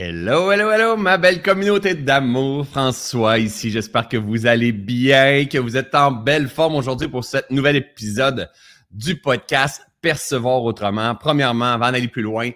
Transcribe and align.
Hello, 0.00 0.52
hello, 0.52 0.70
hello, 0.70 0.96
ma 0.96 1.18
belle 1.18 1.42
communauté 1.42 1.92
d'amour. 1.92 2.64
François 2.68 3.36
ici. 3.40 3.72
J'espère 3.72 4.06
que 4.08 4.16
vous 4.16 4.46
allez 4.46 4.70
bien, 4.70 5.44
que 5.46 5.58
vous 5.58 5.76
êtes 5.76 5.92
en 5.92 6.12
belle 6.12 6.46
forme 6.46 6.76
aujourd'hui 6.76 7.08
pour 7.08 7.24
cet 7.24 7.50
nouvel 7.50 7.74
épisode 7.74 8.48
du 8.92 9.20
podcast 9.20 9.82
Percevoir 10.00 10.62
autrement. 10.62 11.16
Premièrement, 11.16 11.72
avant 11.72 11.90
d'aller 11.90 12.06
plus 12.06 12.22
loin, 12.22 12.50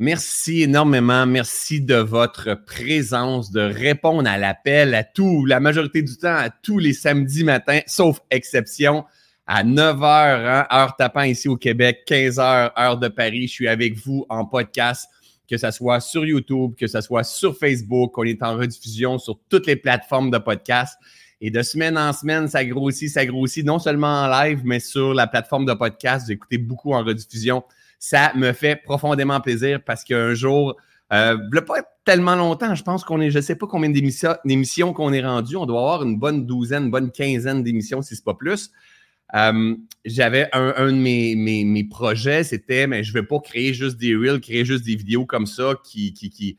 merci 0.00 0.62
énormément. 0.62 1.26
Merci 1.26 1.80
de 1.80 1.94
votre 1.94 2.54
présence, 2.54 3.52
de 3.52 3.60
répondre 3.60 4.28
à 4.28 4.36
l'appel 4.36 4.96
à 4.96 5.04
tout, 5.04 5.46
la 5.46 5.60
majorité 5.60 6.02
du 6.02 6.16
temps, 6.16 6.34
à 6.34 6.50
tous 6.50 6.80
les 6.80 6.92
samedis 6.92 7.44
matins, 7.44 7.82
sauf 7.86 8.18
exception 8.32 9.04
à 9.46 9.62
9 9.62 9.96
h, 9.96 10.02
hein, 10.02 10.66
heure 10.72 10.96
tapant 10.96 11.22
ici 11.22 11.46
au 11.46 11.56
Québec, 11.56 12.00
15 12.04 12.38
h, 12.38 12.72
heure 12.76 12.98
de 12.98 13.06
Paris. 13.06 13.46
Je 13.46 13.52
suis 13.52 13.68
avec 13.68 13.96
vous 13.96 14.26
en 14.28 14.44
podcast 14.44 15.08
que 15.48 15.56
ce 15.56 15.70
soit 15.70 16.00
sur 16.00 16.24
YouTube, 16.24 16.74
que 16.78 16.86
ce 16.86 17.00
soit 17.00 17.24
sur 17.24 17.56
Facebook. 17.56 18.16
On 18.16 18.24
est 18.24 18.42
en 18.42 18.56
rediffusion 18.56 19.18
sur 19.18 19.38
toutes 19.48 19.66
les 19.66 19.76
plateformes 19.76 20.30
de 20.30 20.38
podcast. 20.38 20.98
Et 21.40 21.50
de 21.50 21.62
semaine 21.62 21.98
en 21.98 22.12
semaine, 22.12 22.48
ça 22.48 22.64
grossit, 22.64 23.10
ça 23.10 23.26
grossit, 23.26 23.66
non 23.66 23.78
seulement 23.78 24.22
en 24.22 24.28
live, 24.28 24.62
mais 24.64 24.80
sur 24.80 25.12
la 25.12 25.26
plateforme 25.26 25.66
de 25.66 25.74
podcast. 25.74 26.32
J'ai 26.50 26.58
beaucoup 26.58 26.92
en 26.92 27.04
rediffusion. 27.04 27.62
Ça 27.98 28.32
me 28.34 28.52
fait 28.52 28.76
profondément 28.76 29.40
plaisir 29.40 29.80
parce 29.84 30.04
qu'un 30.04 30.34
jour, 30.34 30.76
euh, 31.12 31.36
pas 31.66 31.82
tellement 32.04 32.36
longtemps, 32.36 32.74
je 32.74 32.82
pense 32.82 33.04
qu'on 33.04 33.20
est, 33.20 33.30
je 33.30 33.38
ne 33.38 33.42
sais 33.42 33.56
pas 33.56 33.66
combien 33.66 33.90
d'émissions 33.90 34.92
qu'on 34.92 35.12
est 35.12 35.24
rendu. 35.24 35.56
On 35.56 35.66
doit 35.66 35.80
avoir 35.80 36.02
une 36.02 36.18
bonne 36.18 36.46
douzaine, 36.46 36.84
une 36.84 36.90
bonne 36.90 37.10
quinzaine 37.10 37.62
d'émissions, 37.62 38.02
si 38.02 38.14
ce 38.14 38.20
n'est 38.20 38.24
pas 38.24 38.34
plus. 38.34 38.70
Euh, 39.34 39.74
j'avais 40.04 40.48
un, 40.52 40.86
de 40.86 40.92
mes, 40.92 41.34
mes, 41.34 41.84
projets, 41.84 42.44
c'était, 42.44 42.86
mais 42.86 43.02
je 43.02 43.12
ne 43.12 43.20
veux 43.20 43.26
pas 43.26 43.40
créer 43.40 43.74
juste 43.74 43.96
des 43.96 44.14
reels, 44.14 44.40
créer 44.40 44.64
juste 44.64 44.84
des 44.84 44.94
vidéos 44.94 45.26
comme 45.26 45.46
ça 45.46 45.74
qui, 45.82 46.12
qui, 46.12 46.30
qui, 46.30 46.56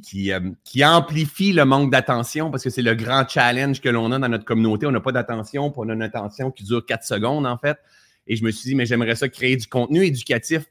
qui, 0.00 0.32
euh, 0.32 0.40
qui 0.64 0.84
amplifie 0.84 1.52
le 1.52 1.64
manque 1.64 1.90
d'attention 1.90 2.50
parce 2.50 2.62
que 2.62 2.70
c'est 2.70 2.82
le 2.82 2.94
grand 2.94 3.28
challenge 3.28 3.80
que 3.80 3.88
l'on 3.88 4.12
a 4.12 4.18
dans 4.18 4.28
notre 4.28 4.44
communauté. 4.44 4.86
On 4.86 4.92
n'a 4.92 5.00
pas 5.00 5.12
d'attention, 5.12 5.72
on 5.76 5.88
a 5.88 5.94
une 5.94 6.02
attention 6.02 6.50
qui 6.50 6.64
dure 6.64 6.84
quatre 6.84 7.04
secondes, 7.04 7.46
en 7.46 7.58
fait. 7.58 7.78
Et 8.26 8.36
je 8.36 8.44
me 8.44 8.50
suis 8.50 8.70
dit, 8.70 8.74
mais 8.74 8.86
j'aimerais 8.86 9.16
ça 9.16 9.28
créer 9.28 9.56
du 9.56 9.66
contenu 9.66 10.04
éducatif 10.04 10.64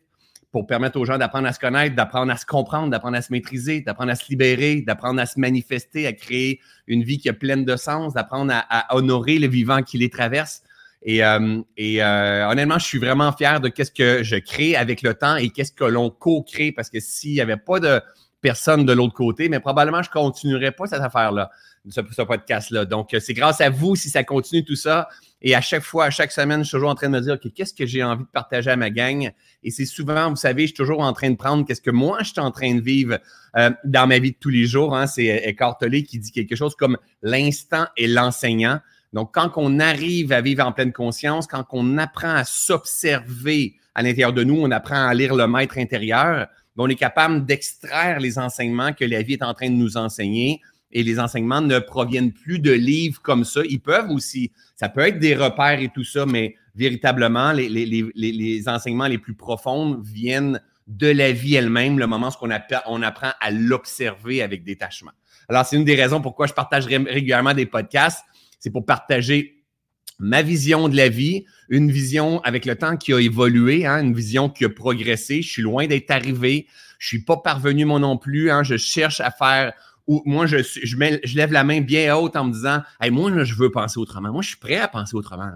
pour 0.52 0.66
permettre 0.66 0.98
aux 0.98 1.06
gens 1.06 1.18
d'apprendre 1.18 1.48
à 1.48 1.54
se 1.54 1.60
connaître, 1.60 1.96
d'apprendre 1.96 2.32
à 2.32 2.38
se 2.38 2.46
comprendre, 2.46 2.90
d'apprendre 2.90 3.18
à 3.18 3.22
se 3.22 3.34
maîtriser, 3.34 3.82
d'apprendre 3.82 4.12
à 4.12 4.16
se 4.16 4.30
libérer, 4.30 4.82
d'apprendre 4.82 5.20
à 5.20 5.26
se 5.26 5.40
manifester, 5.40 6.08
à 6.08 6.14
créer 6.14 6.62
une 6.88 7.04
vie 7.04 7.18
qui 7.18 7.28
est 7.28 7.34
pleine 7.34 7.66
de 7.66 7.76
sens, 7.76 8.14
d'apprendre 8.14 8.54
à, 8.54 8.60
à 8.60 8.96
honorer 8.96 9.40
le 9.40 9.48
vivant 9.48 9.84
qui 9.84 9.98
les 9.98 10.10
traverse. 10.10 10.64
Et, 11.08 11.24
euh, 11.24 11.62
euh, 11.80 12.50
honnêtement, 12.50 12.78
je 12.78 12.86
suis 12.86 13.00
vraiment 13.00 13.32
fier 13.32 13.62
de 13.62 13.70
qu'est-ce 13.70 13.92
que 13.92 14.24
je 14.24 14.36
crée 14.36 14.76
avec 14.76 15.02
le 15.02 15.14
temps 15.14 15.38
et 15.38 15.50
qu'est-ce 15.50 15.72
que 15.72 15.86
l'on 15.86 16.10
co-crée 16.10 16.74
parce 16.74 16.90
que 16.90 17.00
s'il 17.00 17.32
n'y 17.32 17.40
avait 17.40 17.56
pas 17.56 17.80
de 17.80 18.02
personne 18.42 18.86
de 18.86 18.92
l'autre 18.92 19.14
côté, 19.14 19.48
mais 19.48 19.62
probablement 19.62 20.04
je 20.04 20.10
continuerais 20.10 20.74
pas 20.74 20.86
cette 20.86 21.02
affaire-là, 21.02 21.50
ce, 21.90 22.02
podcast-là. 22.02 22.84
Donc, 22.84 23.16
c'est 23.22 23.34
grâce 23.34 23.62
à 23.62 23.70
vous 23.70 23.96
si 23.96 24.10
ça 24.10 24.26
continue 24.26 24.66
tout 24.66 24.76
ça. 24.76 25.08
Et 25.42 25.56
à 25.56 25.62
chaque 25.62 25.84
fois, 25.84 26.06
à 26.06 26.10
chaque 26.10 26.34
semaine, 26.34 26.60
je 26.60 26.68
suis 26.68 26.76
toujours 26.76 26.90
en 26.90 26.96
train 26.96 27.08
de 27.08 27.14
me 27.14 27.22
dire, 27.22 27.36
OK, 27.36 27.54
qu'est-ce 27.54 27.74
que 27.74 27.86
j'ai 27.86 28.04
envie 28.04 28.26
de 28.26 28.30
partager 28.30 28.70
à 28.70 28.76
ma 28.76 28.90
gang? 28.90 29.32
Et 29.64 29.72
c'est 29.72 29.86
souvent, 29.86 30.30
vous 30.30 30.36
savez, 30.36 30.64
je 30.64 30.68
suis 30.68 30.76
toujours 30.76 31.00
en 31.00 31.14
train 31.14 31.30
de 31.30 31.38
prendre 31.38 31.66
qu'est-ce 31.66 31.82
que 31.82 31.92
moi, 31.92 32.18
je 32.20 32.32
suis 32.32 32.40
en 32.42 32.52
train 32.52 32.76
de 32.76 32.82
vivre 32.82 33.18
euh, 33.56 33.70
dans 33.86 34.08
ma 34.08 34.20
vie 34.20 34.32
de 34.32 34.38
tous 34.38 34.50
les 34.50 34.66
jours. 34.66 34.94
Hein. 34.94 35.08
C'est 35.08 35.28
Eckhart 35.46 35.78
qui 36.06 36.20
dit 36.20 36.32
quelque 36.34 36.58
chose 36.58 36.76
comme 36.76 36.98
l'instant 37.22 37.86
et 37.96 38.08
l'enseignant. 38.08 38.82
Donc, 39.14 39.34
quand 39.34 39.52
on 39.56 39.80
arrive 39.80 40.32
à 40.32 40.42
vivre 40.42 40.66
en 40.66 40.72
pleine 40.72 40.92
conscience, 40.92 41.48
quand 41.48 41.66
on 41.72 41.98
apprend 41.98 42.34
à 42.34 42.44
s'observer 42.44 43.76
à 43.96 44.04
l'intérieur 44.04 44.34
de 44.34 44.44
nous, 44.44 44.60
on 44.60 44.70
apprend 44.72 45.08
à 45.08 45.14
lire 45.14 45.36
le 45.36 45.48
maître 45.48 45.78
intérieur, 45.78 46.48
ben, 46.76 46.84
on 46.84 46.88
est 46.88 46.96
capable 46.96 47.46
d'extraire 47.46 48.20
les 48.20 48.38
enseignements 48.38 48.94
que 48.94 49.06
la 49.06 49.22
vie 49.22 49.34
est 49.34 49.44
en 49.44 49.54
train 49.54 49.70
de 49.70 49.76
nous 49.76 49.98
enseigner. 49.98 50.62
Et 50.92 51.04
les 51.04 51.20
enseignements 51.20 51.62
ne 51.62 51.80
proviennent 51.80 52.32
plus 52.32 52.60
de 52.60 52.72
livres 52.72 53.22
comme 53.22 53.44
ça. 53.44 53.62
Ils 53.68 53.80
peuvent 53.80 54.10
aussi, 54.12 54.52
ça 54.76 54.88
peut 54.88 55.02
être 55.02 55.20
des 55.20 55.36
repères 55.36 55.82
et 55.82 55.90
tout 55.90 56.04
ça, 56.04 56.26
mais 56.26 56.56
véritablement, 56.76 57.52
les, 57.52 58.64
enseignements 58.68 59.08
les 59.08 59.18
plus 59.18 59.34
profonds 59.34 60.00
viennent 60.02 60.62
de 60.88 61.08
la 61.08 61.34
vie 61.34 61.56
elle-même, 61.56 62.00
le 62.00 62.08
moment 62.08 62.30
où 62.30 62.46
on, 62.46 62.50
on 62.86 63.02
apprend 63.02 63.32
à 63.42 63.52
l'observer 63.52 64.42
avec 64.42 64.64
détachement. 64.64 65.12
Alors, 65.50 65.66
c'est 65.66 65.76
une 65.76 65.84
des 65.84 65.96
raisons 65.96 66.22
pourquoi 66.22 66.48
je 66.48 66.54
partage 66.54 66.86
régulièrement 66.86 67.54
des 67.54 67.66
podcasts 67.66 68.24
c'est 68.60 68.72
pour 68.72 68.86
partager 68.86 69.58
ma 70.20 70.42
vision 70.42 70.90
de 70.90 70.98
la 70.98 71.10
vie, 71.10 71.46
une 71.70 71.92
vision 71.92 72.42
avec 72.42 72.66
le 72.66 72.76
temps 72.76 72.98
qui 72.98 73.14
a 73.14 73.20
évolué, 73.20 73.86
hein, 73.86 74.02
une 74.02 74.14
vision 74.14 74.50
qui 74.50 74.66
a 74.66 74.70
progressé. 74.70 75.42
Je 75.42 75.50
suis 75.50 75.62
loin 75.62 75.88
d'être 75.88 76.12
arrivé. 76.12 76.68
Je 77.00 77.08
suis 77.08 77.24
pas 77.24 77.38
parvenu 77.38 77.86
moi 77.86 78.00
non 78.00 78.18
plus. 78.18 78.50
Hein, 78.50 78.64
je 78.64 78.78
cherche 78.78 79.22
à 79.22 79.32
faire. 79.32 79.74
Moi, 80.08 80.46
je, 80.46 81.36
lève 81.36 81.52
la 81.52 81.64
main 81.64 81.82
bien 81.82 82.16
haute 82.16 82.36
en 82.36 82.46
me 82.46 82.54
disant 82.54 82.82
hey, 83.02 83.12
moi, 83.12 83.44
je 83.44 83.54
veux 83.56 83.72
penser 83.72 84.00
autrement. 84.00 84.32
Moi, 84.32 84.42
je 84.42 84.50
suis 84.50 84.58
prêt 84.58 84.78
à 84.78 84.88
penser 84.88 85.16
autrement. 85.16 85.52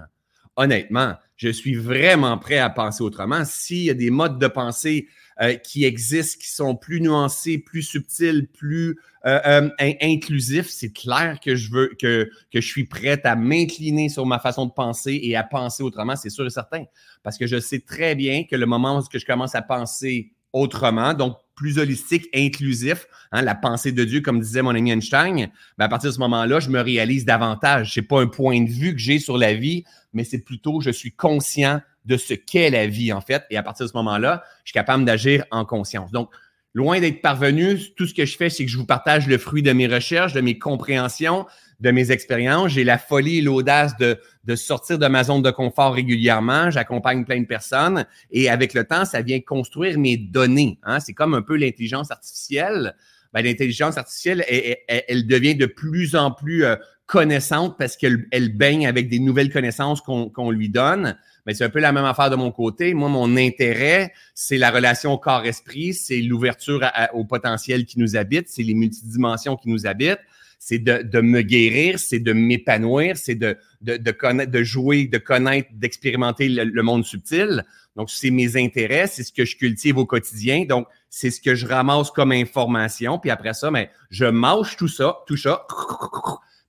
Honnêtement, 0.58 1.16
je 1.38 1.50
suis 1.50 1.76
vraiment 1.76 2.38
prêt 2.38 2.58
à 2.58 2.70
penser 2.70 3.02
autrement. 3.02 3.44
S'il 3.46 3.84
y 3.84 3.90
a 3.90 3.94
des 3.94 4.12
modes 4.12 4.38
de 4.38 4.48
pensée 4.48 5.08
euh, 5.42 5.56
qui 5.56 5.86
existent, 5.86 6.40
qui 6.40 6.52
sont 6.52 6.76
plus 6.76 7.02
nuancés, 7.02 7.58
plus 7.58 7.82
subtils, 7.82 8.48
plus 8.48 9.00
euh, 9.26 9.40
euh, 9.46 9.70
inclusifs, 10.02 10.70
c'est 10.70 10.92
clair 10.92 11.40
que 11.44 11.56
je 11.56 11.72
veux 11.72 11.92
que, 12.00 12.30
que 12.52 12.62
je 12.62 12.68
suis 12.68 12.86
prête 12.86 13.26
à 13.26 13.36
m'incliner 13.36 14.10
sur 14.10 14.26
ma 14.26 14.40
façon 14.40 14.68
de 14.68 14.72
penser 14.72 15.20
et 15.24 15.36
à 15.36 15.44
penser 15.44 15.84
autrement, 15.84 16.16
c'est 16.16 16.30
sûr 16.30 16.46
et 16.46 16.50
certain. 16.50 16.84
Parce 17.24 17.38
que 17.38 17.48
je 17.48 17.60
sais 17.60 17.80
très 17.80 18.14
bien 18.14 18.44
que 18.44 18.56
le 18.56 18.66
moment 18.66 19.00
où 19.00 19.04
je 19.12 19.26
commence 19.26 19.56
à 19.56 19.62
penser 19.62 20.32
autrement, 20.54 21.14
donc 21.14 21.38
plus 21.56 21.78
holistique, 21.78 22.28
inclusif, 22.34 23.08
hein, 23.32 23.42
la 23.42 23.56
pensée 23.56 23.92
de 23.92 24.04
Dieu, 24.04 24.22
comme 24.22 24.40
disait 24.40 24.62
mon 24.62 24.76
ami 24.76 24.92
Einstein, 24.92 25.50
ben 25.78 25.86
à 25.86 25.90
partir 25.90 26.10
de 26.10 26.16
ce 26.16 26.20
moment-là, 26.20 26.60
je 26.60 26.70
me 26.70 26.80
réalise 26.80 27.26
davantage. 27.26 27.94
Ce 27.94 28.00
n'est 28.00 28.06
pas 28.06 28.22
un 28.22 28.28
point 28.28 28.62
de 28.62 28.70
vue 28.70 28.94
que 28.94 29.00
j'ai 29.00 29.20
sur 29.20 29.38
la 29.38 29.54
vie, 29.54 29.84
mais 30.14 30.24
c'est 30.24 30.40
plutôt 30.40 30.82
je 30.82 30.90
suis 30.92 31.12
conscient 31.12 31.82
de 32.06 32.18
ce 32.18 32.34
qu'est 32.34 32.70
la 32.70 32.88
vie, 32.88 33.14
en 33.14 33.22
fait. 33.22 33.44
Et 33.50 33.58
à 33.58 33.64
partir 33.64 33.86
de 33.86 33.92
ce 33.92 33.98
moment-là, 33.98 34.44
je 34.64 34.70
suis 34.70 34.74
capable 34.74 35.06
d'agir 35.06 35.46
en 35.52 35.66
conscience. 35.66 36.12
Donc, 36.12 36.30
loin 36.74 37.00
d'être 37.00 37.22
parvenu, 37.22 37.78
tout 37.96 38.08
ce 38.08 38.14
que 38.14 38.26
je 38.26 38.38
fais, 38.38 38.50
c'est 38.50 38.66
que 38.66 38.72
je 38.72 38.78
vous 38.78 38.86
partage 38.86 39.28
le 39.28 39.38
fruit 39.38 39.62
de 39.62 39.72
mes 39.72 39.88
recherches, 39.88 40.34
de 40.34 40.42
mes 40.42 40.58
compréhensions, 40.58 41.46
de 41.82 41.92
mes 41.92 42.12
expériences. 42.12 42.72
J'ai 42.72 42.84
la 42.84 42.98
folie 42.98 43.40
et 43.40 43.42
l'audace 43.42 43.98
de, 43.98 44.20
de 44.46 44.56
sortir 44.56 44.98
de 45.00 45.08
ma 45.08 45.24
zone 45.24 45.42
de 45.42 45.52
confort 45.52 45.94
régulièrement. 45.94 46.72
J'accompagne 46.72 47.26
plein 47.26 47.42
de 47.42 47.48
personnes 47.48 48.06
et 48.32 48.50
avec 48.50 48.74
le 48.74 48.84
temps, 48.84 49.06
ça 49.06 49.22
vient 49.22 49.40
construire 49.40 50.00
mes 50.00 50.18
données. 50.18 50.80
Hein. 50.84 51.00
C'est 51.00 51.14
comme 51.14 51.34
un 51.34 51.42
peu 51.42 51.58
l'intelligence 51.58 52.12
artificielle. 52.12 52.96
Ben, 53.34 53.44
l'intelligence 53.44 53.98
artificielle, 53.98 54.44
elle, 54.48 55.26
devient 55.26 55.56
de 55.56 55.66
plus 55.66 56.16
en 56.16 56.32
plus 56.32 56.66
euh, 56.66 56.76
connaissante 57.06 57.78
parce 57.78 57.96
qu'elle 57.96 58.28
elle 58.32 58.56
baigne 58.56 58.88
avec 58.88 59.10
des 59.10 59.20
nouvelles 59.20 59.52
connaissances 59.52 60.02
qu'on 60.02 60.52
lui 60.52 60.70
donne. 60.70 61.18
Mais 61.46 61.54
c'est 61.54 61.64
un 61.64 61.70
peu 61.70 61.80
la 61.80 61.92
même 61.92 62.06
affaire 62.06 62.30
de 62.30 62.36
mon 62.36 62.52
côté. 62.52 62.94
Moi, 62.94 63.10
mon 63.10 63.36
intérêt, 63.38 64.14
c'est 64.36 64.58
la 64.58 64.70
relation 64.70 65.18
corps-esprit, 65.18 65.94
c'est 65.94 66.22
l'ouverture 66.22 66.86
au 67.14 67.26
potentiel 67.26 67.86
qui 67.86 68.00
nous 68.00 68.16
habite, 68.16 68.48
c'est 68.50 68.64
les 68.64 68.76
multidimensions 68.76 69.56
qui 69.56 69.70
nous 69.70 69.88
habitent, 69.88 70.20
c'est 70.64 70.78
de, 70.78 71.22
me 71.22 71.42
guérir, 71.42 71.98
c'est 71.98 72.20
de 72.20 72.34
m'épanouir, 72.34 73.18
c'est 73.18 73.34
de, 73.34 73.58
de, 73.82 73.98
de, 73.98 74.12
connaître, 74.12 74.52
de 74.52 74.62
jouer, 74.62 75.08
de 75.08 75.18
connaître, 75.18 75.70
d'expérimenter 75.74 76.50
le, 76.50 76.84
monde 76.84 77.04
subtil. 77.04 77.66
Donc, 77.96 78.12
c'est 78.12 78.30
mes 78.30 78.56
intérêts, 78.58 79.08
c'est 79.08 79.24
ce 79.24 79.34
que 79.34 79.44
je 79.44 79.58
cultive 79.58 79.98
au 79.98 80.06
quotidien. 80.06 80.66
Donc, 80.66 80.86
c'est 81.10 81.32
ce 81.32 81.42
que 81.42 81.56
je 81.56 81.66
ramasse 81.66 82.12
comme 82.12 82.32
information. 82.32 83.18
Puis 83.18 83.32
après 83.32 83.56
ça, 83.56 83.72
ben, 83.72 83.88
je 84.12 84.26
mâche 84.26 84.78
tout 84.78 84.88
ça, 84.88 85.24
tout 85.26 85.36
ça. 85.36 85.66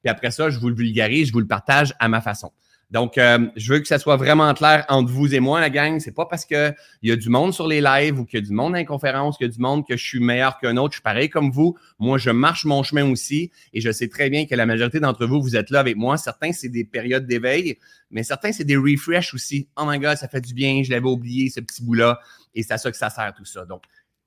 Puis 0.02 0.10
après 0.10 0.30
ça, 0.30 0.48
je 0.48 0.58
vous 0.58 0.70
le 0.70 0.74
vulgarise, 0.74 1.28
je 1.28 1.34
vous 1.34 1.40
le 1.40 1.46
partage 1.46 1.94
à 1.98 2.08
ma 2.08 2.22
façon. 2.22 2.50
Donc, 2.92 3.16
euh, 3.16 3.48
je 3.56 3.72
veux 3.72 3.80
que 3.80 3.88
ça 3.88 3.98
soit 3.98 4.18
vraiment 4.18 4.52
clair 4.52 4.84
entre 4.90 5.10
vous 5.10 5.34
et 5.34 5.40
moi, 5.40 5.62
la 5.62 5.70
gang. 5.70 5.98
C'est 5.98 6.12
pas 6.12 6.26
parce 6.26 6.44
qu'il 6.44 6.74
y 7.02 7.10
a 7.10 7.16
du 7.16 7.30
monde 7.30 7.54
sur 7.54 7.66
les 7.66 7.80
lives 7.80 8.20
ou 8.20 8.26
qu'il 8.26 8.38
y 8.38 8.42
a 8.42 8.46
du 8.46 8.52
monde 8.52 8.72
dans 8.72 8.78
les 8.78 8.84
conférences, 8.84 9.38
qu'il 9.38 9.46
y 9.46 9.50
a 9.50 9.52
du 9.52 9.60
monde 9.60 9.86
que 9.86 9.96
je 9.96 10.04
suis 10.04 10.20
meilleur 10.20 10.58
qu'un 10.58 10.76
autre. 10.76 10.92
Je 10.92 10.96
suis 10.96 11.02
pareil 11.02 11.30
comme 11.30 11.50
vous. 11.50 11.74
Moi, 11.98 12.18
je 12.18 12.28
marche 12.28 12.66
mon 12.66 12.82
chemin 12.82 13.10
aussi 13.10 13.50
et 13.72 13.80
je 13.80 13.90
sais 13.90 14.08
très 14.08 14.28
bien 14.28 14.44
que 14.44 14.54
la 14.54 14.66
majorité 14.66 15.00
d'entre 15.00 15.24
vous, 15.24 15.40
vous 15.40 15.56
êtes 15.56 15.70
là 15.70 15.80
avec 15.80 15.96
moi. 15.96 16.18
Certains, 16.18 16.52
c'est 16.52 16.68
des 16.68 16.84
périodes 16.84 17.26
d'éveil, 17.26 17.78
mais 18.10 18.24
certains, 18.24 18.52
c'est 18.52 18.64
des 18.64 18.76
refresh 18.76 19.32
aussi. 19.32 19.68
Oh 19.78 19.84
my 19.86 19.98
God, 19.98 20.18
ça 20.18 20.28
fait 20.28 20.42
du 20.42 20.52
bien. 20.52 20.82
Je 20.84 20.90
l'avais 20.90 21.08
oublié, 21.08 21.48
ce 21.48 21.60
petit 21.60 21.82
bout-là. 21.82 22.20
Et 22.54 22.62
c'est 22.62 22.74
à 22.74 22.78
ça 22.78 22.90
que 22.90 22.96
ça 22.98 23.08
sert 23.08 23.32
tout 23.34 23.46
ça. 23.46 23.64
Donc, 23.64 23.84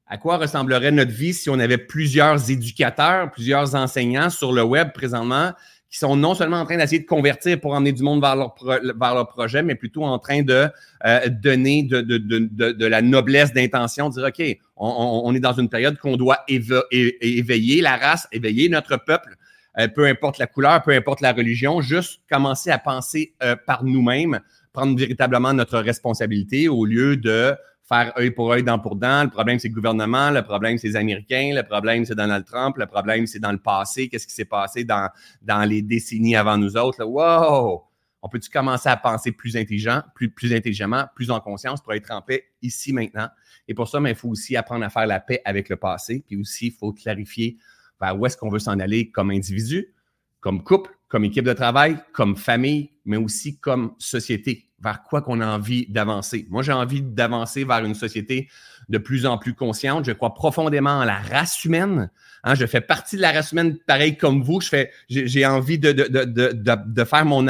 à 0.08 0.18
quoi 0.18 0.38
ressemblerait 0.38 0.92
notre 0.92 1.12
vie 1.12 1.34
si 1.34 1.50
on 1.50 1.60
avait 1.60 1.78
plusieurs 1.80 2.50
éducateurs, 2.50 3.32
plusieurs 3.32 3.76
enseignants 3.76 4.30
sur 4.30 4.54
le 4.54 4.64
web 4.64 4.92
présentement? 4.92 5.54
Qui 5.90 6.00
sont 6.00 6.16
non 6.16 6.36
seulement 6.36 6.58
en 6.58 6.66
train 6.66 6.78
d'essayer 6.78 7.00
de 7.00 7.06
convertir 7.06 7.60
pour 7.60 7.74
emmener 7.74 7.92
du 7.92 8.04
monde 8.04 8.22
vers 8.22 8.36
leur, 8.36 8.56
vers 8.64 9.16
leur 9.16 9.28
projet, 9.28 9.64
mais 9.64 9.76
plutôt 9.76 10.04
en 10.04 10.20
train 10.20 10.42
de 10.42 10.68
euh, 11.06 11.30
donner 11.30 11.84
de, 11.84 12.02
de, 12.02 12.18
de, 12.18 12.72
de, 12.72 12.86
la 12.86 13.02
noblesse 13.02 13.54
d'intention, 13.54 14.10
dire 14.10 14.26
OK, 14.26 14.44
on, 14.78 15.22
on, 15.26 15.34
est 15.34 15.40
dans 15.40 15.54
une 15.54 15.70
période 15.70 15.98
qu'on 15.98 16.18
doit 16.18 16.40
éveiller 16.48 17.82
la 17.82 17.98
race, 17.98 18.28
éveiller 18.32 18.68
notre 18.68 18.98
peuple, 18.98 19.38
euh, 19.78 19.88
peu 19.88 20.06
importe 20.06 20.38
la 20.38 20.48
couleur, 20.48 20.82
peu 20.84 20.92
importe 20.92 21.22
la 21.22 21.34
religion, 21.34 21.82
juste 21.82 22.22
commencer 22.30 22.72
à 22.72 22.78
penser 22.78 23.34
euh, 23.44 23.56
par 23.56 23.84
nous-mêmes, 23.84 24.40
prendre 24.74 24.98
véritablement 24.98 25.54
notre 25.54 25.80
responsabilité 25.80 26.68
au 26.68 26.86
lieu 26.86 27.18
de 27.18 27.56
faire 27.88 28.14
œil 28.18 28.32
pour 28.32 28.52
œil, 28.52 28.64
dent 28.64 28.80
pour 28.80 28.96
dent. 28.96 29.24
Le 29.24 29.30
problème, 29.30 29.60
c'est 29.60 29.68
le 29.68 29.74
gouvernement. 29.74 30.32
Le 30.32 30.42
problème, 30.42 30.78
c'est 30.78 30.88
les 30.88 30.96
Américains. 30.96 31.52
Le 31.54 31.64
problème, 31.64 32.04
c'est 32.06 32.16
Donald 32.16 32.46
Trump. 32.46 32.78
Le 32.78 32.88
problème, 32.88 33.28
c'est 33.28 33.40
dans 33.40 33.52
le 33.52 33.60
passé. 33.60 34.10
Qu'est-ce 34.10 34.28
qui 34.28 34.34
s'est 34.34 34.46
passé 34.46 34.84
dans, 34.84 35.10
dans 35.42 35.64
les 35.64 35.82
décennies 35.82 36.36
avant 36.36 36.58
nous 36.58 36.76
autres? 36.78 37.04
Wow! 37.04 37.84
On 38.22 38.30
peut-tu 38.30 38.50
commencer 38.50 38.90
à 38.90 38.98
penser 38.98 39.32
plus 39.32 39.56
intelligent, 39.56 40.02
plus, 40.16 40.32
plus 40.32 40.52
intelligemment, 40.52 41.06
plus 41.16 41.30
en 41.30 41.40
conscience 41.40 41.80
pour 41.80 41.94
être 41.94 42.10
en 42.10 42.24
paix 42.24 42.46
ici, 42.64 42.92
maintenant? 42.92 43.28
Et 43.68 43.76
pour 43.76 43.88
ça, 43.88 44.00
il 44.04 44.16
faut 44.16 44.30
aussi 44.30 44.58
apprendre 44.58 44.84
à 44.84 44.90
faire 44.90 45.06
la 45.06 45.20
paix 45.20 45.42
avec 45.46 45.70
le 45.70 45.76
passé. 45.76 46.24
Puis 46.26 46.36
aussi, 46.36 46.68
il 46.68 46.74
faut 46.74 46.92
clarifier 46.92 47.58
vers 48.02 48.20
où 48.20 48.26
est-ce 48.26 48.36
qu'on 48.36 48.50
veut 48.50 48.60
s'en 48.60 48.80
aller 48.80 49.12
comme 49.12 49.30
individu, 49.30 49.94
comme 50.40 50.64
couple, 50.64 50.90
comme 51.08 51.24
équipe 51.24 51.46
de 51.46 51.54
travail, 51.54 51.98
comme 52.14 52.36
famille, 52.36 52.90
mais 53.06 53.18
aussi 53.18 53.60
comme 53.60 53.94
société, 54.00 54.65
vers 54.80 55.04
quoi 55.04 55.22
qu'on 55.22 55.42
a 55.42 55.48
envie 55.48 55.88
d'avancer. 55.88 56.48
Moi, 56.50 56.62
j'ai 56.62 56.74
envie 56.74 57.02
d'avancer 57.02 57.64
vers 57.64 57.84
une 57.84 57.96
société 57.96 58.50
de 58.90 58.98
plus 58.98 59.26
en 59.26 59.38
plus 59.38 59.54
consciente. 59.54 60.06
Je 60.06 60.12
crois 60.12 60.34
profondément 60.34 61.00
en 61.00 61.06
la 61.06 61.20
race 61.20 61.64
humaine. 61.64 62.10
Hein, 62.44 62.56
je 62.56 62.66
fais 62.66 62.82
partie 62.82 63.16
de 63.16 63.22
la 63.22 63.32
race 63.32 63.52
humaine, 63.52 63.78
pareil 63.88 64.18
comme 64.18 64.44
vous. 64.44 64.62
Je 64.62 64.70
fais, 64.70 64.92
j'ai 65.10 65.46
envie 65.46 65.80
de, 65.80 65.92
de, 65.92 66.08
de, 66.26 66.52
de, 66.54 67.04
faire 67.04 67.26
mon... 67.26 67.46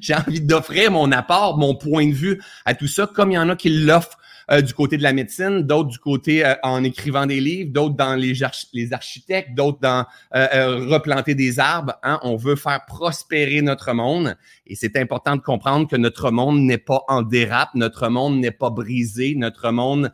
J'ai 0.00 0.14
envie 0.14 0.40
d'offrir 0.40 0.90
mon 0.90 1.12
apport, 1.12 1.56
mon 1.56 1.74
point 1.74 2.08
de 2.08 2.14
vue 2.14 2.42
à 2.64 2.74
tout 2.74 2.88
ça, 2.88 3.06
comme 3.06 3.30
il 3.30 3.34
y 3.34 3.38
en 3.38 3.48
a 3.48 3.56
qui 3.56 3.70
l'offrent 3.70 4.18
euh, 4.50 4.60
du 4.60 4.74
côté 4.74 4.96
de 4.96 5.02
la 5.02 5.12
médecine, 5.12 5.62
d'autres 5.62 5.90
du 5.90 5.98
côté 5.98 6.44
euh, 6.44 6.54
en 6.62 6.84
écrivant 6.84 7.26
des 7.26 7.40
livres, 7.40 7.72
d'autres 7.72 7.96
dans 7.96 8.14
les, 8.14 8.34
les 8.72 8.92
architectes, 8.92 9.54
d'autres 9.54 9.80
dans 9.80 10.06
euh, 10.34 10.86
replanter 10.86 11.34
des 11.34 11.58
arbres. 11.58 11.94
Hein. 12.02 12.18
On 12.22 12.36
veut 12.36 12.56
faire 12.56 12.84
prospérer 12.86 13.62
notre 13.62 13.92
monde 13.92 14.36
et 14.66 14.74
c'est 14.74 14.96
important 14.96 15.36
de 15.36 15.40
comprendre 15.40 15.88
que 15.88 15.96
notre 15.96 16.30
monde 16.30 16.60
n'est 16.60 16.78
pas 16.78 17.02
en 17.08 17.22
dérape, 17.22 17.70
notre 17.74 18.08
monde 18.08 18.38
n'est 18.38 18.50
pas 18.50 18.70
brisé, 18.70 19.34
notre 19.36 19.70
monde 19.70 20.12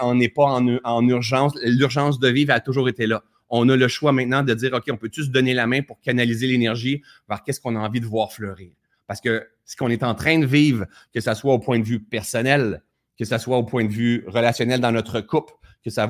on 0.00 0.14
n'est 0.14 0.28
pas 0.28 0.44
en, 0.44 0.78
en 0.84 1.08
urgence. 1.08 1.52
L'urgence 1.62 2.18
de 2.18 2.28
vivre 2.28 2.52
a 2.52 2.60
toujours 2.60 2.88
été 2.88 3.06
là 3.06 3.22
on 3.54 3.68
a 3.68 3.76
le 3.76 3.86
choix 3.86 4.12
maintenant 4.12 4.42
de 4.42 4.54
dire, 4.54 4.72
OK, 4.72 4.84
on 4.90 4.96
peut-tu 4.96 5.24
se 5.24 5.28
donner 5.28 5.52
la 5.52 5.66
main 5.66 5.82
pour 5.82 6.00
canaliser 6.00 6.46
l'énergie 6.46 7.02
vers 7.28 7.42
qu'est-ce 7.42 7.60
qu'on 7.60 7.76
a 7.76 7.78
envie 7.78 8.00
de 8.00 8.06
voir 8.06 8.32
fleurir? 8.32 8.72
Parce 9.06 9.20
que 9.20 9.46
ce 9.66 9.76
qu'on 9.76 9.90
est 9.90 10.02
en 10.02 10.14
train 10.14 10.38
de 10.38 10.46
vivre, 10.46 10.86
que 11.12 11.20
ce 11.20 11.34
soit 11.34 11.52
au 11.52 11.58
point 11.58 11.78
de 11.78 11.84
vue 11.84 12.00
personnel, 12.00 12.82
que 13.18 13.24
ce 13.24 13.38
soit 13.38 13.58
au 13.58 13.64
point 13.64 13.84
de 13.84 13.92
vue 13.92 14.24
relationnel 14.26 14.80
dans 14.80 14.92
notre 14.92 15.20
couple, 15.20 15.54
que 15.84 15.90
ça, 15.90 16.08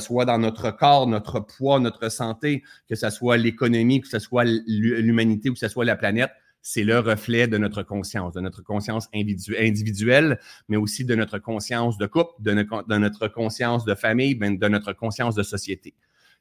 soit 0.00 0.24
dans 0.24 0.38
notre 0.38 0.70
corps, 0.70 1.06
notre 1.06 1.40
poids, 1.40 1.80
notre 1.80 2.10
santé, 2.10 2.62
que 2.88 2.94
ce 2.94 3.10
soit 3.10 3.36
l'économie, 3.36 4.00
que 4.00 4.08
ce 4.08 4.18
soit 4.18 4.44
l'humanité 4.44 5.48
ou 5.48 5.54
que 5.54 5.58
ce 5.58 5.68
soit 5.68 5.84
la 5.84 5.96
planète, 5.96 6.30
c'est 6.60 6.84
le 6.84 6.98
reflet 6.98 7.46
de 7.46 7.58
notre 7.58 7.82
conscience, 7.82 8.32
de 8.32 8.40
notre 8.40 8.62
conscience 8.62 9.08
individuelle, 9.14 10.38
mais 10.68 10.78
aussi 10.78 11.04
de 11.04 11.14
notre 11.14 11.38
conscience 11.38 11.98
de 11.98 12.06
couple, 12.06 12.32
de, 12.40 12.52
notre 12.96 13.28
conscience 13.28 13.84
de 13.84 13.94
famille, 13.94 14.34
ben, 14.34 14.58
de 14.58 14.68
notre 14.68 14.94
conscience 14.94 15.34
de 15.34 15.42
société. 15.42 15.94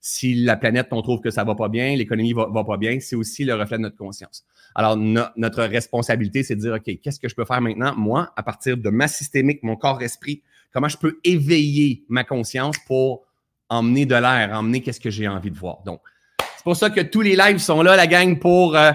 Si 0.05 0.35
la 0.35 0.57
planète, 0.57 0.87
on 0.91 1.01
trouve 1.01 1.21
que 1.21 1.29
ça 1.29 1.45
va 1.45 1.55
pas 1.55 1.69
bien, 1.69 1.95
l'économie 1.95 2.33
va, 2.33 2.47
va 2.51 2.65
pas 2.65 2.75
bien, 2.75 2.99
c'est 2.99 3.15
aussi 3.15 3.45
le 3.45 3.55
reflet 3.55 3.77
de 3.77 3.83
notre 3.83 3.95
conscience. 3.95 4.43
Alors, 4.75 4.97
notre 4.97 5.63
responsabilité, 5.63 6.43
c'est 6.43 6.57
de 6.57 6.59
dire, 6.59 6.73
OK, 6.73 6.99
qu'est-ce 7.01 7.21
que 7.21 7.29
je 7.29 7.35
peux 7.35 7.45
faire 7.45 7.61
maintenant, 7.61 7.95
moi, 7.95 8.33
à 8.35 8.43
partir 8.43 8.75
de 8.75 8.89
ma 8.89 9.07
systémique, 9.07 9.63
mon 9.63 9.77
corps-esprit, 9.77 10.41
comment 10.73 10.89
je 10.89 10.97
peux 10.97 11.19
éveiller 11.23 12.03
ma 12.09 12.25
conscience 12.25 12.75
pour 12.85 13.21
emmener 13.69 14.05
de 14.05 14.15
l'air, 14.15 14.51
emmener 14.51 14.81
qu'est-ce 14.81 14.99
que 14.99 15.09
j'ai 15.09 15.29
envie 15.29 15.51
de 15.51 15.57
voir? 15.57 15.83
Donc, 15.85 16.01
c'est 16.57 16.63
pour 16.65 16.75
ça 16.75 16.89
que 16.89 16.99
tous 16.99 17.21
les 17.21 17.37
lives 17.37 17.59
sont 17.59 17.81
là, 17.81 17.95
la 17.95 18.05
gang, 18.05 18.37
pour 18.37 18.75
euh, 18.75 18.91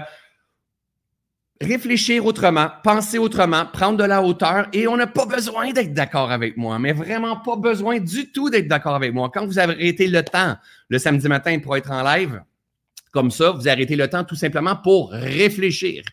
réfléchir 1.61 2.25
autrement, 2.25 2.69
penser 2.83 3.17
autrement, 3.17 3.65
prendre 3.65 3.97
de 3.97 4.03
la 4.03 4.23
hauteur. 4.23 4.67
Et 4.73 4.87
on 4.87 4.95
n'a 4.95 5.07
pas 5.07 5.25
besoin 5.25 5.71
d'être 5.71 5.93
d'accord 5.93 6.31
avec 6.31 6.57
moi, 6.57 6.79
mais 6.79 6.93
vraiment 6.93 7.37
pas 7.37 7.55
besoin 7.55 7.99
du 7.99 8.31
tout 8.31 8.49
d'être 8.49 8.67
d'accord 8.67 8.95
avec 8.95 9.13
moi. 9.13 9.29
Quand 9.33 9.45
vous 9.45 9.59
arrêté 9.59 10.07
le 10.07 10.23
temps 10.23 10.55
le 10.89 10.97
samedi 10.97 11.27
matin 11.27 11.59
pour 11.59 11.75
être 11.75 11.91
en 11.91 12.03
live, 12.03 12.41
comme 13.11 13.31
ça, 13.31 13.51
vous 13.51 13.67
arrêtez 13.67 13.95
le 13.95 14.07
temps 14.07 14.23
tout 14.23 14.35
simplement 14.35 14.75
pour 14.75 15.11
réfléchir. 15.11 16.03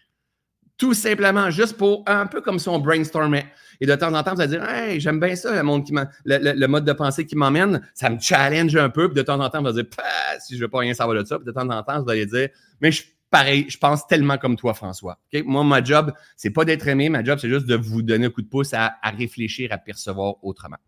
Tout 0.79 0.95
simplement, 0.95 1.51
juste 1.51 1.77
pour 1.77 2.05
un 2.07 2.27
peu 2.27 2.41
comme 2.41 2.59
si 2.59 2.69
on 2.69 2.79
brainstormait. 2.79 3.47
Et 3.81 3.87
de 3.87 3.95
temps 3.95 4.13
en 4.13 4.23
temps, 4.23 4.35
vous 4.35 4.41
allez 4.41 4.59
dire 4.59 4.69
Hey, 4.69 5.01
j'aime 5.01 5.21
bien 5.21 5.35
ça, 5.37 5.63
le, 5.63 6.67
mode 6.67 6.85
de 6.85 6.93
pensée 6.93 7.25
qui 7.25 7.37
m'emmène, 7.37 7.81
ça 7.95 8.11
me 8.11 8.19
challenge 8.19 8.77
un 8.77 8.91
peu. 8.91 9.09
Puis 9.09 9.17
de 9.17 9.23
temps 9.23 9.41
en 9.41 9.49
temps, 9.49 9.61
vous 9.61 9.69
allez 9.69 9.83
dire 9.83 9.91
si 10.41 10.57
je 10.57 10.61
veux 10.61 10.69
pas 10.69 10.81
rien 10.81 10.93
savoir 10.93 11.17
de 11.19 11.25
ça. 11.25 11.39
Puis 11.39 11.47
de 11.47 11.53
temps 11.53 11.69
en 11.69 11.83
temps, 11.83 12.03
vous 12.03 12.11
allez 12.11 12.27
dire 12.27 12.49
Mais 12.81 12.93
je 12.93 13.05
pareil, 13.31 13.67
je 13.69 13.79
pense 13.79 14.07
tellement 14.07 14.39
comme 14.39 14.57
toi, 14.57 14.75
François. 14.75 15.19
Moi, 15.45 15.65
ma 15.65 15.83
job, 15.83 16.13
c'est 16.37 16.51
pas 16.51 16.65
d'être 16.65 16.87
aimé, 16.89 17.09
ma 17.09 17.25
job, 17.25 17.39
c'est 17.41 17.49
juste 17.49 17.67
de 17.67 17.77
vous 17.77 18.03
donner 18.03 18.27
un 18.27 18.31
coup 18.31 18.43
de 18.43 18.49
pouce 18.49 18.73
à, 18.73 18.97
réfléchir, 19.03 19.73
à 19.73 19.79
percevoir 19.79 20.43
autrement. 20.43 20.79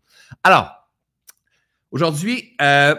Alors, 0.43 0.89
aujourd'hui, 1.91 2.55
euh, 2.61 2.95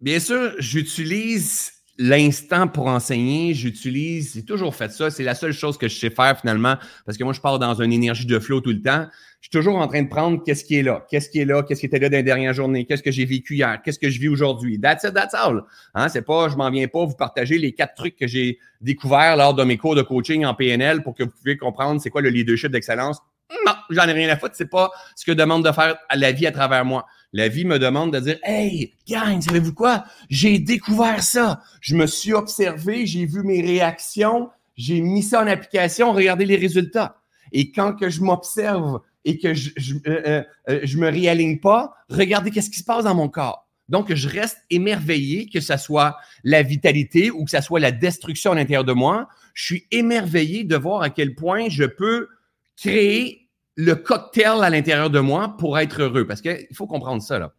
bien 0.00 0.20
sûr, 0.20 0.52
j'utilise 0.58 1.72
l'instant 1.98 2.68
pour 2.68 2.86
enseigner, 2.86 3.54
j'utilise, 3.54 4.34
j'ai 4.34 4.44
toujours 4.44 4.74
fait 4.74 4.92
ça, 4.92 5.10
c'est 5.10 5.24
la 5.24 5.34
seule 5.34 5.52
chose 5.52 5.76
que 5.76 5.88
je 5.88 5.98
sais 5.98 6.10
faire 6.10 6.38
finalement, 6.38 6.76
parce 7.04 7.18
que 7.18 7.24
moi, 7.24 7.32
je 7.32 7.40
pars 7.40 7.58
dans 7.58 7.80
une 7.82 7.92
énergie 7.92 8.26
de 8.26 8.38
flow 8.38 8.60
tout 8.60 8.70
le 8.70 8.80
temps. 8.80 9.08
Je 9.40 9.46
suis 9.46 9.50
toujours 9.50 9.76
en 9.76 9.86
train 9.86 10.02
de 10.02 10.08
prendre 10.08 10.42
qu'est-ce 10.42 10.64
qui 10.64 10.76
est 10.76 10.82
là, 10.82 11.06
qu'est-ce 11.08 11.30
qui 11.30 11.38
est 11.38 11.44
là, 11.44 11.62
qu'est-ce 11.62 11.80
qui 11.80 11.86
était 11.86 12.00
là 12.00 12.08
dans 12.08 12.16
les 12.16 12.24
dernières 12.24 12.54
journées, 12.54 12.84
qu'est-ce 12.86 13.04
que 13.04 13.12
j'ai 13.12 13.24
vécu 13.24 13.54
hier, 13.54 13.80
qu'est-ce 13.84 13.98
que 13.98 14.10
je 14.10 14.18
vis 14.18 14.28
aujourd'hui. 14.28 14.80
That's 14.80 15.04
it, 15.04 15.14
that's 15.14 15.32
all. 15.32 15.62
Hein, 15.94 16.08
c'est 16.08 16.22
pas, 16.22 16.48
je 16.48 16.56
m'en 16.56 16.68
viens 16.70 16.88
pas 16.88 17.04
vous 17.04 17.14
partager 17.14 17.56
les 17.56 17.72
quatre 17.72 17.94
trucs 17.94 18.16
que 18.16 18.26
j'ai 18.26 18.58
découverts 18.80 19.36
lors 19.36 19.54
de 19.54 19.62
mes 19.62 19.76
cours 19.76 19.94
de 19.94 20.02
coaching 20.02 20.44
en 20.44 20.54
PNL 20.54 21.04
pour 21.04 21.14
que 21.14 21.22
vous 21.22 21.30
puissiez 21.30 21.56
comprendre 21.56 22.00
c'est 22.00 22.10
quoi 22.10 22.20
le 22.20 22.30
leadership 22.30 22.72
d'excellence. 22.72 23.20
Non, 23.64 23.74
j'en 23.90 24.08
ai 24.08 24.12
rien 24.12 24.28
à 24.28 24.36
foutre, 24.36 24.54
c'est 24.56 24.68
pas 24.68 24.90
ce 25.14 25.24
que 25.24 25.32
demande 25.32 25.64
de 25.64 25.72
faire 25.72 25.96
la 26.12 26.32
vie 26.32 26.46
à 26.46 26.52
travers 26.52 26.84
moi. 26.84 27.06
La 27.32 27.48
vie 27.48 27.64
me 27.64 27.78
demande 27.78 28.12
de 28.12 28.20
dire 28.20 28.38
Hey, 28.42 28.94
gang, 29.08 29.40
savez-vous 29.40 29.74
quoi? 29.74 30.04
J'ai 30.30 30.58
découvert 30.58 31.22
ça. 31.22 31.60
Je 31.80 31.94
me 31.94 32.06
suis 32.06 32.32
observé, 32.32 33.06
j'ai 33.06 33.24
vu 33.24 33.42
mes 33.42 33.62
réactions, 33.62 34.50
j'ai 34.76 35.00
mis 35.00 35.22
ça 35.22 35.42
en 35.42 35.46
application, 35.46 36.12
regardez 36.12 36.44
les 36.44 36.56
résultats. 36.56 37.20
Et 37.52 37.70
quand 37.70 37.94
que 37.94 38.10
je 38.10 38.22
m'observe 38.22 39.00
et 39.24 39.38
que 39.38 39.54
je, 39.54 39.70
je, 39.76 39.94
euh, 39.94 40.22
euh, 40.26 40.42
euh, 40.68 40.80
je 40.82 40.98
me 40.98 41.08
réaligne 41.08 41.58
pas, 41.58 41.94
regardez 42.08 42.50
qu'est-ce 42.50 42.70
qui 42.70 42.78
se 42.78 42.84
passe 42.84 43.04
dans 43.04 43.14
mon 43.14 43.28
corps. 43.28 43.66
Donc, 43.88 44.12
je 44.12 44.28
reste 44.28 44.58
émerveillé, 44.68 45.48
que 45.48 45.60
ce 45.60 45.76
soit 45.78 46.18
la 46.44 46.62
vitalité 46.62 47.30
ou 47.30 47.44
que 47.44 47.50
ce 47.50 47.60
soit 47.62 47.80
la 47.80 47.90
destruction 47.90 48.52
à 48.52 48.54
l'intérieur 48.54 48.84
de 48.84 48.92
moi. 48.92 49.28
Je 49.54 49.64
suis 49.64 49.86
émerveillé 49.90 50.64
de 50.64 50.76
voir 50.76 51.02
à 51.02 51.10
quel 51.10 51.34
point 51.34 51.68
je 51.70 51.84
peux 51.84 52.28
créer 52.76 53.48
le 53.76 53.94
cocktail 53.94 54.62
à 54.62 54.68
l'intérieur 54.68 55.08
de 55.08 55.20
moi 55.20 55.56
pour 55.58 55.78
être 55.78 56.02
heureux. 56.02 56.26
Parce 56.26 56.42
qu'il 56.42 56.68
faut 56.74 56.86
comprendre 56.86 57.22
ça. 57.22 57.38
Là. 57.38 57.54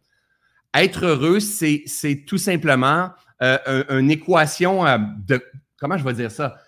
Être 0.74 1.04
heureux, 1.04 1.40
c'est, 1.40 1.84
tout 2.28 2.38
simplement 2.38 3.10
une 3.40 4.10
équation 4.10 4.84
de. 5.26 5.42
Comment 5.78 5.98
je 5.98 6.04
vais 6.04 6.12
dire 6.12 6.30
ça? 6.30 6.58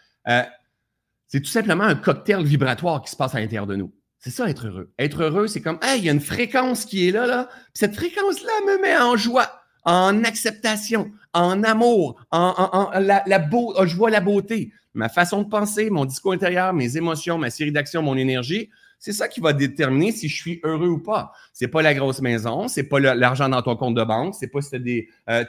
C'est 1.29 1.41
tout 1.41 1.51
simplement 1.51 1.85
un 1.85 1.95
cocktail 1.95 2.43
vibratoire 2.43 3.01
qui 3.01 3.13
se 3.13 3.17
passe 3.17 3.37
à 3.37 3.41
l'intérieur 3.41 3.69
de 3.69 3.77
nous. 3.77 3.93
C'est 4.23 4.31
ça, 4.31 4.49
être 4.49 4.69
heureux. 4.69 4.93
Être 5.00 5.25
heureux, 5.25 5.49
c'est 5.49 5.61
comme, 5.61 5.81
hey, 5.83 5.99
il 5.99 6.05
y 6.05 6.09
a 6.09 6.12
une 6.12 6.21
fréquence 6.21 6.85
qui 6.85 7.09
est 7.09 7.11
là, 7.11 7.26
là. 7.26 7.49
cette 7.75 7.97
fréquence-là 7.97 8.52
me 8.69 8.81
met 8.81 8.97
en 8.97 9.17
joie, 9.17 9.50
en 9.85 10.23
acceptation, 10.23 11.11
en 11.33 11.64
amour, 11.64 12.25
en, 12.31 12.91
la, 13.00 13.38
beau, 13.41 13.75
je 13.85 13.97
vois 13.97 14.11
la 14.11 14.21
beauté. 14.21 14.73
Ma 14.95 15.09
façon 15.09 15.43
de 15.43 15.49
penser, 15.49 15.91
mon 15.91 16.05
discours 16.05 16.33
intérieur, 16.33 16.73
mes 16.73 16.97
émotions, 16.97 17.37
ma 17.37 17.50
série 17.50 17.73
d'actions, 17.73 18.00
mon 18.00 18.17
énergie, 18.17 18.71
c'est 19.00 19.12
ça 19.12 19.26
qui 19.26 19.41
va 19.41 19.52
déterminer 19.52 20.12
si 20.12 20.29
je 20.29 20.37
suis 20.37 20.61
heureux 20.62 20.87
ou 20.87 20.99
pas. 21.00 21.33
C'est 21.52 21.67
pas 21.67 21.83
la 21.83 21.93
grosse 21.93 22.21
maison, 22.21 22.69
c'est 22.69 22.85
pas 22.85 23.00
l'argent 23.00 23.49
dans 23.49 23.62
ton 23.62 23.75
compte 23.75 23.97
de 23.97 24.05
banque, 24.05 24.37
c'est 24.38 24.47
pas 24.47 24.61
si 24.61 24.71
tu 24.71 25.11
euh, 25.29 25.45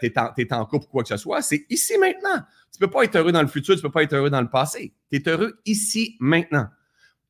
en 0.49 0.65
couple 0.65 0.85
ou 0.85 0.89
quoi 0.89 1.03
que 1.03 1.09
ce 1.09 1.17
soit. 1.17 1.43
C'est 1.43 1.67
ici 1.69 1.95
maintenant. 1.99 2.41
Tu 2.71 2.79
peux 2.79 2.89
pas 2.89 3.03
être 3.03 3.15
heureux 3.17 3.31
dans 3.31 3.43
le 3.43 3.47
futur, 3.47 3.75
tu 3.75 3.83
peux 3.83 3.91
pas 3.91 4.01
être 4.01 4.13
heureux 4.13 4.31
dans 4.31 4.41
le 4.41 4.49
passé. 4.49 4.95
Tu 5.11 5.17
es 5.19 5.29
heureux 5.29 5.59
ici 5.67 6.17
maintenant. 6.19 6.65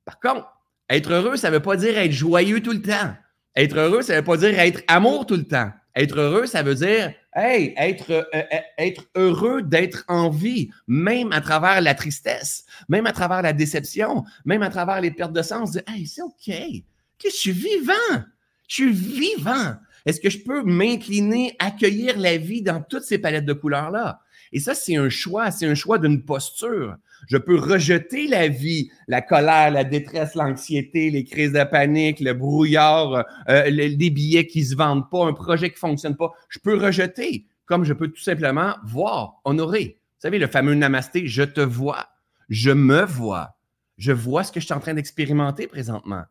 Par 0.06 0.22
contre, 0.22 0.48
être 0.94 1.12
heureux, 1.12 1.38
ça 1.38 1.50
veut 1.50 1.60
pas 1.60 1.76
dire 1.76 1.98
être 1.98 2.12
joyeux 2.12 2.62
tout 2.62 2.72
le 2.72 2.82
temps. 2.82 3.16
Être 3.56 3.78
heureux, 3.78 4.02
ça 4.02 4.16
veut 4.16 4.24
pas 4.24 4.38
dire 4.38 4.58
être 4.60 4.82
amour 4.88 5.26
tout 5.26 5.36
le 5.36 5.46
temps. 5.46 5.72
Être 5.96 6.20
heureux, 6.20 6.46
ça 6.46 6.64
veut 6.64 6.76
dire, 6.76 7.14
hey, 7.36 7.74
être, 7.78 8.12
euh, 8.12 8.24
euh, 8.34 8.60
être 8.78 9.06
heureux 9.16 9.62
d'être 9.62 10.04
en 10.08 10.30
vie, 10.30 10.70
même 10.88 11.32
à 11.32 11.42
travers 11.42 11.82
la 11.82 11.94
tristesse, 11.94 12.66
même 12.90 13.06
à 13.06 13.12
travers 13.12 13.42
la 13.42 13.54
déception, 13.54 14.24
même 14.46 14.64
à 14.64 14.70
travers 14.70 15.02
les 15.02 15.12
pertes 15.12 15.34
de 15.34 15.42
sens. 15.42 15.78
Hey, 15.88 16.08
c'est 16.08 16.22
OK. 16.22 16.48
Que 16.48 17.30
je 17.30 17.36
suis 17.36 17.52
vivant. 17.52 18.24
Je 18.68 18.76
suis 18.76 18.92
vivant. 18.92 19.76
Est-ce 20.06 20.20
que 20.20 20.30
je 20.30 20.40
peux 20.40 20.64
m'incliner, 20.64 21.56
accueillir 21.60 22.20
la 22.20 22.38
vie 22.38 22.62
dans 22.62 22.82
toutes 22.82 23.04
ces 23.04 23.20
palettes 23.20 23.46
de 23.46 23.54
couleurs-là? 23.54 24.20
Et 24.52 24.60
ça, 24.60 24.76
c'est 24.76 24.96
un 24.96 25.10
choix, 25.10 25.52
c'est 25.52 25.66
un 25.66 25.76
choix 25.76 25.98
d'une 25.98 26.24
posture. 26.24 26.98
Je 27.28 27.38
peux 27.38 27.58
rejeter 27.58 28.28
la 28.28 28.48
vie, 28.48 28.90
la 29.08 29.22
colère, 29.22 29.72
la 29.72 29.84
détresse, 29.84 30.36
l'anxiété, 30.36 31.10
les 31.10 31.24
crises 31.24 31.54
de 31.54 31.64
panique, 31.64 32.20
le 32.20 32.34
brouillard, 32.34 33.26
euh, 33.50 33.70
les 33.70 34.10
billets 34.10 34.48
qui 34.48 34.64
se 34.64 34.76
vendent 34.76 35.10
pas, 35.10 35.26
un 35.26 35.34
projet 35.34 35.70
qui 35.70 35.80
fonctionne 35.80 36.16
pas. 36.16 36.32
Je 36.50 36.60
peux 36.60 36.78
rejeter, 36.78 37.46
comme 37.66 37.84
je 37.84 37.94
peux 37.94 38.08
tout 38.08 38.22
simplement 38.22 38.76
voir, 38.84 39.42
honorer. 39.46 39.98
Vous 40.00 40.22
savez, 40.28 40.40
le 40.40 40.48
fameux 40.48 40.76
namasté, 40.76 41.28
je 41.28 41.44
te 41.44 41.62
vois, 41.62 42.08
je 42.50 42.72
me 42.72 43.04
vois, 43.04 43.58
Je 43.98 44.12
vois 44.12 44.44
ce 44.44 44.52
que 44.52 44.60
je 44.60 44.66
suis 44.66 44.74
en 44.74 44.80
train 44.80 44.94
d'expérimenter 44.94 45.68
présentement. 45.68 46.24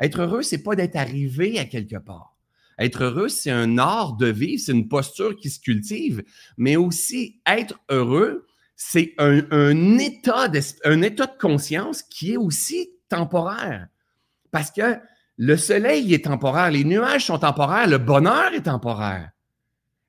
Être 0.00 0.22
heureux, 0.22 0.42
c'est 0.42 0.62
pas 0.62 0.74
d'être 0.74 0.96
arrivé 0.96 1.58
à 1.58 1.64
quelque 1.64 1.96
part. 1.96 2.36
Être 2.78 3.04
heureux, 3.04 3.28
c'est 3.28 3.50
un 3.50 3.78
art 3.78 4.16
de 4.16 4.26
vivre, 4.26 4.60
c'est 4.64 4.72
une 4.72 4.88
posture 4.88 5.36
qui 5.36 5.50
se 5.50 5.60
cultive, 5.60 6.24
mais 6.56 6.76
aussi 6.76 7.40
être 7.46 7.78
heureux, 7.90 8.46
c'est 8.76 9.14
un, 9.18 9.98
état 9.98 10.48
de 10.48 11.38
conscience 11.38 12.02
qui 12.02 12.32
est 12.32 12.36
aussi 12.36 12.90
temporaire. 13.08 13.88
Parce 14.50 14.70
que 14.70 14.98
le 15.36 15.56
soleil 15.56 16.12
est 16.14 16.24
temporaire, 16.24 16.70
les 16.70 16.84
nuages 16.84 17.26
sont 17.26 17.38
temporaires, 17.38 17.86
le 17.86 17.98
bonheur 17.98 18.52
est 18.54 18.62
temporaire. 18.62 19.30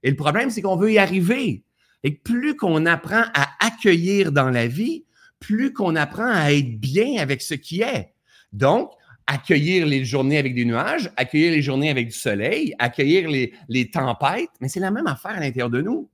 Et 0.02 0.10
le 0.10 0.16
problème, 0.16 0.50
c'est 0.50 0.62
qu'on 0.62 0.76
veut 0.76 0.92
y 0.92 0.98
arriver. 0.98 1.64
Et 2.04 2.12
plus 2.12 2.56
qu'on 2.56 2.86
apprend 2.86 3.24
à 3.34 3.48
accueillir 3.66 4.32
dans 4.32 4.50
la 4.50 4.68
vie, 4.68 5.06
plus 5.40 5.72
qu'on 5.72 5.96
apprend 5.96 6.30
à 6.30 6.52
être 6.52 6.80
bien 6.80 7.22
avec 7.22 7.42
ce 7.42 7.54
qui 7.54 7.82
est. 7.82 8.14
Donc, 8.52 8.92
accueillir 9.28 9.86
les 9.86 10.04
journées 10.04 10.38
avec 10.38 10.54
des 10.54 10.66
nuages, 10.66 11.12
accueillir 11.16 11.52
les 11.52 11.62
journées 11.62 11.90
avec 11.90 12.08
du 12.08 12.14
soleil, 12.14 12.76
accueillir 12.80 13.30
les, 13.30 13.54
les 13.70 13.90
tempêtes, 13.90 14.50
mais 14.60 14.68
c'est 14.68 14.82
la 14.82 14.92
même 14.92 15.08
affaire 15.08 15.32
à 15.32 15.40
l'intérieur 15.40 15.70
de 15.70 15.82
nous. 15.82 16.10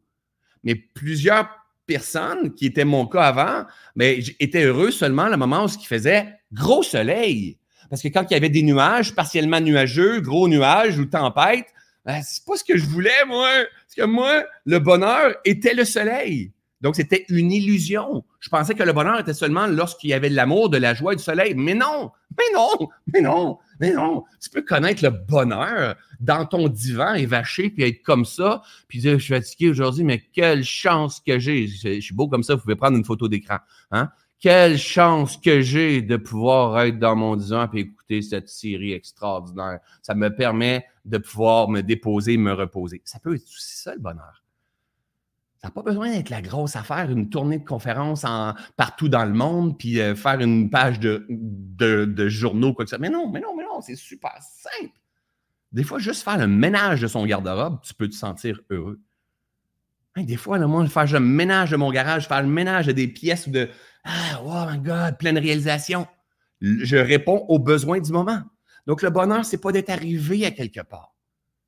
Mais 0.63 0.75
plusieurs 0.75 1.49
personnes, 1.89 2.53
qui 2.53 2.67
étaient 2.67 2.85
mon 2.85 3.07
cas 3.07 3.23
avant, 3.23 3.65
mais 3.95 4.19
étaient 4.39 4.63
heureux 4.63 4.91
seulement 4.91 5.27
le 5.27 5.37
moment 5.37 5.65
où 5.65 5.67
il 5.67 5.87
faisait 5.87 6.35
gros 6.53 6.83
soleil. 6.83 7.57
Parce 7.89 8.03
que 8.03 8.07
quand 8.09 8.25
il 8.29 8.33
y 8.33 8.37
avait 8.37 8.49
des 8.49 8.61
nuages, 8.61 9.15
partiellement 9.15 9.59
nuageux, 9.59 10.21
gros 10.21 10.47
nuages 10.47 10.99
ou 10.99 11.05
tempêtes, 11.05 11.73
ben, 12.05 12.21
c'est 12.23 12.45
pas 12.45 12.55
ce 12.55 12.63
que 12.63 12.77
je 12.77 12.85
voulais, 12.85 13.25
moi. 13.27 13.49
Parce 13.49 13.95
que 13.97 14.05
moi, 14.05 14.43
le 14.65 14.77
bonheur 14.77 15.35
était 15.45 15.73
le 15.73 15.83
soleil. 15.83 16.51
Donc, 16.81 16.95
c'était 16.95 17.25
une 17.29 17.51
illusion. 17.51 18.23
Je 18.39 18.49
pensais 18.49 18.75
que 18.75 18.83
le 18.83 18.93
bonheur 18.93 19.19
était 19.19 19.33
seulement 19.33 19.65
lorsqu'il 19.67 20.11
y 20.11 20.13
avait 20.13 20.29
de 20.29 20.35
l'amour, 20.35 20.69
de 20.69 20.77
la 20.77 20.93
joie 20.93 21.13
et 21.13 21.15
du 21.15 21.23
soleil. 21.23 21.55
Mais 21.55 21.73
non, 21.73 22.11
mais 22.37 22.45
non, 22.53 22.87
mais 23.11 23.21
non, 23.21 23.57
mais 23.79 23.91
non. 23.91 24.23
Tu 24.41 24.49
peux 24.49 24.61
connaître 24.61 25.03
le 25.03 25.09
bonheur 25.09 25.95
dans 26.19 26.45
ton 26.45 26.67
divan 26.67 27.13
évaché 27.13 27.69
puis 27.69 27.83
être 27.83 28.01
comme 28.01 28.25
ça. 28.25 28.61
Puis 28.87 28.99
dire, 28.99 29.19
je 29.19 29.23
suis 29.23 29.33
fatigué 29.33 29.69
aujourd'hui, 29.69 30.03
mais 30.03 30.19
quelle 30.33 30.63
chance 30.63 31.19
que 31.19 31.39
j'ai. 31.39 31.67
Je 31.67 31.99
suis 31.99 32.15
beau 32.15 32.27
comme 32.27 32.43
ça, 32.43 32.55
vous 32.55 32.61
pouvez 32.61 32.75
prendre 32.75 32.97
une 32.97 33.05
photo 33.05 33.27
d'écran. 33.27 33.57
Hein? 33.91 34.09
Quelle 34.39 34.77
chance 34.77 35.35
que 35.37 35.61
j'ai 35.61 36.01
de 36.01 36.15
pouvoir 36.15 36.79
être 36.81 36.97
dans 36.97 37.15
mon 37.15 37.35
divan 37.35 37.67
et 37.73 37.79
écouter 37.79 38.21
cette 38.21 38.47
série 38.47 38.93
extraordinaire. 38.93 39.79
Ça 40.01 40.15
me 40.15 40.33
permet 40.33 40.85
de 41.03 41.17
pouvoir 41.17 41.67
me 41.67 41.81
déposer, 41.81 42.37
me 42.37 42.53
reposer. 42.53 43.01
Ça 43.03 43.19
peut 43.19 43.35
être 43.35 43.43
aussi 43.43 43.77
ça 43.77 43.93
le 43.93 43.99
bonheur. 43.99 44.43
Ça 45.61 45.67
n'a 45.67 45.71
pas 45.71 45.81
besoin 45.81 46.09
d'être 46.09 46.29
la 46.29 46.41
grosse 46.41 46.77
affaire, 46.77 47.11
une 47.11 47.29
tournée 47.29 47.59
de 47.59 47.65
conférences 47.65 48.23
en, 48.23 48.53
partout 48.77 49.09
dans 49.09 49.25
le 49.25 49.33
monde, 49.33 49.77
puis 49.77 49.99
euh, 49.99 50.15
faire 50.15 50.39
une 50.39 50.69
page 50.69 51.01
de, 51.01 51.25
de, 51.27 52.29
journaux, 52.29 52.73
quoi 52.73 52.85
que 52.85 52.91
ça. 52.91 52.97
Mais 52.97 53.09
non, 53.09 53.29
mais 53.29 53.41
non, 53.41 53.53
mais 53.57 53.63
non, 53.63 53.81
c'est 53.81 53.97
super 53.97 54.37
simple. 54.39 54.93
Des 55.71 55.83
fois, 55.83 55.99
juste 55.99 56.23
faire 56.23 56.37
le 56.37 56.47
ménage 56.47 57.01
de 57.01 57.07
son 57.07 57.25
garde-robe, 57.25 57.79
tu 57.83 57.93
peux 57.93 58.09
te 58.09 58.15
sentir 58.15 58.59
heureux. 58.69 58.99
des 60.17 60.37
fois, 60.37 60.57
le 60.57 60.67
moi, 60.67 60.85
faire 60.87 61.11
le 61.11 61.19
ménage 61.19 61.71
de 61.71 61.77
mon 61.77 61.91
garage, 61.91 62.27
faire 62.27 62.41
le 62.41 62.49
ménage 62.49 62.87
de 62.87 62.91
des 62.91 63.07
pièces 63.07 63.47
ou 63.47 63.51
de 63.51 63.69
Ah, 64.03 64.41
oh 64.43 64.65
my 64.69 64.79
God, 64.79 65.17
pleine 65.17 65.37
réalisation. 65.37 66.07
Je 66.61 66.97
réponds 66.97 67.45
aux 67.47 67.59
besoins 67.59 67.99
du 67.99 68.11
moment. 68.11 68.41
Donc, 68.87 69.01
le 69.01 69.09
bonheur, 69.09 69.45
ce 69.45 69.55
n'est 69.55 69.61
pas 69.61 69.71
d'être 69.71 69.91
arrivé 69.91 70.45
à 70.45 70.51
quelque 70.51 70.81
part. 70.81 71.13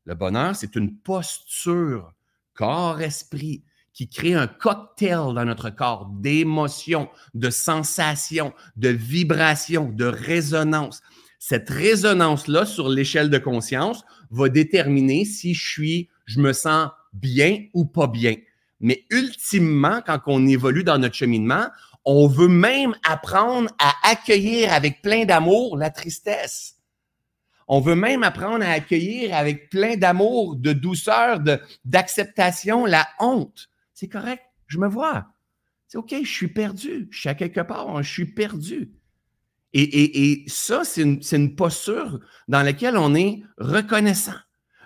Le 0.06 0.16
bonheur, 0.16 0.56
c'est 0.56 0.76
une 0.76 0.98
posture, 0.98 2.14
corps-esprit, 2.54 3.64
qui 3.94 4.10
crée 4.10 4.34
un 4.34 4.48
cocktail 4.48 5.34
dans 5.36 5.46
notre 5.46 5.70
corps 5.70 6.08
d'émotions, 6.08 7.10
de 7.34 7.50
sensations, 7.50 8.54
de 8.76 8.90
vibrations, 8.90 9.90
de 9.90 10.06
résonance. 10.06 11.02
Cette 11.44 11.72
résonance-là 11.72 12.68
sur 12.68 12.88
l'échelle 12.88 13.32
de 13.32 13.40
conscience 13.40 14.06
va 14.30 14.48
déterminer 14.48 15.26
si 15.26 15.56
je 15.56 15.68
suis, 15.72 16.10
je 16.26 16.40
me 16.40 16.54
sens 16.54 16.92
bien 17.14 17.66
ou 17.74 17.84
pas 17.84 18.06
bien. 18.06 18.36
Mais 18.80 19.06
ultimement, 19.10 20.04
quand 20.06 20.20
on 20.28 20.46
évolue 20.46 20.84
dans 20.84 21.00
notre 21.00 21.16
cheminement, 21.16 21.66
on 22.06 22.28
veut 22.28 22.48
même 22.48 22.94
apprendre 23.04 23.72
à 23.80 23.92
accueillir 24.04 24.72
avec 24.72 25.02
plein 25.02 25.26
d'amour 25.26 25.78
la 25.78 25.90
tristesse. 25.90 26.76
On 27.68 27.80
veut 27.80 27.96
même 27.96 28.22
apprendre 28.22 28.64
à 28.64 28.74
accueillir 28.74 29.36
avec 29.36 29.72
plein 29.72 29.98
d'amour, 29.98 30.58
de 30.58 30.74
douceur, 30.74 31.40
d'acceptation 31.84 32.86
la 32.86 33.08
honte. 33.20 33.68
C'est 33.96 34.10
correct, 34.10 34.44
je 34.68 34.78
me 34.78 34.88
vois. 34.88 35.26
C'est 35.88 35.98
OK, 35.98 36.14
je 36.22 36.32
suis 36.32 36.50
perdu. 36.50 37.08
Je 37.10 37.20
suis 37.20 37.30
à 37.30 37.34
quelque 37.34 37.62
part, 37.62 38.04
je 38.04 38.12
suis 38.12 38.32
perdu. 38.32 38.92
Et, 39.74 40.44
ça, 40.48 40.84
c'est 40.84 41.02
une, 41.02 41.22
une, 41.32 41.56
posture 41.56 42.20
dans 42.48 42.62
laquelle 42.62 42.98
on 42.98 43.16
est 43.16 43.42
reconnaissant. 43.58 44.36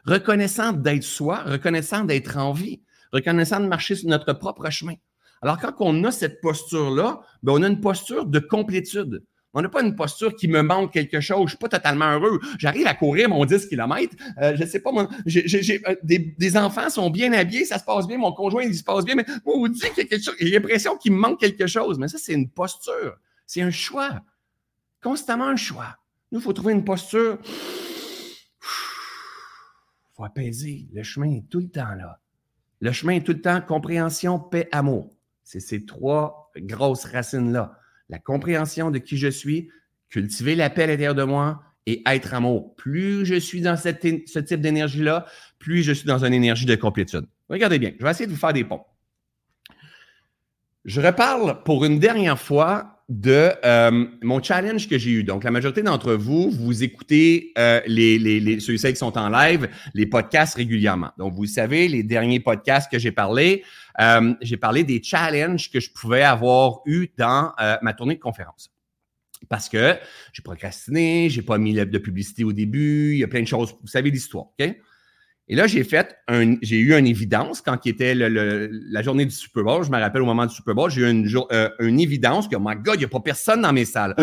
Reconnaissant 0.05 0.73
d'être 0.73 1.03
soi, 1.03 1.43
reconnaissant 1.43 2.03
d'être 2.03 2.37
en 2.37 2.53
vie, 2.53 2.81
reconnaissant 3.11 3.59
de 3.59 3.67
marcher 3.67 3.95
sur 3.95 4.09
notre 4.09 4.33
propre 4.33 4.69
chemin. 4.69 4.93
Alors, 5.41 5.59
quand 5.59 5.73
on 5.79 6.03
a 6.03 6.11
cette 6.11 6.41
posture-là, 6.41 7.21
ben, 7.43 7.53
on 7.53 7.63
a 7.63 7.67
une 7.67 7.81
posture 7.81 8.25
de 8.25 8.39
complétude. 8.39 9.23
On 9.57 9.61
n'a 9.61 9.69
pas 9.69 9.81
une 9.81 9.95
posture 9.95 10.35
qui 10.35 10.49
me 10.49 10.61
manque 10.61 10.91
quelque 10.91 11.21
chose. 11.21 11.37
Je 11.37 11.43
ne 11.43 11.49
suis 11.49 11.57
pas 11.57 11.69
totalement 11.69 12.11
heureux. 12.11 12.41
J'arrive 12.59 12.87
à 12.87 12.93
courir 12.93 13.29
mon 13.29 13.45
10 13.45 13.67
km. 13.67 14.13
Euh, 14.41 14.53
je 14.55 14.63
ne 14.63 14.67
sais 14.67 14.81
pas, 14.81 14.91
moi, 14.91 15.07
euh, 15.27 15.95
des, 16.03 16.57
enfants 16.57 16.89
sont 16.89 17.09
bien 17.09 17.31
habillés, 17.31 17.63
ça 17.63 17.79
se 17.79 17.85
passe 17.85 18.05
bien, 18.05 18.17
mon 18.17 18.33
conjoint, 18.33 18.63
il 18.63 18.75
se 18.75 18.83
passe 18.83 19.05
bien, 19.05 19.15
mais 19.15 19.25
moi, 19.45 19.55
vous 19.55 19.69
dit 19.69 19.79
qu'il 19.79 19.89
y 19.97 20.01
a 20.01 20.03
quelque 20.09 20.23
chose. 20.23 20.35
J'ai 20.41 20.49
l'impression 20.49 20.97
qu'il 20.97 21.13
me 21.13 21.19
manque 21.19 21.39
quelque 21.39 21.67
chose. 21.67 21.97
Mais 21.97 22.09
ça, 22.09 22.17
c'est 22.17 22.33
une 22.33 22.49
posture. 22.49 23.15
C'est 23.47 23.61
un 23.61 23.71
choix. 23.71 24.19
Constamment 25.05 25.49
un 25.49 25.55
choix. 25.55 25.99
Nous, 26.31 26.39
il 26.39 26.43
faut 26.43 26.51
trouver 26.51 26.73
une 26.73 26.83
posture. 26.83 27.37
Il 27.43 28.65
faut 30.15 30.23
apaiser. 30.23 30.87
Le 30.93 31.03
chemin 31.03 31.31
est 31.31 31.47
tout 31.47 31.59
le 31.59 31.69
temps 31.69 31.93
là. 31.93 32.19
Le 32.79 32.91
chemin 32.91 33.13
est 33.13 33.23
tout 33.23 33.33
le 33.33 33.41
temps 33.41 33.61
compréhension, 33.61 34.39
paix, 34.39 34.67
amour. 34.71 35.13
C'est 35.43 35.59
ces 35.59 35.85
trois 35.85 36.51
grosses 36.57 37.05
racines-là 37.05 37.77
la 38.09 38.17
compréhension 38.17 38.89
de 38.89 38.97
qui 38.97 39.17
je 39.17 39.27
suis, 39.27 39.69
cultiver 40.09 40.55
la 40.55 40.71
paix 40.71 40.83
à 40.83 40.87
l'intérieur 40.87 41.13
de 41.13 41.23
moi 41.23 41.61
et 41.85 42.01
être 42.07 42.33
amour. 42.33 42.75
Plus 42.75 43.27
je 43.27 43.35
suis 43.35 43.61
dans 43.61 43.77
ce 43.77 43.89
type 44.39 44.61
d'énergie-là, 44.61 45.27
plus 45.59 45.83
je 45.83 45.91
suis 45.91 46.07
dans 46.07 46.25
une 46.25 46.33
énergie 46.33 46.65
de 46.65 46.75
complétude. 46.75 47.27
Regardez 47.47 47.77
bien, 47.77 47.91
je 47.99 48.03
vais 48.03 48.09
essayer 48.09 48.25
de 48.25 48.31
vous 48.31 48.39
faire 48.39 48.53
des 48.53 48.63
ponts. 48.63 48.81
Je 50.83 50.99
reparle 50.99 51.61
pour 51.63 51.85
une 51.85 51.99
dernière 51.99 52.39
fois 52.39 52.94
de 53.07 53.51
euh, 53.63 54.05
mon 54.23 54.41
challenge 54.41 54.89
que 54.89 54.97
j'ai 54.97 55.11
eu. 55.11 55.23
Donc, 55.23 55.43
la 55.43 55.51
majorité 55.51 55.83
d'entre 55.83 56.13
vous, 56.13 56.49
vous 56.49 56.83
écoutez 56.83 57.51
euh, 57.57 57.79
les, 57.85 58.17
les, 58.17 58.59
ceux 58.59 58.75
qui 58.75 58.95
sont 58.95 59.17
en 59.17 59.29
live, 59.29 59.69
les 59.93 60.07
podcasts 60.07 60.55
régulièrement. 60.55 61.11
Donc, 61.17 61.33
vous 61.35 61.45
savez, 61.45 61.87
les 61.87 62.01
derniers 62.01 62.39
podcasts 62.39 62.91
que 62.91 62.97
j'ai 62.97 63.11
parlé, 63.11 63.63
euh, 63.99 64.33
j'ai 64.41 64.57
parlé 64.57 64.83
des 64.83 65.01
challenges 65.03 65.69
que 65.69 65.79
je 65.79 65.91
pouvais 65.91 66.23
avoir 66.23 66.79
eu 66.85 67.09
dans 67.17 67.51
ma 67.81 67.93
tournée 67.93 68.15
de 68.15 68.19
conférence. 68.19 68.71
Parce 69.49 69.69
que 69.69 69.95
j'ai 70.33 70.41
procrastiné, 70.41 71.29
j'ai 71.29 71.43
pas 71.43 71.59
mis 71.59 71.73
de 71.73 71.97
publicité 71.99 72.43
au 72.43 72.53
début, 72.53 73.11
il 73.13 73.19
y 73.19 73.23
a 73.23 73.27
plein 73.27 73.41
de 73.41 73.47
choses. 73.47 73.75
Vous 73.81 73.87
savez 73.87 74.09
l'histoire, 74.09 74.45
OK? 74.59 74.75
Et 75.47 75.55
là, 75.55 75.67
j'ai 75.67 75.83
fait 75.83 76.17
un, 76.27 76.55
j'ai 76.61 76.77
eu 76.77 76.93
une 76.93 77.05
évidence 77.05 77.61
quand 77.61 77.77
qui 77.77 77.89
était 77.89 78.15
la 78.15 79.01
journée 79.03 79.25
du 79.25 79.31
Super 79.31 79.63
Bowl. 79.63 79.83
Je 79.83 79.91
me 79.91 79.99
rappelle 79.99 80.23
au 80.23 80.25
moment 80.25 80.45
du 80.45 80.55
Super 80.55 80.73
Bowl, 80.73 80.89
j'ai 80.89 81.01
eu 81.01 81.09
une, 81.09 81.29
euh, 81.51 81.69
une 81.79 81.99
évidence 81.99 82.47
que, 82.47 82.55
oh 82.55 82.61
my 82.61 82.75
God, 82.75 82.95
il 82.95 82.99
n'y 82.99 83.05
a 83.05 83.09
pas 83.09 83.19
personne 83.19 83.61
dans 83.61 83.73
mes 83.73 83.85
salles. 83.85 84.15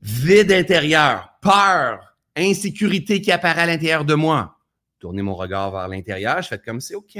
Vide 0.00 0.52
intérieur, 0.52 1.36
peur, 1.42 2.16
insécurité 2.36 3.20
qui 3.20 3.32
apparaît 3.32 3.62
à 3.62 3.66
l'intérieur 3.66 4.04
de 4.04 4.14
moi. 4.14 4.56
Tourner 5.00 5.22
mon 5.22 5.34
regard 5.34 5.72
vers 5.72 5.88
l'intérieur, 5.88 6.42
je 6.42 6.48
fais 6.48 6.58
comme 6.58 6.80
c'est 6.80 6.94
OK. 6.94 7.18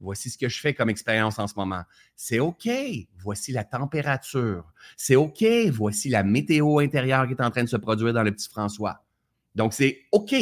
Voici 0.00 0.30
ce 0.30 0.38
que 0.38 0.48
je 0.48 0.60
fais 0.60 0.74
comme 0.74 0.90
expérience 0.90 1.38
en 1.38 1.46
ce 1.46 1.54
moment. 1.56 1.82
C'est 2.14 2.38
OK. 2.38 2.68
Voici 3.16 3.52
la 3.52 3.64
température. 3.64 4.64
C'est 4.96 5.16
OK. 5.16 5.44
Voici 5.72 6.08
la 6.08 6.22
météo 6.22 6.78
intérieure 6.78 7.26
qui 7.26 7.32
est 7.32 7.42
en 7.42 7.50
train 7.50 7.64
de 7.64 7.68
se 7.68 7.76
produire 7.76 8.12
dans 8.12 8.22
le 8.22 8.30
petit 8.30 8.48
François. 8.48 9.02
Donc, 9.54 9.72
c'est 9.72 10.02
OK. 10.12 10.34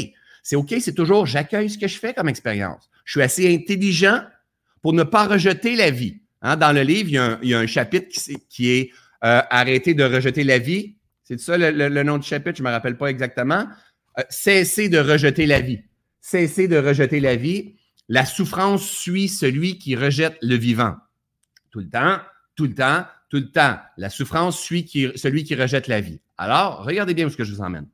C'est 0.47 0.55
OK. 0.55 0.73
C'est 0.79 0.95
toujours 0.95 1.27
j'accueille 1.27 1.69
ce 1.69 1.77
que 1.77 1.89
je 1.89 1.99
fais 1.99 2.15
comme 2.15 2.29
expérience. 2.29 2.89
Je 3.05 3.15
suis 3.15 3.23
assez 3.23 3.53
intelligent 3.53 4.21
pour 4.81 4.93
ne 4.93 5.03
pas 5.03 5.27
rejeter 5.27 5.75
la 5.75 5.91
vie. 5.91 6.21
Hein, 6.41 6.57
dans 6.57 6.71
le 6.71 6.83
livre, 6.83 7.09
il 7.43 7.49
y 7.49 7.55
a 7.55 7.59
un, 7.59 7.67
chapitre 7.67 8.07
qui, 8.49 8.71
est 8.71 8.91
euh, 9.25 9.43
Arrêter 9.51 9.95
de 9.95 10.05
rejeter 10.05 10.45
la 10.45 10.59
vie. 10.59 10.95
C'est 11.25 11.41
ça 11.41 11.59
le, 11.59 12.03
nom 12.05 12.19
du 12.19 12.29
chapitre, 12.29 12.59
je 12.59 12.63
ne 12.63 12.69
me 12.69 12.73
rappelle 12.73 12.97
pas 12.97 13.09
exactement. 13.09 13.67
Euh, 14.21 14.23
cesser 14.31 14.89
de 14.89 14.99
rejeter 14.99 15.47
la 15.47 15.61
vie. 15.61 15.81
Cesser 16.21 16.69
de 16.69 16.77
rejeter 16.77 17.19
la 17.19 17.35
vie. 17.35 17.75
La 18.09 18.25
souffrance 18.25 18.89
suit 18.89 19.27
celui 19.27 19.79
qui 19.79 19.97
rejette 19.97 20.39
le 20.43 20.55
vivant. 20.55 20.95
Tout 21.73 21.81
le 21.81 21.89
temps, 21.89 22.21
tout 22.55 22.67
le 22.67 22.75
temps, 22.75 23.05
tout 23.31 23.39
le 23.39 23.51
temps. 23.51 23.81
La 23.97 24.11
souffrance 24.11 24.61
suit 24.61 24.89
celui 25.17 25.43
qui 25.43 25.57
rejette 25.57 25.89
la 25.89 26.01
vie. 26.01 26.21
Alors, 26.39 26.85
regardez 26.85 27.15
bien 27.15 27.27
où 27.27 27.31
ce 27.31 27.37
que 27.37 27.43
je 27.43 27.53
vous 27.53 27.63
emmène. 27.63 27.89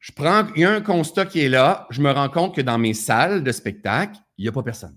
Je 0.00 0.12
prends, 0.12 0.46
il 0.56 0.62
y 0.62 0.64
a 0.64 0.72
un 0.72 0.80
constat 0.80 1.26
qui 1.26 1.40
est 1.40 1.50
là. 1.50 1.86
Je 1.90 2.00
me 2.00 2.10
rends 2.10 2.30
compte 2.30 2.56
que 2.56 2.62
dans 2.62 2.78
mes 2.78 2.94
salles 2.94 3.44
de 3.44 3.52
spectacle, 3.52 4.18
il 4.38 4.42
n'y 4.42 4.48
a 4.48 4.52
pas 4.52 4.62
personne. 4.62 4.96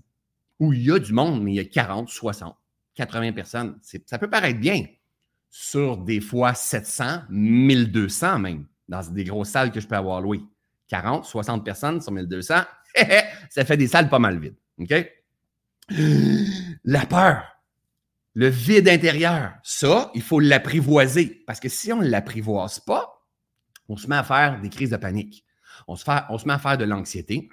Ou 0.58 0.72
il 0.72 0.82
y 0.82 0.90
a 0.90 0.98
du 0.98 1.12
monde, 1.12 1.42
mais 1.42 1.52
il 1.52 1.56
y 1.56 1.60
a 1.60 1.64
40, 1.64 2.08
60, 2.08 2.56
80 2.94 3.32
personnes. 3.32 3.78
Ça 4.06 4.18
peut 4.18 4.30
paraître 4.30 4.58
bien. 4.58 4.86
sur 5.50 5.98
des 5.98 6.20
fois 6.20 6.54
700, 6.54 7.22
1200 7.28 8.38
même, 8.40 8.66
dans 8.88 9.02
des 9.12 9.22
grosses 9.22 9.50
salles 9.50 9.70
que 9.70 9.78
je 9.78 9.86
peux 9.86 9.94
avoir 9.94 10.20
louées. 10.20 10.40
40, 10.88 11.24
60 11.24 11.64
personnes 11.64 12.00
sur 12.00 12.10
1200, 12.10 12.54
ça 13.50 13.64
fait 13.64 13.76
des 13.76 13.86
salles 13.86 14.08
pas 14.08 14.18
mal 14.18 14.38
vides. 14.38 14.56
OK? 14.80 14.92
La 16.84 17.06
peur, 17.06 17.44
le 18.34 18.48
vide 18.48 18.88
intérieur, 18.88 19.52
ça, 19.62 20.10
il 20.14 20.22
faut 20.22 20.40
l'apprivoiser. 20.40 21.44
Parce 21.46 21.60
que 21.60 21.68
si 21.68 21.92
on 21.92 22.00
ne 22.00 22.08
l'apprivoise 22.08 22.80
pas, 22.80 23.13
on 23.88 23.96
se 23.96 24.06
met 24.08 24.16
à 24.16 24.22
faire 24.22 24.60
des 24.60 24.68
crises 24.68 24.90
de 24.90 24.96
panique. 24.96 25.44
On 25.88 25.96
se, 25.96 26.04
met 26.46 26.52
à 26.52 26.58
faire 26.58 26.78
de 26.78 26.84
l'anxiété, 26.84 27.48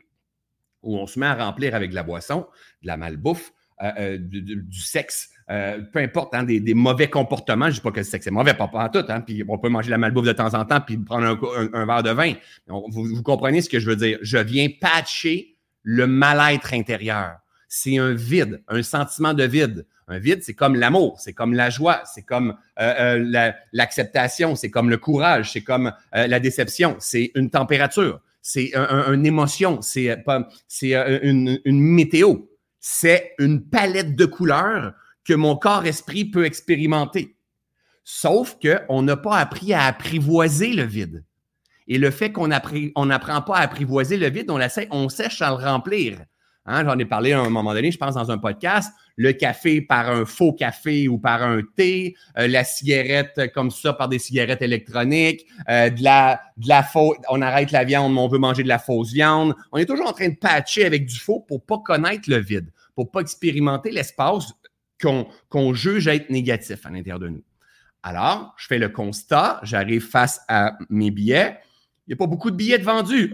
ou 0.84 0.98
on 0.98 1.08
se 1.08 1.20
met 1.20 1.26
à 1.26 1.36
remplir 1.36 1.76
avec 1.76 1.90
de 1.90 1.96
la 1.96 2.04
boisson, 2.04 2.48
de 2.82 2.88
la 2.88 2.98
malbouffe, 2.98 3.52
euh, 3.82 3.92
euh, 3.98 4.18
du, 4.20 4.80
sexe, 4.80 5.30
euh, 5.50 5.82
peu 5.92 6.00
importe, 6.00 6.36
hein, 6.36 6.44
des, 6.44 6.74
mauvais 6.74 7.10
comportements. 7.10 7.66
Je 7.66 7.72
ne 7.72 7.76
dis 7.76 7.82
pas 7.82 7.92
que 7.92 7.98
le 7.98 8.04
sexe 8.04 8.28
est 8.28 8.32
mauvais, 8.32 8.54
pas, 8.54 8.68
pas 8.68 8.90
tout. 8.90 9.04
Hein, 9.10 9.22
puis 9.22 9.44
on 9.48 9.58
peut 9.58 9.70
manger 9.70 9.88
de 9.88 9.92
la 9.92 9.98
malbouffe 9.98 10.28
de 10.28 10.34
temps 10.34 10.54
en 10.54 10.66
temps 10.66 10.82
puis 10.82 10.98
prendre 10.98 11.26
un, 11.74 11.86
verre 11.86 12.04
de 12.04 12.12
vin. 12.12 12.34
vous, 12.68 13.24
comprenez 13.24 13.62
ce 13.62 13.70
que 13.70 13.80
je 13.80 13.90
veux 13.90 13.96
dire? 13.96 14.20
Je 14.22 14.38
viens 14.38 14.68
patcher 14.80 15.58
le 15.84 16.06
mal-être 16.06 16.74
intérieur. 16.74 17.38
C'est 17.74 17.98
un 17.98 18.14
vide, 18.14 18.62
un 18.68 18.84
sentiment 18.84 19.34
de 19.34 19.46
vide. 19.46 19.86
Un 20.10 20.20
vide, 20.20 20.44
c'est 20.44 20.54
comme 20.54 20.76
l'amour, 20.76 21.22
c'est 21.22 21.32
comme 21.32 21.54
la 21.54 21.70
joie, 21.70 22.02
c'est 22.06 22.24
comme 22.24 22.58
l'acceptation, 22.76 24.56
c'est 24.56 24.70
comme 24.70 24.90
le 24.90 24.98
courage, 24.98 25.54
c'est 25.54 25.64
comme 25.64 25.94
la 26.12 26.40
déception, 26.42 26.98
c'est 27.00 27.32
une 27.34 27.50
température, 27.50 28.20
c'est 28.42 28.74
une 28.76 29.26
émotion, 29.26 29.82
c'est 29.82 30.22
une, 31.24 31.62
une 31.64 31.82
météo 31.82 32.40
c'est 32.82 33.36
une 33.38 33.64
palette 33.64 34.16
de 34.16 34.26
couleurs 34.26 34.94
que 35.24 35.34
mon 35.34 35.56
corps-esprit 35.56 36.26
peut 36.26 36.46
expérimenter. 36.46 37.38
Sauf 38.04 38.58
qu'on 38.60 39.04
n'a 39.04 39.16
pas 39.16 39.38
appris 39.38 39.72
à 39.74 39.86
apprivoiser 39.86 40.74
le 40.74 40.84
vide. 40.84 41.24
Et 41.88 42.00
le 42.00 42.10
fait 42.10 42.32
qu'on 42.32 42.48
n'apprend 42.48 43.42
pas 43.44 43.58
à 43.58 43.62
apprivoiser 43.62 44.18
le 44.18 44.30
vide, 44.30 44.50
on, 44.50 44.60
on 44.90 45.10
sèche 45.10 45.42
à 45.44 45.50
le 45.50 45.56
remplir. 45.56 46.18
Hein, 46.66 46.86
j'en 46.86 46.98
ai 47.00 47.06
parlé 47.06 47.34
à 47.34 47.42
un 47.42 47.50
moment 47.50 47.74
donné, 47.74 47.92
je 47.92 47.98
pense, 47.98 48.14
dans 48.14 48.30
un 48.30 48.38
podcast. 48.38 48.94
Le 49.16 49.34
café 49.34 49.82
par 49.82 50.10
un 50.10 50.26
faux 50.26 50.54
café 50.54 51.08
ou 51.08 51.18
par 51.18 51.42
un 51.42 51.62
thé, 51.76 52.16
euh, 52.38 52.48
la 52.48 52.64
cigarette 52.64 53.52
comme 53.54 53.72
ça 53.72 53.94
par 53.94 54.10
des 54.10 54.20
cigarettes 54.20 54.62
électroniques, 54.62 55.46
euh, 55.70 55.90
de 55.90 56.04
la, 56.04 56.40
de 56.58 56.68
la 56.68 56.88
on 57.30 57.42
arrête 57.42 57.72
la 57.72 57.84
viande, 57.84 58.14
mais 58.14 58.20
on 58.20 58.28
veut 58.28 58.38
manger 58.38 58.64
de 58.64 58.68
la 58.68 58.80
fausse 58.80 59.12
viande. 59.12 59.56
On 59.72 59.78
est 59.78 59.86
toujours 59.86 60.08
en 60.08 60.14
train 60.14 60.30
de 60.30 60.36
patcher 60.36 60.86
avec 60.86 61.06
du 61.06 61.20
faux 61.20 61.40
pour 61.40 61.66
pas 61.66 61.80
connaître 61.80 62.30
le 62.30 62.38
vide, 62.38 62.72
pour 62.96 63.10
pas 63.10 63.22
expérimenter 63.22 63.92
l'espace 63.92 64.54
qu'on 65.00 65.74
juge 65.74 66.08
être 66.08 66.30
négatif 66.30 66.86
à 66.86 66.92
l'intérieur 66.92 67.20
de 67.20 67.30
nous. 67.30 67.44
Alors, 68.04 68.54
je 68.58 68.68
fais 68.68 68.78
le 68.78 68.90
constat, 68.90 69.60
j'arrive 69.64 70.08
face 70.08 70.42
à 70.48 70.78
mes 70.90 71.10
billets. 71.10 71.58
Il 72.08 72.12
n'y 72.12 72.14
a 72.14 72.18
pas 72.18 72.28
beaucoup 72.28 72.52
de 72.52 72.56
billets 72.56 72.80
de 72.80 72.84
vendus. 72.84 73.34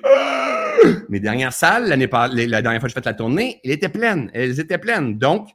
Mes 1.10 1.19
dernières 1.19 1.53
salles, 1.53 1.88
la 1.88 1.98
dernière 1.98 2.79
fois 2.79 2.88
que 2.88 2.89
j'ai 2.89 2.93
fait 2.93 3.05
la 3.05 3.13
tournée, 3.13 3.60
elles 3.63 3.72
étaient 3.72 3.89
pleines. 3.89 4.29
Elles 4.34 4.60
étaient 4.60 4.77
pleines. 4.77 5.17
Donc, 5.17 5.50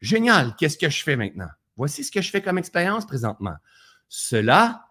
génial. 0.00 0.54
Qu'est-ce 0.58 0.78
que 0.78 0.88
je 0.88 1.02
fais 1.02 1.16
maintenant? 1.16 1.48
Voici 1.76 2.04
ce 2.04 2.12
que 2.12 2.22
je 2.22 2.30
fais 2.30 2.42
comme 2.42 2.58
expérience 2.58 3.06
présentement. 3.06 3.54
Cela 4.08 4.86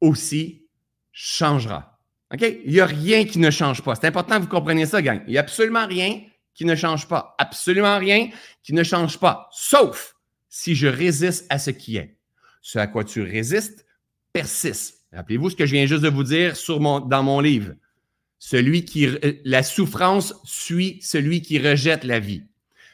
aussi 0.00 0.64
changera. 1.12 1.98
OK? 2.32 2.42
Il 2.64 2.72
n'y 2.72 2.80
a 2.80 2.86
rien 2.86 3.24
qui 3.24 3.38
ne 3.38 3.50
change 3.50 3.82
pas. 3.82 3.94
C'est 3.94 4.06
important 4.06 4.36
que 4.36 4.42
vous 4.42 4.48
compreniez 4.48 4.86
ça, 4.86 5.02
gang. 5.02 5.22
Il 5.26 5.32
n'y 5.32 5.38
a 5.38 5.40
absolument 5.40 5.86
rien 5.86 6.22
qui 6.54 6.64
ne 6.64 6.74
change 6.74 7.06
pas. 7.08 7.34
Absolument 7.38 7.98
rien 7.98 8.30
qui 8.62 8.72
ne 8.72 8.82
change 8.82 9.18
pas. 9.18 9.48
Sauf 9.52 10.14
si 10.48 10.74
je 10.74 10.86
résiste 10.86 11.46
à 11.50 11.58
ce 11.58 11.70
qui 11.70 11.96
est. 11.96 12.16
Ce 12.62 12.78
à 12.78 12.86
quoi 12.86 13.04
tu 13.04 13.22
résistes 13.22 13.86
persiste. 14.32 15.04
Rappelez-vous 15.12 15.50
ce 15.50 15.56
que 15.56 15.66
je 15.66 15.72
viens 15.72 15.86
juste 15.86 16.02
de 16.02 16.08
vous 16.08 16.24
dire 16.24 16.54
dans 17.06 17.22
mon 17.22 17.40
livre. 17.40 17.72
Celui 18.38 18.84
qui, 18.84 19.08
la 19.44 19.62
souffrance 19.62 20.34
suit 20.44 20.98
celui 21.02 21.42
qui 21.42 21.58
rejette 21.58 22.04
la 22.04 22.20
vie. 22.20 22.44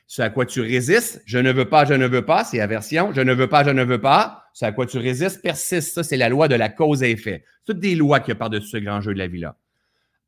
Ce 0.07 0.23
à 0.23 0.31
quoi 0.31 0.47
tu 0.47 0.61
résistes, 0.61 1.23
je 1.27 1.39
ne 1.39 1.53
veux 1.53 1.69
pas, 1.69 1.85
je 1.85 1.95
ne 1.95 2.07
veux 2.07 2.25
pas, 2.25 2.45
c'est 2.45 2.61
aversion. 2.61 3.13
Je 3.13 3.21
ne 3.21 3.33
veux 3.33 3.49
pas, 3.49 3.65
je 3.65 3.71
ne 3.71 3.85
veux 3.85 4.01
pas. 4.01 4.45
Ce 4.53 4.65
à 4.65 4.73
quoi 4.73 4.87
tu 4.87 4.99
résistes 4.99 5.43
persiste. 5.43 5.95
Ça, 5.95 6.03
c'est 6.03 6.17
la 6.17 6.29
loi 6.29 6.47
de 6.49 6.55
la 6.55 6.69
cause 6.69 7.03
et 7.03 7.11
effet. 7.11 7.45
Toutes 7.67 7.81
des 7.81 7.95
lois 7.95 8.21
qui 8.21 8.27
partent 8.29 8.39
par-dessus 8.39 8.69
ce 8.69 8.77
grand 8.77 9.01
jeu 9.01 9.13
de 9.13 9.19
la 9.19 9.27
vie-là. 9.27 9.57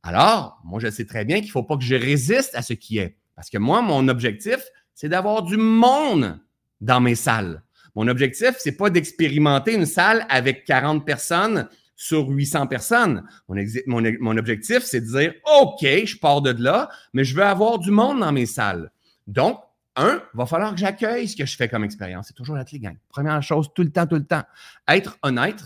Alors, 0.03 0.61
moi, 0.64 0.81
je 0.81 0.88
sais 0.90 1.05
très 1.05 1.25
bien 1.25 1.37
qu'il 1.37 1.47
ne 1.47 1.53
faut 1.53 1.62
pas 1.62 1.77
que 1.77 1.85
je 1.85 1.95
résiste 1.95 2.55
à 2.55 2.62
ce 2.62 2.73
qui 2.73 2.99
est. 2.99 3.17
Parce 3.35 3.51
que 3.51 3.59
moi, 3.59 3.83
mon 3.83 4.09
objectif, 4.09 4.59
c'est 4.95 5.09
d'avoir 5.09 5.43
du 5.43 5.57
monde 5.57 6.38
dans 6.81 7.01
mes 7.01 7.14
salles. 7.14 7.62
Mon 7.95 8.09
objectif, 8.09 8.53
c'est 8.59 8.77
pas 8.77 8.90
d'expérimenter 8.90 9.75
une 9.75 9.87
salle 9.87 10.27
avec 10.29 10.64
40 10.64 11.05
personnes 11.05 11.69
sur 11.97 12.29
800 12.29 12.67
personnes. 12.67 13.27
Mon, 13.49 14.37
objectif, 14.37 14.81
c'est 14.85 15.01
de 15.01 15.07
dire, 15.07 15.35
OK, 15.61 15.81
je 15.83 16.17
pars 16.19 16.43
de 16.43 16.51
là, 16.63 16.91
mais 17.15 17.25
je 17.25 17.35
veux 17.35 17.43
avoir 17.43 17.79
du 17.79 17.91
monde 17.91 18.21
dans 18.21 18.33
mes 18.33 18.47
salles. 18.47 18.91
Donc, 19.27 19.61
un, 19.97 20.23
va 20.35 20.45
falloir 20.45 20.73
que 20.73 20.79
j'accueille 20.79 21.27
ce 21.27 21.35
que 21.35 21.47
je 21.47 21.57
fais 21.57 21.69
comme 21.69 21.83
expérience. 21.83 22.27
C'est 22.29 22.35
toujours 22.35 22.55
la 22.55 22.65
clé, 22.65 22.79
gang. 22.79 22.97
Première 23.09 23.43
chose, 23.43 23.71
tout 23.75 23.83
le 23.83 23.91
temps, 23.91 24.07
tout 24.07 24.17
le 24.17 24.27
temps. 24.27 24.45
Être 24.87 25.17
honnête 25.23 25.65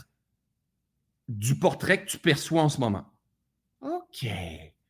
du 1.28 1.58
portrait 1.58 2.04
que 2.04 2.08
tu 2.08 2.18
perçois 2.18 2.62
en 2.62 2.68
ce 2.68 2.78
moment. 2.78 3.06
OK. 3.80 4.26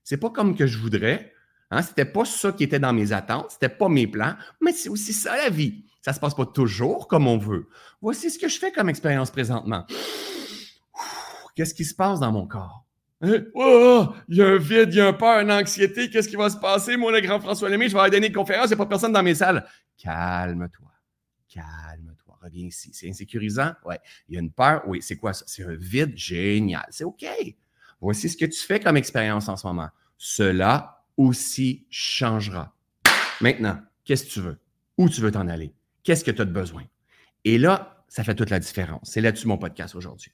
C'est 0.04 0.18
pas 0.18 0.30
comme 0.30 0.54
que 0.54 0.66
je 0.66 0.76
voudrais. 0.76 1.32
Hein? 1.70 1.82
C'était 1.82 2.04
pas 2.04 2.26
ça 2.26 2.52
qui 2.52 2.64
était 2.64 2.78
dans 2.78 2.92
mes 2.92 3.12
attentes. 3.12 3.52
C'était 3.52 3.68
pas 3.70 3.88
mes 3.88 4.06
plans. 4.06 4.34
Mais 4.60 4.72
c'est 4.72 4.90
aussi 4.90 5.14
ça, 5.14 5.36
la 5.36 5.48
vie. 5.48 5.84
Ça 6.02 6.12
se 6.12 6.20
passe 6.20 6.34
pas 6.34 6.46
toujours 6.46 7.08
comme 7.08 7.26
on 7.26 7.38
veut. 7.38 7.68
Voici 8.02 8.30
ce 8.30 8.38
que 8.38 8.48
je 8.48 8.58
fais 8.58 8.72
comme 8.72 8.88
expérience 8.88 9.30
présentement. 9.30 9.86
Qu'est-ce 11.54 11.74
qui 11.74 11.84
se 11.84 11.94
passe 11.94 12.20
dans 12.20 12.32
mon 12.32 12.46
corps? 12.46 12.84
Hein? 13.22 13.44
Oh, 13.54 14.14
il 14.28 14.36
y 14.36 14.42
a 14.42 14.48
un 14.48 14.56
vide, 14.56 14.88
il 14.92 14.96
y 14.96 15.00
a 15.00 15.08
un 15.08 15.12
peur, 15.12 15.40
une 15.40 15.52
anxiété. 15.52 16.08
Qu'est-ce 16.08 16.28
qui 16.28 16.36
va 16.36 16.48
se 16.48 16.56
passer? 16.56 16.96
Moi, 16.96 17.12
le 17.12 17.20
grand 17.20 17.38
François 17.40 17.68
Lemay, 17.68 17.88
je 17.88 17.94
vais 17.94 18.00
aller 18.00 18.10
donner 18.10 18.28
une 18.28 18.32
conférence, 18.32 18.66
il 18.66 18.68
n'y 18.70 18.74
a 18.74 18.78
pas 18.78 18.86
personne 18.86 19.12
dans 19.12 19.22
mes 19.22 19.34
salles. 19.34 19.66
Calme-toi. 19.98 20.90
Calme-toi. 21.48 22.38
Reviens 22.42 22.66
ici. 22.66 22.90
C'est 22.94 23.08
insécurisant? 23.08 23.72
Oui. 23.84 23.96
Il 24.28 24.34
y 24.34 24.38
a 24.38 24.40
une 24.40 24.50
peur? 24.50 24.82
Oui. 24.86 25.02
C'est 25.02 25.16
quoi 25.16 25.34
ça? 25.34 25.44
C'est 25.46 25.64
un 25.64 25.74
vide? 25.74 26.16
Génial. 26.16 26.86
C'est 26.90 27.04
OK. 27.04 27.26
Voici 28.00 28.30
ce 28.30 28.36
que 28.36 28.46
tu 28.46 28.58
fais 28.58 28.80
comme 28.80 28.96
expérience 28.96 29.48
en 29.48 29.56
ce 29.56 29.66
moment. 29.66 29.90
Cela 30.16 31.04
aussi 31.18 31.86
changera. 31.90 32.74
Maintenant, 33.42 33.78
qu'est-ce 34.04 34.24
que 34.24 34.30
tu 34.30 34.40
veux? 34.40 34.58
Où 34.96 35.10
tu 35.10 35.20
veux 35.20 35.30
t'en 35.30 35.48
aller? 35.48 35.74
Qu'est-ce 36.02 36.24
que 36.24 36.30
tu 36.30 36.40
as 36.40 36.46
de 36.46 36.52
besoin? 36.52 36.84
Et 37.44 37.58
là, 37.58 38.04
ça 38.08 38.24
fait 38.24 38.34
toute 38.34 38.48
la 38.48 38.58
différence. 38.58 39.10
C'est 39.10 39.20
là-dessus 39.20 39.46
mon 39.46 39.58
podcast 39.58 39.94
aujourd'hui. 39.94 40.32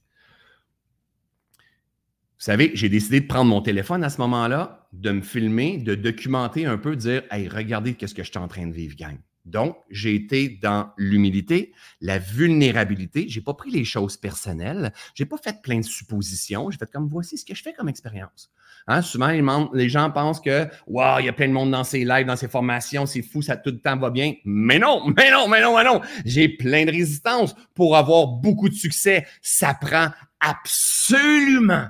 Vous 2.38 2.44
savez, 2.44 2.70
j'ai 2.74 2.90
décidé 2.90 3.20
de 3.20 3.26
prendre 3.26 3.48
mon 3.48 3.62
téléphone 3.62 4.04
à 4.04 4.10
ce 4.10 4.20
moment-là, 4.20 4.88
de 4.92 5.10
me 5.10 5.22
filmer, 5.22 5.78
de 5.78 5.94
documenter 5.94 6.66
un 6.66 6.76
peu, 6.76 6.90
de 6.90 7.00
dire 7.00 7.22
Hey, 7.30 7.48
regardez 7.48 7.96
ce 7.98 8.12
que 8.12 8.22
je 8.22 8.28
suis 8.28 8.38
en 8.38 8.46
train 8.46 8.66
de 8.66 8.74
vivre, 8.74 8.94
gang. 8.94 9.16
Donc, 9.46 9.76
j'ai 9.90 10.14
été 10.14 10.58
dans 10.60 10.90
l'humilité, 10.98 11.72
la 12.02 12.18
vulnérabilité. 12.18 13.26
J'ai 13.28 13.40
pas 13.40 13.54
pris 13.54 13.70
les 13.70 13.84
choses 13.84 14.18
personnelles. 14.18 14.92
J'ai 15.14 15.24
pas 15.24 15.38
fait 15.38 15.62
plein 15.62 15.78
de 15.78 15.84
suppositions. 15.84 16.70
J'ai 16.70 16.76
fait 16.76 16.90
comme 16.90 17.08
voici 17.08 17.38
ce 17.38 17.44
que 17.46 17.54
je 17.54 17.62
fais 17.62 17.72
comme 17.72 17.88
expérience. 17.88 18.50
Hein, 18.86 19.00
souvent, 19.02 19.70
les 19.72 19.88
gens 19.88 20.10
pensent 20.10 20.40
que 20.40 20.66
Waouh, 20.86 21.20
il 21.20 21.26
y 21.26 21.28
a 21.28 21.32
plein 21.32 21.48
de 21.48 21.52
monde 21.52 21.70
dans 21.70 21.84
ses 21.84 22.04
lives, 22.04 22.26
dans 22.26 22.36
ses 22.36 22.48
formations, 22.48 23.06
c'est 23.06 23.22
fou, 23.22 23.40
ça 23.40 23.56
tout 23.56 23.70
le 23.70 23.80
temps 23.80 23.96
va 23.96 24.10
bien. 24.10 24.34
Mais 24.44 24.78
non, 24.78 25.06
mais 25.16 25.30
non, 25.30 25.48
mais 25.48 25.62
non, 25.62 25.76
mais 25.76 25.84
non. 25.84 26.02
J'ai 26.26 26.48
plein 26.48 26.84
de 26.84 26.90
résistance 26.90 27.54
pour 27.74 27.96
avoir 27.96 28.26
beaucoup 28.26 28.68
de 28.68 28.74
succès. 28.74 29.26
Ça 29.40 29.74
prend 29.74 30.08
absolument 30.40 31.86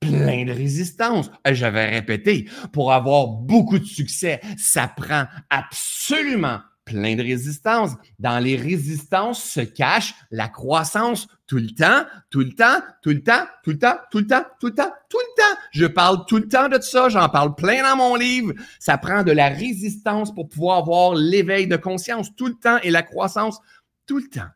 plein 0.00 0.44
de 0.44 0.52
résistance. 0.52 1.30
Euh, 1.46 1.54
j'avais 1.54 1.88
répété, 1.88 2.48
pour 2.72 2.92
avoir 2.92 3.28
beaucoup 3.28 3.78
de 3.78 3.84
succès, 3.84 4.40
ça 4.56 4.88
prend 4.88 5.26
absolument 5.50 6.60
plein 6.84 7.14
de 7.14 7.22
résistance. 7.22 7.92
Dans 8.18 8.42
les 8.42 8.56
résistances 8.56 9.44
se 9.44 9.60
cache 9.60 10.14
la 10.30 10.48
croissance 10.48 11.28
tout 11.46 11.58
le 11.58 11.70
temps, 11.70 12.04
tout 12.30 12.40
le 12.40 12.52
temps, 12.52 12.80
tout 13.02 13.10
le 13.10 13.22
temps, 13.22 13.44
tout 13.62 13.70
le 13.70 13.78
temps, 13.78 13.96
tout 14.10 14.18
le 14.18 14.26
temps, 14.26 14.44
tout 14.58 14.66
le 14.68 14.74
temps, 14.74 14.92
tout 15.08 15.18
le 15.18 15.42
temps. 15.42 15.60
Je 15.72 15.86
parle 15.86 16.24
tout 16.26 16.38
le 16.38 16.48
temps 16.48 16.68
de 16.68 16.80
ça, 16.80 17.08
j'en 17.08 17.28
parle 17.28 17.54
plein 17.54 17.82
dans 17.82 17.96
mon 17.96 18.16
livre. 18.16 18.52
Ça 18.78 18.98
prend 18.98 19.22
de 19.22 19.32
la 19.32 19.48
résistance 19.48 20.34
pour 20.34 20.48
pouvoir 20.48 20.78
avoir 20.78 21.14
l'éveil 21.14 21.66
de 21.66 21.76
conscience 21.76 22.34
tout 22.34 22.46
le 22.46 22.54
temps 22.54 22.78
et 22.82 22.90
la 22.90 23.02
croissance 23.02 23.60
tout 24.06 24.18
le 24.18 24.28
temps. 24.28 24.50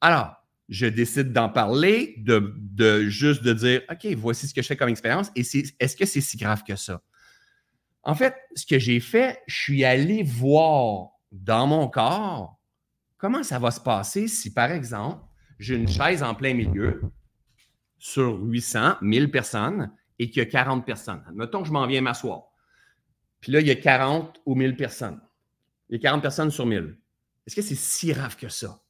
Alors, 0.00 0.43
je 0.68 0.86
décide 0.86 1.32
d'en 1.32 1.48
parler, 1.48 2.14
de, 2.18 3.08
juste 3.08 3.42
de 3.42 3.52
dire, 3.52 3.82
OK, 3.90 4.06
voici 4.16 4.48
ce 4.48 4.54
que 4.54 4.62
je 4.62 4.66
fais 4.66 4.76
comme 4.76 4.88
expérience. 4.88 5.30
Et 5.36 5.42
est-ce 5.78 5.96
que 5.96 6.06
c'est 6.06 6.20
si 6.20 6.36
grave 6.36 6.62
que 6.66 6.76
ça? 6.76 7.02
En 8.02 8.14
fait, 8.14 8.34
ce 8.54 8.66
que 8.66 8.78
j'ai 8.78 9.00
fait, 9.00 9.42
je 9.46 9.56
suis 9.56 9.84
allé 9.84 10.22
voir 10.22 11.10
dans 11.32 11.66
mon 11.66 11.88
corps 11.88 12.60
comment 13.16 13.42
ça 13.42 13.58
va 13.58 13.70
se 13.70 13.80
passer 13.80 14.28
si, 14.28 14.52
par 14.52 14.70
exemple, 14.70 15.24
j'ai 15.58 15.76
une 15.76 15.88
chaise 15.88 16.22
en 16.22 16.34
plein 16.34 16.54
milieu 16.54 17.02
sur 17.98 18.38
800, 18.42 18.96
1000 19.00 19.30
personnes 19.30 19.90
et 20.18 20.28
qu'il 20.28 20.42
y 20.42 20.46
a 20.46 20.50
40 20.50 20.84
personnes. 20.84 21.22
Admettons 21.28 21.62
que 21.62 21.68
je 21.68 21.72
m'en 21.72 21.86
viens 21.86 22.00
m'asseoir. 22.00 22.44
Puis 23.40 23.52
là, 23.52 23.60
il 23.60 23.66
y 23.66 23.70
a 23.70 23.76
40 23.76 24.40
ou 24.46 24.54
1000 24.54 24.76
personnes. 24.76 25.20
Il 25.88 25.96
y 25.96 25.98
a 25.98 26.02
40 26.02 26.22
personnes 26.22 26.50
sur 26.50 26.66
1000. 26.66 26.98
Est-ce 27.46 27.56
que 27.56 27.62
c'est 27.62 27.74
si 27.74 28.08
grave 28.08 28.36
que 28.36 28.48
ça? 28.48 28.83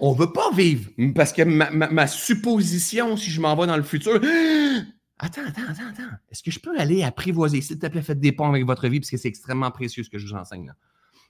On 0.00 0.12
ne 0.12 0.18
veut 0.18 0.32
pas 0.32 0.50
vivre. 0.52 0.90
Parce 1.14 1.32
que 1.32 1.42
ma, 1.42 2.06
supposition, 2.06 3.16
si 3.16 3.30
je 3.30 3.40
m'en 3.40 3.56
vais 3.56 3.66
dans 3.66 3.76
le 3.76 3.82
futur, 3.82 4.14
attends, 5.18 5.44
attends, 5.46 5.68
attends, 5.68 5.88
attends. 5.90 6.16
Est-ce 6.30 6.42
que 6.42 6.50
je 6.50 6.60
peux 6.60 6.78
aller 6.78 7.02
apprivoiser? 7.02 7.60
S'il 7.60 7.78
te 7.78 7.86
plaît, 7.86 8.02
faites 8.02 8.20
des 8.20 8.32
ponts 8.32 8.48
avec 8.48 8.64
votre 8.64 8.88
vie, 8.88 9.00
parce 9.00 9.10
que 9.10 9.16
c'est 9.16 9.28
extrêmement 9.28 9.70
précieux 9.70 10.04
ce 10.04 10.10
que 10.10 10.18
je 10.18 10.26
vous 10.26 10.34
enseigne 10.34 10.66
là. 10.66 10.74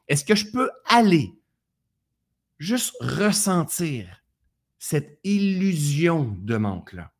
Est-ce 0.08 0.24
que 0.24 0.34
je 0.34 0.50
peux 0.50 0.70
aller 0.86 1.32
juste 2.58 2.94
ressentir 3.00 4.22
cette 4.78 5.20
illusion 5.24 6.36
de 6.40 6.56
manque-là 6.56 7.12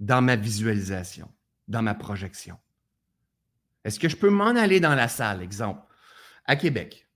dans 0.00 0.20
ma 0.20 0.36
visualisation, 0.36 1.30
dans 1.68 1.82
ma 1.82 1.94
projection? 1.94 2.58
Est-ce 3.84 4.00
que 4.00 4.08
je 4.08 4.16
peux 4.16 4.30
m'en 4.30 4.56
aller 4.56 4.80
dans 4.80 4.96
la 4.96 5.06
salle, 5.06 5.42
exemple, 5.42 5.80
à 6.44 6.56
Québec, 6.56 7.08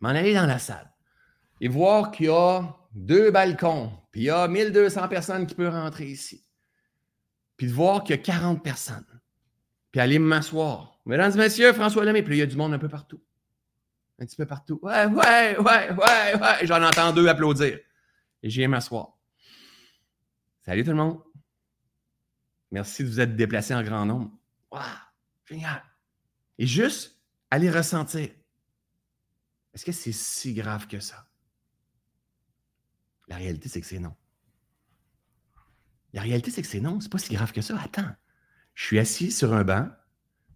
m'en 0.00 0.10
aller 0.10 0.34
dans 0.34 0.46
la 0.46 0.60
salle 0.60 0.93
et 1.64 1.68
voir 1.68 2.10
qu'il 2.10 2.26
y 2.26 2.28
a 2.28 2.76
deux 2.92 3.30
balcons, 3.30 3.90
puis 4.10 4.20
il 4.20 4.24
y 4.24 4.30
a 4.30 4.46
1200 4.46 5.08
personnes 5.08 5.46
qui 5.46 5.54
peuvent 5.54 5.72
rentrer 5.72 6.04
ici, 6.04 6.46
puis 7.56 7.68
de 7.68 7.72
voir 7.72 8.04
qu'il 8.04 8.14
y 8.14 8.18
a 8.18 8.22
40 8.22 8.62
personnes, 8.62 9.06
puis 9.90 9.98
aller 9.98 10.18
m'asseoir. 10.18 11.00
Mesdames 11.06 11.32
et 11.32 11.38
messieurs, 11.38 11.72
François 11.72 12.04
Lemay, 12.04 12.22
puis 12.22 12.36
il 12.36 12.40
y 12.40 12.42
a 12.42 12.46
du 12.46 12.56
monde 12.56 12.74
un 12.74 12.78
peu 12.78 12.90
partout. 12.90 13.24
Un 14.18 14.26
petit 14.26 14.36
peu 14.36 14.44
partout. 14.44 14.78
Ouais, 14.82 15.06
ouais, 15.06 15.56
ouais, 15.56 15.90
ouais, 15.90 16.34
ouais. 16.38 16.66
J'en 16.66 16.82
entends 16.82 17.14
deux 17.14 17.26
applaudir. 17.28 17.78
Et 18.42 18.50
j'ai 18.50 18.66
m'asseoir. 18.66 19.16
Salut 20.66 20.84
tout 20.84 20.90
le 20.90 20.96
monde. 20.96 21.22
Merci 22.72 23.04
de 23.04 23.08
vous 23.08 23.20
être 23.20 23.36
déplacé 23.36 23.74
en 23.74 23.82
grand 23.82 24.04
nombre. 24.04 24.30
Waouh, 24.70 24.82
génial. 25.46 25.82
Et 26.58 26.66
juste 26.66 27.18
aller 27.50 27.70
ressentir. 27.70 28.28
Est-ce 29.72 29.84
que 29.86 29.92
c'est 29.92 30.12
si 30.12 30.52
grave 30.52 30.86
que 30.86 31.00
ça? 31.00 31.26
La 33.28 33.36
réalité, 33.36 33.68
c'est 33.68 33.80
que 33.80 33.86
c'est 33.86 33.98
non. 33.98 34.14
La 36.12 36.22
réalité, 36.22 36.50
c'est 36.50 36.62
que 36.62 36.68
c'est 36.68 36.80
non. 36.80 37.00
C'est 37.00 37.10
pas 37.10 37.18
si 37.18 37.34
grave 37.34 37.52
que 37.52 37.60
ça. 37.60 37.78
Attends. 37.80 38.14
Je 38.74 38.84
suis 38.84 38.98
assis 38.98 39.30
sur 39.30 39.52
un 39.52 39.64
banc 39.64 39.88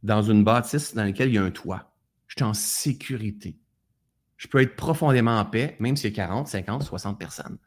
dans 0.02 0.22
une 0.22 0.44
bâtisse 0.44 0.94
dans 0.94 1.04
laquelle 1.04 1.28
il 1.28 1.34
y 1.34 1.38
a 1.38 1.42
un 1.42 1.50
toit 1.50 1.88
je 2.28 2.34
suis 2.36 2.44
en 2.44 2.54
sécurité. 2.54 3.58
Je 4.36 4.46
peux 4.46 4.62
être 4.62 4.76
profondément 4.76 5.38
en 5.38 5.44
paix, 5.44 5.76
même 5.80 5.96
s'il 5.96 6.10
y 6.10 6.12
a 6.12 6.16
40, 6.16 6.46
50, 6.46 6.84
60 6.84 7.18
personnes. 7.18 7.58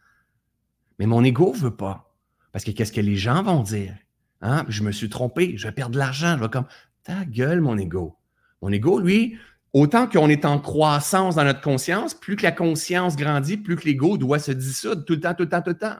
Mais 0.99 1.07
mon 1.07 1.23
ego 1.23 1.51
ne 1.53 1.57
veut 1.57 1.75
pas. 1.75 2.15
Parce 2.53 2.63
que 2.63 2.71
qu'est-ce 2.71 2.93
que 2.93 3.01
les 3.01 3.17
gens 3.17 3.43
vont 3.43 3.63
dire? 3.63 3.97
Hein? 4.41 4.65
Je 4.69 4.83
me 4.83 4.91
suis 4.91 5.09
trompé, 5.09 5.57
je 5.57 5.67
vais 5.67 5.73
perdre 5.73 5.93
de 5.93 5.97
l'argent. 5.97 6.37
Je 6.37 6.43
vais 6.43 6.49
comme, 6.49 6.67
ta 7.03 7.25
gueule, 7.25 7.59
mon 7.59 7.77
ego. 7.77 8.17
Mon 8.61 8.71
ego, 8.71 8.99
lui, 8.99 9.37
autant 9.73 10.07
qu'on 10.07 10.29
est 10.29 10.45
en 10.45 10.59
croissance 10.59 11.35
dans 11.35 11.43
notre 11.43 11.61
conscience, 11.61 12.13
plus 12.13 12.35
que 12.35 12.43
la 12.43 12.51
conscience 12.51 13.15
grandit, 13.15 13.57
plus 13.57 13.75
que 13.75 13.85
l'ego 13.85 14.17
doit 14.17 14.39
se 14.39 14.51
dissoudre 14.51 15.05
tout 15.05 15.13
le 15.13 15.21
temps, 15.21 15.33
tout 15.33 15.43
le 15.43 15.49
temps, 15.49 15.61
tout 15.61 15.69
le 15.71 15.77
temps. 15.77 15.97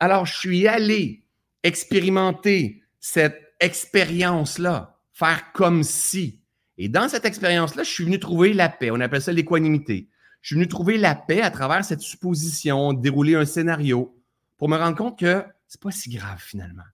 Alors, 0.00 0.26
je 0.26 0.36
suis 0.36 0.68
allé 0.68 1.24
expérimenter 1.64 2.82
cette 3.00 3.54
expérience-là, 3.60 4.98
faire 5.12 5.52
comme 5.52 5.82
si. 5.82 6.40
Et 6.76 6.88
dans 6.88 7.08
cette 7.08 7.24
expérience-là, 7.24 7.82
je 7.82 7.90
suis 7.90 8.04
venu 8.04 8.20
trouver 8.20 8.52
la 8.52 8.68
paix. 8.68 8.90
On 8.92 9.00
appelle 9.00 9.22
ça 9.22 9.32
l'équanimité. 9.32 10.08
Je 10.40 10.48
suis 10.48 10.54
venu 10.54 10.68
trouver 10.68 10.98
la 10.98 11.16
paix 11.16 11.42
à 11.42 11.50
travers 11.50 11.84
cette 11.84 12.00
supposition, 12.00 12.92
dérouler 12.92 13.34
un 13.34 13.44
scénario 13.44 14.16
pour 14.56 14.68
me 14.68 14.76
rendre 14.76 14.96
compte 14.96 15.18
que 15.18 15.44
c'est 15.66 15.80
pas 15.80 15.90
si 15.90 16.10
grave 16.10 16.40
finalement. 16.40 16.84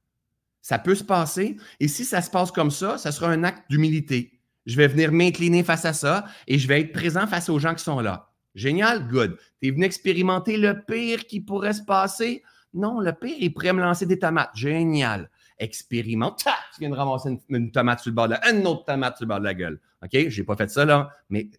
Ça 0.62 0.78
peut 0.78 0.94
se 0.94 1.04
passer. 1.04 1.58
Et 1.80 1.88
si 1.88 2.06
ça 2.06 2.22
se 2.22 2.30
passe 2.30 2.50
comme 2.50 2.70
ça, 2.70 2.96
ça 2.96 3.12
sera 3.12 3.28
un 3.28 3.44
acte 3.44 3.70
d'humilité. 3.70 4.33
Je 4.66 4.76
vais 4.76 4.88
venir 4.88 5.12
m'incliner 5.12 5.62
face 5.62 5.84
à 5.84 5.92
ça 5.92 6.24
et 6.46 6.58
je 6.58 6.66
vais 6.66 6.80
être 6.80 6.92
présent 6.92 7.26
face 7.26 7.48
aux 7.48 7.58
gens 7.58 7.74
qui 7.74 7.84
sont 7.84 8.00
là. 8.00 8.30
Génial, 8.54 9.08
good. 9.08 9.36
Tu 9.60 9.68
es 9.68 9.70
venu 9.72 9.84
expérimenter 9.84 10.56
le 10.56 10.82
pire 10.86 11.26
qui 11.26 11.40
pourrait 11.40 11.72
se 11.72 11.82
passer? 11.82 12.42
Non, 12.72 13.00
le 13.00 13.12
pire, 13.12 13.36
il 13.38 13.52
pourrait 13.52 13.72
me 13.72 13.80
lancer 13.80 14.06
des 14.06 14.18
tomates. 14.18 14.50
Génial 14.54 15.28
expérimente. 15.58 16.44
tu 16.74 16.80
viens 16.80 16.90
de 16.90 16.94
ramasser 16.94 17.38
une, 17.48 17.70
tomate 17.70 18.00
sur 18.00 18.10
le 18.10 18.14
bord 18.14 18.28
de 18.28 18.32
la 18.32 18.50
une 18.50 18.66
autre 18.66 18.84
tomate 18.84 19.16
sur 19.16 19.24
le 19.24 19.28
bord 19.28 19.40
de 19.40 19.44
la 19.44 19.54
gueule. 19.54 19.80
OK? 20.02 20.28
Je 20.28 20.40
n'ai 20.40 20.44
pas 20.44 20.56
fait 20.56 20.70
ça 20.70 20.84
là, 20.84 21.10
mais 21.30 21.50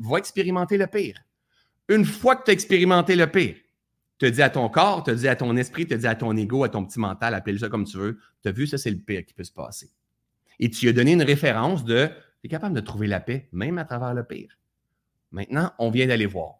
va 0.00 0.18
expérimenter 0.18 0.78
le 0.78 0.86
pire. 0.86 1.18
Une 1.88 2.04
fois 2.04 2.36
que 2.36 2.44
tu 2.44 2.50
as 2.50 2.54
expérimenté 2.54 3.16
le 3.16 3.26
pire, 3.26 3.56
te 4.18 4.26
dis 4.26 4.42
à 4.42 4.50
ton 4.50 4.68
corps, 4.68 5.02
te 5.02 5.10
dis 5.10 5.28
à 5.28 5.36
ton 5.36 5.56
esprit, 5.56 5.86
te 5.86 5.94
dis 5.94 6.06
à 6.06 6.14
ton 6.14 6.36
ego, 6.36 6.64
à 6.64 6.68
ton 6.68 6.84
petit 6.84 7.00
mental, 7.00 7.34
appelle 7.34 7.58
ça 7.58 7.68
comme 7.68 7.84
tu 7.84 7.98
veux. 7.98 8.18
Tu 8.42 8.48
as 8.48 8.52
vu, 8.52 8.66
ça, 8.66 8.78
c'est 8.78 8.90
le 8.90 8.98
pire 8.98 9.24
qui 9.24 9.34
peut 9.34 9.44
se 9.44 9.52
passer. 9.52 9.90
Et 10.60 10.70
tu 10.70 10.88
as 10.88 10.92
donné 10.92 11.12
une 11.12 11.22
référence 11.22 11.84
de 11.84 12.08
tu 12.42 12.46
es 12.46 12.50
capable 12.50 12.74
de 12.74 12.80
trouver 12.80 13.06
la 13.06 13.20
paix, 13.20 13.48
même 13.52 13.78
à 13.78 13.86
travers 13.86 14.12
le 14.12 14.24
pire. 14.24 14.58
Maintenant, 15.30 15.72
on 15.78 15.90
vient 15.90 16.06
d'aller 16.06 16.26
voir. 16.26 16.56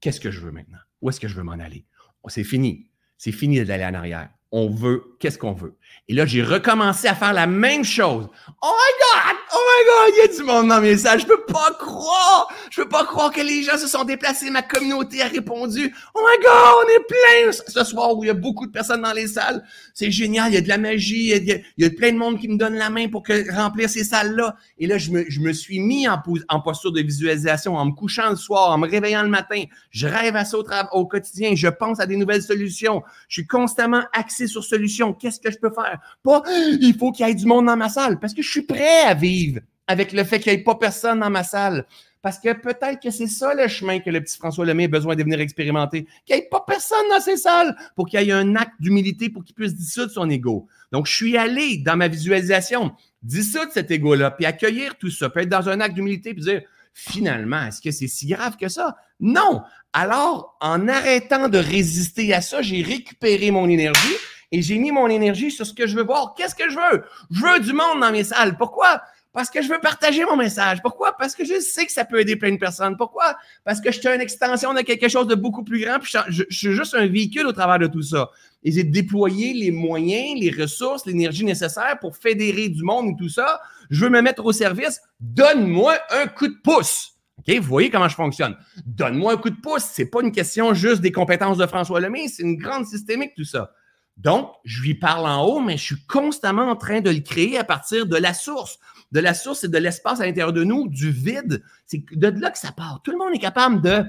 Qu'est-ce 0.00 0.20
que 0.20 0.30
je 0.30 0.40
veux 0.40 0.52
maintenant? 0.52 0.78
Où 1.02 1.10
est-ce 1.10 1.20
que 1.20 1.28
je 1.28 1.34
veux 1.34 1.42
m'en 1.42 1.52
aller? 1.52 1.84
C'est 2.28 2.44
fini. 2.44 2.90
C'est 3.16 3.32
fini 3.32 3.62
d'aller 3.64 3.84
en 3.84 3.94
arrière 3.94 4.30
on 4.52 4.68
veut, 4.68 5.16
qu'est-ce 5.20 5.38
qu'on 5.38 5.52
veut? 5.52 5.76
Et 6.08 6.14
là, 6.14 6.26
j'ai 6.26 6.42
recommencé 6.42 7.06
à 7.08 7.14
faire 7.14 7.32
la 7.32 7.46
même 7.46 7.84
chose. 7.84 8.28
Oh 8.62 8.72
my 8.72 9.32
God! 9.32 9.37
My 9.78 9.84
God! 9.84 10.14
Il 10.14 10.18
y 10.18 10.20
a 10.22 10.36
du 10.36 10.42
monde 10.42 10.68
dans 10.68 10.80
mes 10.80 10.96
salles. 10.96 11.20
Je 11.20 11.26
peux 11.26 11.44
pas 11.44 11.72
croire! 11.78 12.48
Je 12.70 12.82
peux 12.82 12.88
pas 12.88 13.04
croire 13.04 13.30
que 13.30 13.40
les 13.40 13.62
gens 13.62 13.76
se 13.78 13.86
sont 13.86 14.04
déplacés. 14.04 14.50
Ma 14.50 14.62
communauté 14.62 15.22
a 15.22 15.28
répondu. 15.28 15.94
Oh 16.14 16.20
my 16.20 16.44
God! 16.44 16.74
On 16.84 16.88
est 16.88 17.06
plein 17.06 17.52
ce 17.52 17.84
soir 17.84 18.16
où 18.16 18.24
il 18.24 18.26
y 18.26 18.30
a 18.30 18.34
beaucoup 18.34 18.66
de 18.66 18.72
personnes 18.72 19.02
dans 19.02 19.12
les 19.12 19.28
salles. 19.28 19.62
C'est 19.94 20.10
génial. 20.10 20.50
Il 20.50 20.54
y 20.54 20.56
a 20.56 20.62
de 20.62 20.68
la 20.68 20.78
magie. 20.78 21.30
Il 21.30 21.62
y 21.76 21.84
a, 21.84 21.90
plein 21.90 22.12
de 22.12 22.16
monde 22.16 22.40
qui 22.40 22.48
me 22.48 22.56
donne 22.56 22.74
la 22.74 22.90
main 22.90 23.08
pour 23.08 23.22
que, 23.22 23.54
remplir 23.54 23.88
ces 23.88 24.02
salles-là. 24.02 24.56
Et 24.78 24.86
là, 24.86 24.98
je 24.98 25.10
me, 25.10 25.52
suis 25.52 25.78
mis 25.78 26.08
en, 26.08 26.60
posture 26.60 26.92
de 26.92 27.00
visualisation 27.00 27.76
en 27.76 27.86
me 27.86 27.92
couchant 27.92 28.30
le 28.30 28.36
soir, 28.36 28.70
en 28.70 28.78
me 28.78 28.88
réveillant 28.88 29.22
le 29.22 29.28
matin. 29.28 29.62
Je 29.90 30.08
rêve 30.08 30.34
à 30.34 30.44
ça 30.44 30.58
au, 30.58 30.64
au 30.92 31.06
quotidien. 31.06 31.52
Je 31.54 31.68
pense 31.68 32.00
à 32.00 32.06
des 32.06 32.16
nouvelles 32.16 32.42
solutions. 32.42 33.02
Je 33.28 33.40
suis 33.40 33.46
constamment 33.46 34.02
axé 34.12 34.48
sur 34.48 34.64
solution. 34.64 35.12
Qu'est-ce 35.12 35.40
que 35.40 35.52
je 35.52 35.58
peux 35.58 35.70
faire? 35.70 36.00
Pas, 36.24 36.42
il 36.80 36.96
faut 36.98 37.12
qu'il 37.12 37.26
y 37.26 37.30
ait 37.30 37.34
du 37.34 37.46
monde 37.46 37.66
dans 37.66 37.76
ma 37.76 37.88
salle 37.88 38.18
parce 38.18 38.34
que 38.34 38.42
je 38.42 38.50
suis 38.50 38.62
prêt 38.62 39.02
à 39.06 39.14
vivre 39.14 39.60
avec 39.88 40.12
le 40.12 40.22
fait 40.22 40.38
qu'il 40.38 40.52
n'y 40.52 40.60
ait 40.60 40.62
pas 40.62 40.76
personne 40.76 41.20
dans 41.20 41.30
ma 41.30 41.42
salle. 41.42 41.86
Parce 42.20 42.38
que 42.38 42.52
peut-être 42.52 43.00
que 43.00 43.10
c'est 43.10 43.28
ça 43.28 43.54
le 43.54 43.68
chemin 43.68 44.00
que 44.00 44.10
le 44.10 44.20
petit 44.20 44.36
François 44.36 44.66
Lemay 44.66 44.84
a 44.84 44.88
besoin 44.88 45.14
de 45.14 45.22
venir 45.22 45.40
expérimenter. 45.40 46.06
Qu'il 46.26 46.36
n'y 46.36 46.42
ait 46.42 46.48
pas 46.50 46.64
personne 46.66 47.08
dans 47.10 47.20
ses 47.20 47.36
salles 47.36 47.76
pour 47.96 48.06
qu'il 48.06 48.20
y 48.20 48.28
ait 48.28 48.32
un 48.32 48.56
acte 48.56 48.74
d'humilité 48.80 49.30
pour 49.30 49.44
qu'il 49.44 49.54
puisse 49.54 49.74
dissoudre 49.74 50.10
son 50.10 50.28
ego. 50.28 50.66
Donc, 50.92 51.06
je 51.06 51.14
suis 51.14 51.36
allé 51.36 51.78
dans 51.78 51.96
ma 51.96 52.08
visualisation, 52.08 52.92
dissoudre 53.22 53.70
cet 53.72 53.90
ego-là, 53.90 54.32
puis 54.32 54.46
accueillir 54.46 54.96
tout 54.96 55.10
ça, 55.10 55.30
peut 55.30 55.40
être 55.40 55.48
dans 55.48 55.68
un 55.68 55.80
acte 55.80 55.94
d'humilité, 55.94 56.34
puis 56.34 56.42
dire, 56.42 56.62
finalement, 56.92 57.66
est-ce 57.66 57.80
que 57.80 57.92
c'est 57.92 58.08
si 58.08 58.26
grave 58.26 58.56
que 58.56 58.68
ça? 58.68 58.96
Non. 59.20 59.62
Alors, 59.92 60.56
en 60.60 60.88
arrêtant 60.88 61.48
de 61.48 61.58
résister 61.58 62.34
à 62.34 62.40
ça, 62.40 62.62
j'ai 62.62 62.82
récupéré 62.82 63.50
mon 63.52 63.68
énergie 63.68 64.16
et 64.50 64.60
j'ai 64.60 64.78
mis 64.78 64.90
mon 64.90 65.08
énergie 65.08 65.50
sur 65.50 65.66
ce 65.66 65.72
que 65.72 65.86
je 65.86 65.96
veux 65.96 66.04
voir. 66.04 66.34
Qu'est-ce 66.36 66.54
que 66.54 66.68
je 66.68 66.76
veux? 66.76 67.04
Je 67.30 67.40
veux 67.40 67.60
du 67.60 67.72
monde 67.72 68.00
dans 68.00 68.10
mes 68.10 68.24
salles. 68.24 68.56
Pourquoi? 68.56 69.02
Parce 69.32 69.50
que 69.50 69.62
je 69.62 69.68
veux 69.68 69.78
partager 69.80 70.24
mon 70.24 70.36
message. 70.36 70.80
Pourquoi? 70.82 71.16
Parce 71.16 71.34
que 71.34 71.44
je 71.44 71.60
sais 71.60 71.86
que 71.86 71.92
ça 71.92 72.04
peut 72.04 72.20
aider 72.20 72.36
plein 72.36 72.50
de 72.50 72.56
personnes. 72.56 72.96
Pourquoi? 72.96 73.36
Parce 73.64 73.80
que 73.80 73.92
je 73.92 74.00
suis 74.00 74.08
une 74.08 74.20
extension 74.20 74.72
de 74.72 74.80
quelque 74.80 75.08
chose 75.08 75.26
de 75.26 75.34
beaucoup 75.34 75.64
plus 75.64 75.80
grand, 75.80 75.98
puis 75.98 76.12
je, 76.28 76.44
suis 76.50 76.72
juste 76.72 76.94
un 76.94 77.06
véhicule 77.06 77.46
au 77.46 77.52
travers 77.52 77.78
de 77.78 77.86
tout 77.86 78.02
ça. 78.02 78.30
Et 78.64 78.72
j'ai 78.72 78.84
déployé 78.84 79.52
les 79.52 79.70
moyens, 79.70 80.40
les 80.40 80.50
ressources, 80.50 81.06
l'énergie 81.06 81.44
nécessaire 81.44 81.98
pour 82.00 82.16
fédérer 82.16 82.68
du 82.68 82.82
monde 82.82 83.10
et 83.10 83.16
tout 83.16 83.28
ça. 83.28 83.60
Je 83.90 84.04
veux 84.04 84.10
me 84.10 84.20
mettre 84.22 84.44
au 84.44 84.52
service. 84.52 85.00
Donne-moi 85.20 85.94
un 86.10 86.26
coup 86.26 86.48
de 86.48 86.56
pouce. 86.64 87.12
OK? 87.38 87.54
Vous 87.56 87.68
voyez 87.68 87.90
comment 87.90 88.08
je 88.08 88.16
fonctionne. 88.16 88.56
Donne-moi 88.84 89.34
un 89.34 89.36
coup 89.36 89.50
de 89.50 89.60
pouce. 89.60 89.84
C'est 89.84 90.06
pas 90.10 90.22
une 90.22 90.32
question 90.32 90.74
juste 90.74 91.00
des 91.00 91.12
compétences 91.12 91.58
de 91.58 91.66
François 91.66 92.00
Lemay, 92.00 92.28
c'est 92.28 92.42
une 92.42 92.56
grande 92.56 92.86
systémique, 92.86 93.34
tout 93.36 93.44
ça. 93.44 93.72
Donc, 94.16 94.50
je 94.64 94.82
lui 94.82 94.94
parle 94.94 95.28
en 95.28 95.44
haut, 95.44 95.60
mais 95.60 95.76
je 95.76 95.84
suis 95.84 96.06
constamment 96.06 96.70
en 96.70 96.76
train 96.76 97.00
de 97.00 97.10
le 97.10 97.20
créer 97.20 97.56
à 97.56 97.62
partir 97.62 98.06
de 98.06 98.16
la 98.16 98.34
source. 98.34 98.78
De 99.10 99.20
la 99.20 99.34
source 99.34 99.64
et 99.64 99.68
de 99.68 99.78
l'espace 99.78 100.20
à 100.20 100.26
l'intérieur 100.26 100.52
de 100.52 100.64
nous, 100.64 100.88
du 100.88 101.10
vide. 101.10 101.62
C'est 101.86 102.04
de 102.12 102.28
là 102.28 102.50
que 102.50 102.58
ça 102.58 102.72
part. 102.72 103.00
Tout 103.02 103.10
le 103.10 103.18
monde 103.18 103.34
est 103.34 103.38
capable 103.38 103.80
de 103.80 104.04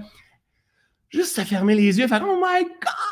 juste 1.09 1.35
se 1.35 1.41
fermer 1.41 1.75
les 1.75 1.99
yeux, 1.99 2.07
faire 2.07 2.25
Oh 2.27 2.35
my 2.35 2.63
God! 2.63 3.08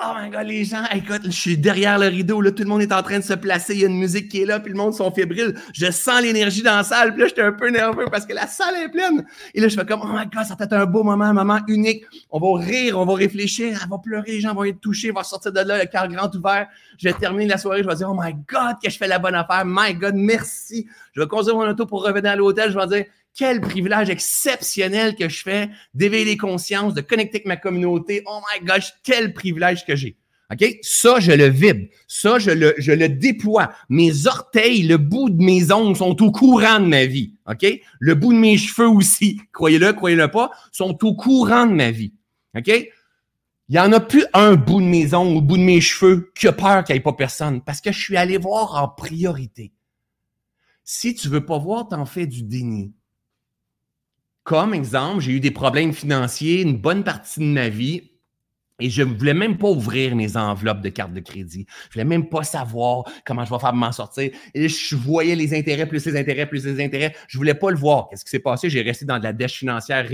Oh 0.00 0.12
my 0.16 0.30
God, 0.30 0.46
les 0.46 0.64
gens, 0.64 0.84
écoute, 0.94 1.22
je 1.24 1.30
suis 1.30 1.58
derrière 1.58 1.98
le 1.98 2.06
rideau, 2.06 2.40
là, 2.40 2.52
tout 2.52 2.62
le 2.62 2.68
monde 2.68 2.82
est 2.82 2.92
en 2.92 3.02
train 3.02 3.18
de 3.18 3.24
se 3.24 3.34
placer, 3.34 3.74
il 3.74 3.80
y 3.80 3.84
a 3.84 3.88
une 3.88 3.98
musique 3.98 4.28
qui 4.28 4.40
est 4.40 4.46
là, 4.46 4.60
puis 4.60 4.70
le 4.70 4.78
monde 4.78 4.94
sont 4.94 5.10
fébriles. 5.10 5.56
Je 5.72 5.90
sens 5.90 6.22
l'énergie 6.22 6.62
dans 6.62 6.76
la 6.76 6.84
salle, 6.84 7.14
puis 7.14 7.22
là, 7.22 7.26
j'étais 7.26 7.42
un 7.42 7.50
peu 7.50 7.68
nerveux 7.68 8.04
parce 8.08 8.24
que 8.24 8.32
la 8.32 8.46
salle 8.46 8.76
est 8.76 8.90
pleine. 8.90 9.26
Et 9.54 9.60
là, 9.60 9.66
je 9.66 9.74
fais 9.74 9.84
comme, 9.84 10.00
oh 10.04 10.06
my 10.06 10.24
God, 10.32 10.44
ça 10.44 10.54
va 10.54 10.64
être 10.66 10.72
un 10.74 10.86
beau 10.86 11.02
moment, 11.02 11.24
un 11.24 11.32
moment 11.32 11.58
unique. 11.66 12.04
On 12.30 12.38
va 12.38 12.64
rire, 12.64 12.96
on 12.96 13.06
va 13.06 13.14
réfléchir, 13.14 13.84
on 13.86 13.96
va 13.96 13.98
pleurer, 14.00 14.30
les 14.30 14.40
gens 14.40 14.54
vont 14.54 14.62
être 14.62 14.80
touchés, 14.80 15.10
vont 15.10 15.24
sortir 15.24 15.50
de 15.50 15.60
là, 15.62 15.78
le 15.78 15.86
cœur 15.86 16.06
grand 16.06 16.32
ouvert. 16.32 16.68
Je 16.96 17.08
vais 17.08 17.14
terminer 17.14 17.48
la 17.48 17.58
soirée, 17.58 17.82
je 17.82 17.88
vais 17.88 17.96
dire, 17.96 18.08
oh 18.08 18.16
my 18.16 18.34
God, 18.34 18.76
que 18.80 18.88
je 18.88 18.96
fais 18.96 19.08
la 19.08 19.18
bonne 19.18 19.34
affaire. 19.34 19.64
My 19.66 19.94
God, 19.94 20.14
merci. 20.14 20.86
Je 21.12 21.20
vais 21.20 21.26
conduire 21.26 21.56
mon 21.56 21.68
auto 21.68 21.86
pour 21.86 22.04
revenir 22.04 22.30
à 22.30 22.36
l'hôtel, 22.36 22.70
je 22.70 22.78
vais 22.78 22.86
dire, 22.86 23.04
quel 23.38 23.60
privilège 23.60 24.10
exceptionnel 24.10 25.14
que 25.14 25.28
je 25.28 25.42
fais 25.42 25.70
d'éveiller 25.94 26.24
les 26.24 26.36
consciences, 26.36 26.92
de 26.92 27.00
connecter 27.00 27.36
avec 27.36 27.46
ma 27.46 27.56
communauté. 27.56 28.24
Oh 28.26 28.40
my 28.52 28.66
gosh, 28.66 28.92
quel 29.04 29.32
privilège 29.32 29.86
que 29.86 29.94
j'ai. 29.94 30.18
OK? 30.52 30.78
Ça, 30.82 31.20
je 31.20 31.30
le 31.30 31.46
vibre. 31.46 31.86
Ça, 32.08 32.40
je 32.40 32.50
le, 32.50 32.74
je 32.78 32.90
le 32.90 33.08
déploie. 33.08 33.70
Mes 33.88 34.26
orteils, 34.26 34.82
le 34.82 34.96
bout 34.96 35.30
de 35.30 35.40
mes 35.40 35.70
ongles 35.70 35.96
sont 35.96 36.20
au 36.20 36.32
courant 36.32 36.80
de 36.80 36.86
ma 36.86 37.06
vie. 37.06 37.34
OK? 37.48 37.64
Le 38.00 38.14
bout 38.16 38.32
de 38.32 38.38
mes 38.38 38.58
cheveux 38.58 38.88
aussi, 38.88 39.40
croyez-le, 39.52 39.92
croyez-le 39.92 40.28
pas, 40.28 40.50
sont 40.72 40.98
au 41.04 41.14
courant 41.14 41.66
de 41.66 41.74
ma 41.74 41.92
vie. 41.92 42.14
OK? 42.56 42.66
Il 42.66 43.72
n'y 43.72 43.78
en 43.78 43.92
a 43.92 44.00
plus 44.00 44.24
un 44.32 44.56
bout 44.56 44.80
de 44.80 44.86
mes 44.86 45.14
ongles, 45.14 45.36
au 45.36 45.42
bout 45.42 45.58
de 45.58 45.62
mes 45.62 45.80
cheveux, 45.80 46.32
qui 46.34 46.48
a 46.48 46.52
peur 46.52 46.82
qu'il 46.82 46.94
n'y 46.94 46.98
ait 46.98 47.02
pas 47.02 47.12
personne, 47.12 47.62
parce 47.62 47.80
que 47.80 47.92
je 47.92 48.00
suis 48.00 48.16
allé 48.16 48.36
voir 48.36 48.82
en 48.82 48.88
priorité. 48.88 49.72
Si 50.82 51.14
tu 51.14 51.28
veux 51.28 51.44
pas 51.44 51.58
voir, 51.58 51.86
t'en 51.86 52.06
fais 52.06 52.26
du 52.26 52.42
déni. 52.42 52.94
Comme 54.48 54.72
exemple, 54.72 55.20
j'ai 55.20 55.32
eu 55.32 55.40
des 55.40 55.50
problèmes 55.50 55.92
financiers 55.92 56.62
une 56.62 56.78
bonne 56.78 57.04
partie 57.04 57.38
de 57.40 57.44
ma 57.44 57.68
vie 57.68 58.12
et 58.80 58.88
je 58.88 59.02
ne 59.02 59.14
voulais 59.14 59.34
même 59.34 59.58
pas 59.58 59.68
ouvrir 59.68 60.16
mes 60.16 60.38
enveloppes 60.38 60.80
de 60.80 60.88
carte 60.88 61.12
de 61.12 61.20
crédit. 61.20 61.66
Je 61.90 61.92
voulais 61.92 62.06
même 62.06 62.30
pas 62.30 62.44
savoir 62.44 63.04
comment 63.26 63.44
je 63.44 63.52
vais 63.52 63.58
faire 63.58 63.68
pour 63.68 63.78
m'en 63.78 63.92
sortir. 63.92 64.30
Et 64.54 64.68
je 64.70 64.96
voyais 64.96 65.34
les 65.34 65.52
intérêts, 65.52 65.84
plus 65.86 66.06
les 66.06 66.18
intérêts, 66.18 66.46
plus 66.46 66.64
les 66.64 66.82
intérêts. 66.82 67.14
Je 67.28 67.36
voulais 67.36 67.52
pas 67.52 67.70
le 67.70 67.76
voir. 67.76 68.08
Qu'est-ce 68.08 68.24
qui 68.24 68.30
s'est 68.30 68.38
passé? 68.38 68.70
J'ai 68.70 68.80
resté 68.80 69.04
dans 69.04 69.18
de 69.18 69.22
la 69.22 69.34
dèche 69.34 69.58
financière 69.58 70.08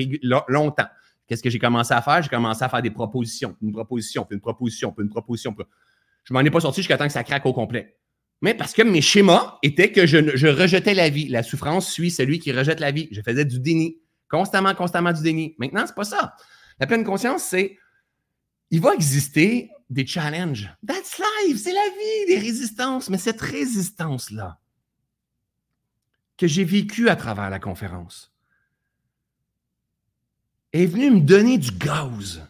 longtemps. 0.48 0.88
Qu'est-ce 1.28 1.40
que 1.40 1.48
j'ai 1.48 1.60
commencé 1.60 1.94
à 1.94 2.02
faire? 2.02 2.20
J'ai 2.20 2.28
commencé 2.28 2.64
à 2.64 2.68
faire 2.68 2.82
des 2.82 2.90
propositions, 2.90 3.54
une 3.62 3.70
proposition, 3.70 4.24
puis 4.24 4.34
une 4.34 4.42
proposition, 4.42 4.90
puis 4.90 5.04
une 5.04 5.10
proposition. 5.10 5.54
Je 6.24 6.34
m'en 6.34 6.40
ai 6.40 6.50
pas 6.50 6.58
sorti 6.58 6.80
jusqu'à 6.80 6.96
temps 6.96 7.06
que 7.06 7.12
ça 7.12 7.22
craque 7.22 7.46
au 7.46 7.52
complet. 7.52 7.98
Mais 8.42 8.54
parce 8.54 8.72
que 8.72 8.82
mes 8.82 9.00
schémas 9.00 9.58
étaient 9.62 9.92
que 9.92 10.06
je, 10.06 10.36
je 10.36 10.48
rejetais 10.48 10.94
la 10.94 11.08
vie. 11.08 11.28
La 11.28 11.44
souffrance 11.44 11.88
suit 11.88 12.10
celui 12.10 12.40
qui 12.40 12.50
rejette 12.50 12.80
la 12.80 12.90
vie. 12.90 13.06
Je 13.12 13.20
faisais 13.20 13.44
du 13.44 13.60
déni. 13.60 14.00
Constamment, 14.28 14.74
constamment 14.74 15.12
du 15.12 15.22
déni. 15.22 15.54
Maintenant, 15.58 15.84
c'est 15.86 15.94
pas 15.94 16.04
ça. 16.04 16.36
La 16.78 16.86
pleine 16.86 17.04
conscience, 17.04 17.44
c'est 17.44 17.78
il 18.70 18.80
va 18.80 18.94
exister 18.94 19.70
des 19.90 20.06
challenges. 20.06 20.74
That's 20.86 21.18
life, 21.18 21.58
c'est 21.58 21.72
la 21.72 21.88
vie, 21.88 22.34
des 22.34 22.38
résistances. 22.38 23.08
Mais 23.10 23.18
cette 23.18 23.40
résistance-là, 23.40 24.58
que 26.36 26.46
j'ai 26.46 26.64
vécue 26.64 27.08
à 27.08 27.16
travers 27.16 27.50
la 27.50 27.60
conférence, 27.60 28.32
est 30.72 30.86
venue 30.86 31.10
me 31.10 31.20
donner 31.20 31.58
du 31.58 31.70
gaz, 31.70 32.42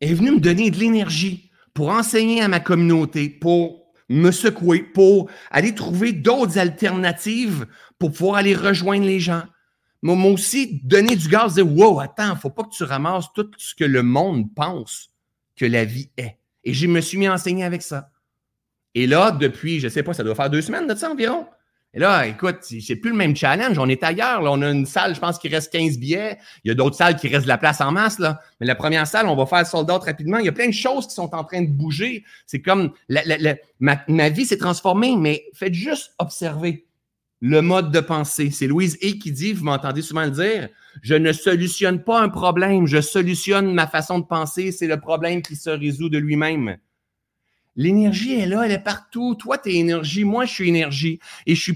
est 0.00 0.14
venue 0.14 0.32
me 0.32 0.40
donner 0.40 0.70
de 0.70 0.78
l'énergie 0.78 1.52
pour 1.72 1.90
enseigner 1.90 2.42
à 2.42 2.48
ma 2.48 2.58
communauté, 2.58 3.28
pour 3.28 3.84
me 4.08 4.32
secouer, 4.32 4.82
pour 4.82 5.30
aller 5.50 5.74
trouver 5.74 6.12
d'autres 6.12 6.58
alternatives 6.58 7.66
pour 7.98 8.12
pouvoir 8.12 8.36
aller 8.36 8.54
rejoindre 8.54 9.06
les 9.06 9.20
gens 9.20 9.44
m'a 10.04 10.26
aussi 10.26 10.80
donné 10.84 11.16
du 11.16 11.28
gaz, 11.28 11.54
dire 11.54 11.66
Wow, 11.66 12.00
attends, 12.00 12.36
faut 12.36 12.50
pas 12.50 12.64
que 12.64 12.74
tu 12.74 12.84
ramasses 12.84 13.32
tout 13.34 13.50
ce 13.56 13.74
que 13.74 13.84
le 13.84 14.02
monde 14.02 14.54
pense 14.54 15.10
que 15.56 15.64
la 15.64 15.84
vie 15.84 16.10
est. 16.16 16.36
Et 16.62 16.74
je 16.74 16.86
me 16.86 17.00
suis 17.00 17.16
mis 17.16 17.26
à 17.26 17.32
enseigner 17.32 17.64
avec 17.64 17.82
ça. 17.82 18.10
Et 18.94 19.06
là, 19.06 19.30
depuis, 19.30 19.80
je 19.80 19.88
sais 19.88 20.02
pas, 20.02 20.14
ça 20.14 20.22
doit 20.22 20.34
faire 20.34 20.50
deux 20.50 20.62
semaines 20.62 20.86
de 20.86 20.94
ça 20.94 21.10
environ. 21.10 21.46
Et 21.94 22.00
là, 22.00 22.26
écoute, 22.26 22.58
c'est 22.62 22.96
plus 22.96 23.10
le 23.10 23.16
même 23.16 23.36
challenge. 23.36 23.78
On 23.78 23.88
est 23.88 24.02
ailleurs. 24.02 24.42
Là. 24.42 24.50
On 24.50 24.60
a 24.62 24.70
une 24.70 24.84
salle, 24.84 25.14
je 25.14 25.20
pense 25.20 25.38
qu'il 25.38 25.54
reste 25.54 25.72
15 25.72 25.98
billets. 25.98 26.38
Il 26.64 26.68
y 26.68 26.70
a 26.72 26.74
d'autres 26.74 26.96
salles 26.96 27.16
qui 27.16 27.28
restent 27.28 27.44
de 27.44 27.48
la 27.48 27.58
place 27.58 27.80
en 27.80 27.92
masse. 27.92 28.18
Mais 28.18 28.66
la 28.66 28.74
première 28.74 29.06
salle, 29.06 29.26
on 29.26 29.36
va 29.36 29.46
faire 29.46 29.64
sold 29.64 29.90
out 29.90 30.02
rapidement. 30.02 30.38
Il 30.38 30.44
y 30.44 30.48
a 30.48 30.52
plein 30.52 30.66
de 30.66 30.72
choses 30.72 31.06
qui 31.06 31.14
sont 31.14 31.32
en 31.34 31.44
train 31.44 31.62
de 31.62 31.70
bouger. 31.70 32.24
C'est 32.46 32.60
comme 32.60 32.92
ma, 33.80 34.00
ma 34.08 34.28
vie 34.28 34.44
s'est 34.44 34.58
transformée, 34.58 35.16
mais 35.16 35.44
faites 35.54 35.74
juste 35.74 36.14
observer 36.18 36.84
le 37.46 37.60
mode 37.60 37.90
de 37.90 38.00
pensée. 38.00 38.50
C'est 38.50 38.66
Louise 38.66 38.96
E 39.04 39.18
qui 39.18 39.30
dit, 39.30 39.52
vous 39.52 39.64
m'entendez 39.64 40.00
souvent 40.00 40.24
le 40.24 40.30
dire, 40.30 40.70
je 41.02 41.14
ne 41.14 41.30
solutionne 41.30 42.02
pas 42.02 42.22
un 42.22 42.30
problème, 42.30 42.86
je 42.86 43.02
solutionne 43.02 43.74
ma 43.74 43.86
façon 43.86 44.18
de 44.18 44.24
penser, 44.24 44.72
c'est 44.72 44.86
le 44.86 44.98
problème 44.98 45.42
qui 45.42 45.54
se 45.54 45.68
résout 45.68 46.08
de 46.08 46.16
lui-même. 46.16 46.78
L'énergie 47.76 48.40
est 48.40 48.46
là, 48.46 48.62
elle 48.64 48.72
est 48.72 48.78
partout. 48.78 49.34
Toi, 49.34 49.58
tu 49.58 49.68
es 49.68 49.74
énergie, 49.74 50.24
moi, 50.24 50.46
je 50.46 50.54
suis 50.54 50.70
énergie. 50.70 51.18
Et 51.44 51.54
je 51.54 51.72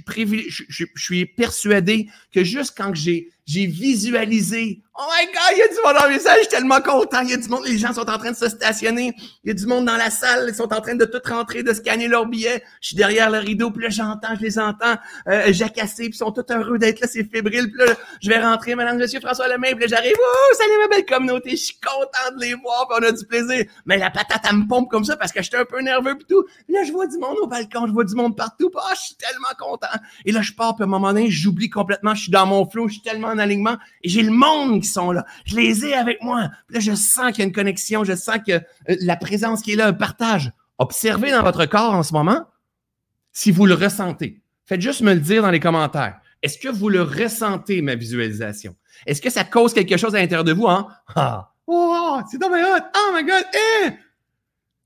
suis, 0.97 1.27
persuadé 1.27 2.09
que 2.33 2.45
juste 2.45 2.73
quand 2.75 2.95
j'ai 2.95 3.29
j'ai 3.49 3.67
visualisé. 3.67 4.83
Oh 5.01 5.05
my 5.17 5.27
God, 5.27 5.53
il 5.53 5.59
y 5.59 5.63
a 5.63 5.69
du 5.69 5.75
monde 5.83 5.95
dans 5.95 6.07
le 6.07 6.15
message, 6.15 6.35
je 6.39 6.41
suis 6.41 6.49
tellement 6.49 6.81
content. 6.81 7.21
Il 7.23 7.31
y 7.31 7.33
a 7.33 7.37
du 7.37 7.49
monde, 7.49 7.65
les 7.65 7.79
gens 7.79 7.93
sont 7.95 8.11
en 8.11 8.19
train 8.19 8.33
de 8.33 8.37
se 8.37 8.49
stationner. 8.49 9.15
Il 9.45 9.49
y 9.49 9.51
a 9.53 9.55
du 9.55 9.65
monde 9.65 9.87
dans 9.87 9.97
la 9.97 10.11
salle, 10.11 10.47
ils 10.49 10.55
sont 10.55 10.71
en 10.73 10.81
train 10.81 10.97
de 10.97 11.05
tout 11.05 11.21
rentrer, 11.25 11.63
de 11.63 11.73
scanner 11.73 12.09
leurs 12.09 12.27
billets. 12.27 12.63
Je 12.81 12.89
suis 12.89 12.97
derrière 12.97 13.31
le 13.31 13.39
rideau, 13.39 13.71
puis 13.71 13.85
là, 13.85 13.91
j'entends, 13.91 14.35
je 14.37 14.43
les 14.43 14.59
entends 14.59 14.97
euh, 15.29 15.53
jacasser, 15.53 16.09
puis 16.09 16.15
ils 16.15 16.15
sont 16.15 16.33
tous 16.33 16.53
heureux 16.53 16.79
d'être 16.79 17.01
là, 17.01 17.07
c'est 17.07 17.25
fébrile. 17.25 17.71
Puis 17.71 17.87
là, 17.87 17.95
je 18.21 18.29
vais 18.29 18.41
rentrer, 18.41 18.75
madame, 18.75 18.99
monsieur 18.99 19.21
François 19.21 19.49
Lemay, 19.49 19.75
puis 19.77 19.89
là, 19.89 19.97
j'arrive, 19.97 20.17
oh, 20.19 20.55
salut 20.55 20.79
ma 20.83 20.89
belle 20.89 21.07
communauté, 21.07 21.51
je 21.51 21.57
suis 21.57 21.79
content 21.81 22.37
de 22.37 22.41
les 22.41 22.55
voir, 22.55 22.89
puis 22.89 22.99
on 23.01 23.09
a 23.09 23.13
du 23.13 23.25
plaisir. 23.25 23.65
Mais 23.87 23.97
la 23.99 24.11
patate, 24.11 24.43
elle 24.51 24.57
me 24.57 24.67
pompe 24.67 24.91
comme 24.91 25.05
ça 25.05 25.17
parce 25.17 25.31
que 25.31 25.41
j'étais 25.43 25.59
un 25.59 25.65
peu 25.65 25.81
nerveux, 25.81 26.17
puis 26.17 26.27
tout. 26.29 26.45
là, 26.69 26.83
je 26.85 26.93
vois 26.93 27.07
du 27.07 27.17
monde 27.19 27.37
au 27.41 27.47
balcon, 27.47 27.87
je 27.87 27.93
vois 27.93 28.05
du 28.05 28.17
monde 28.17 28.37
partout, 28.37 28.69
puis 28.69 28.81
oh, 28.85 28.95
je 28.95 29.01
suis 29.01 29.15
tellement 29.15 29.55
content. 29.59 29.87
Et 30.27 30.33
là, 30.33 30.43
je 30.43 30.53
pars, 30.53 30.75
puis 30.75 30.83
à 30.83 30.87
un 30.87 30.91
moment 30.91 31.13
donné, 31.13 31.31
j'oublie 31.31 31.71
complètement, 31.71 32.17
je 32.17 32.23
suis 32.25 32.33
dans 32.33 32.47
mon 32.47 32.69
flow, 32.69 32.89
je 32.89 32.95
suis 32.95 33.03
tellement 33.03 33.38
alignement 33.39 33.77
et 34.03 34.09
j'ai 34.09 34.23
le 34.23 34.31
monde 34.31 34.83
qui 34.83 34.89
sont 34.89 35.13
là. 35.13 35.25
Je 35.45 35.57
les 35.57 35.85
ai 35.85 35.95
avec 35.95 36.23
moi. 36.23 36.51
là, 36.71 36.81
je 36.81 36.95
sens 36.95 37.31
qu'il 37.33 37.41
y 37.41 37.43
a 37.43 37.45
une 37.45 37.53
connexion, 37.53 38.05
je 38.05 38.15
sens 38.15 38.39
que 38.47 38.53
euh, 38.53 38.61
la 39.01 39.17
présence 39.17 39.63
qui 39.63 39.73
est 39.73 39.77
là, 39.77 39.89
un 39.89 39.93
partage. 39.93 40.53
Observez 40.79 41.31
dans 41.31 41.43
votre 41.43 41.67
corps 41.67 41.95
en 41.95 42.03
ce 42.03 42.13
moment 42.13 42.47
si 43.33 43.51
vous 43.51 43.67
le 43.67 43.75
ressentez. 43.75 44.41
Faites 44.67 44.81
juste 44.81 45.01
me 45.01 45.15
le 45.15 45.21
dire 45.21 45.43
dans 45.43 45.51
les 45.51 45.61
commentaires. 45.61 46.21
Est-ce 46.43 46.59
que 46.59 46.69
vous 46.69 46.89
le 46.89 47.03
ressentez, 47.03 47.83
ma 47.83 47.95
visualisation? 47.95 48.77
Est-ce 49.07 49.21
que 49.21 49.31
ça 49.31 49.45
cause 49.45 49.75
quelque 49.75 49.97
chose 49.97 50.15
à 50.15 50.19
l'intérieur 50.19 50.45
de 50.45 50.53
vous? 50.53 50.69
Hein? 50.69 50.89
Ah! 51.15 51.53
Oh, 51.67 52.21
c'est 52.31 52.39
dans! 52.39 52.49
Oh 52.49 53.13
my 53.15 53.25
God! 53.25 53.45
Eh! 53.55 53.91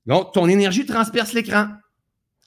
Donc, 0.05 0.33
ton 0.33 0.47
énergie 0.47 0.85
transperce 0.85 1.33
l'écran. 1.33 1.67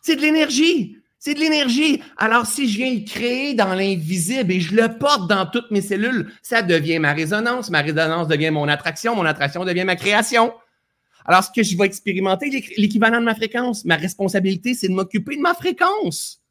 C'est 0.02 0.16
de 0.16 0.20
l'énergie. 0.20 0.98
C'est 1.26 1.34
de 1.34 1.40
l'énergie. 1.40 2.00
Alors, 2.18 2.46
si 2.46 2.68
je 2.68 2.76
viens 2.78 2.94
le 2.94 3.04
créer 3.04 3.52
dans 3.54 3.74
l'invisible 3.74 4.52
et 4.52 4.60
je 4.60 4.76
le 4.76 4.96
porte 4.96 5.28
dans 5.28 5.44
toutes 5.44 5.72
mes 5.72 5.80
cellules, 5.80 6.30
ça 6.40 6.62
devient 6.62 7.00
ma 7.00 7.14
résonance. 7.14 7.68
Ma 7.68 7.82
résonance 7.82 8.28
devient 8.28 8.52
mon 8.52 8.68
attraction. 8.68 9.16
Mon 9.16 9.24
attraction 9.24 9.64
devient 9.64 9.82
ma 9.82 9.96
création. 9.96 10.54
Alors, 11.24 11.42
ce 11.42 11.50
que 11.50 11.64
je 11.64 11.76
vais 11.76 11.86
expérimenter, 11.86 12.64
l'équivalent 12.76 13.18
de 13.18 13.24
ma 13.24 13.34
fréquence, 13.34 13.84
ma 13.84 13.96
responsabilité, 13.96 14.74
c'est 14.74 14.86
de 14.86 14.92
m'occuper 14.92 15.34
de 15.34 15.40
ma 15.40 15.54
fréquence. 15.54 16.44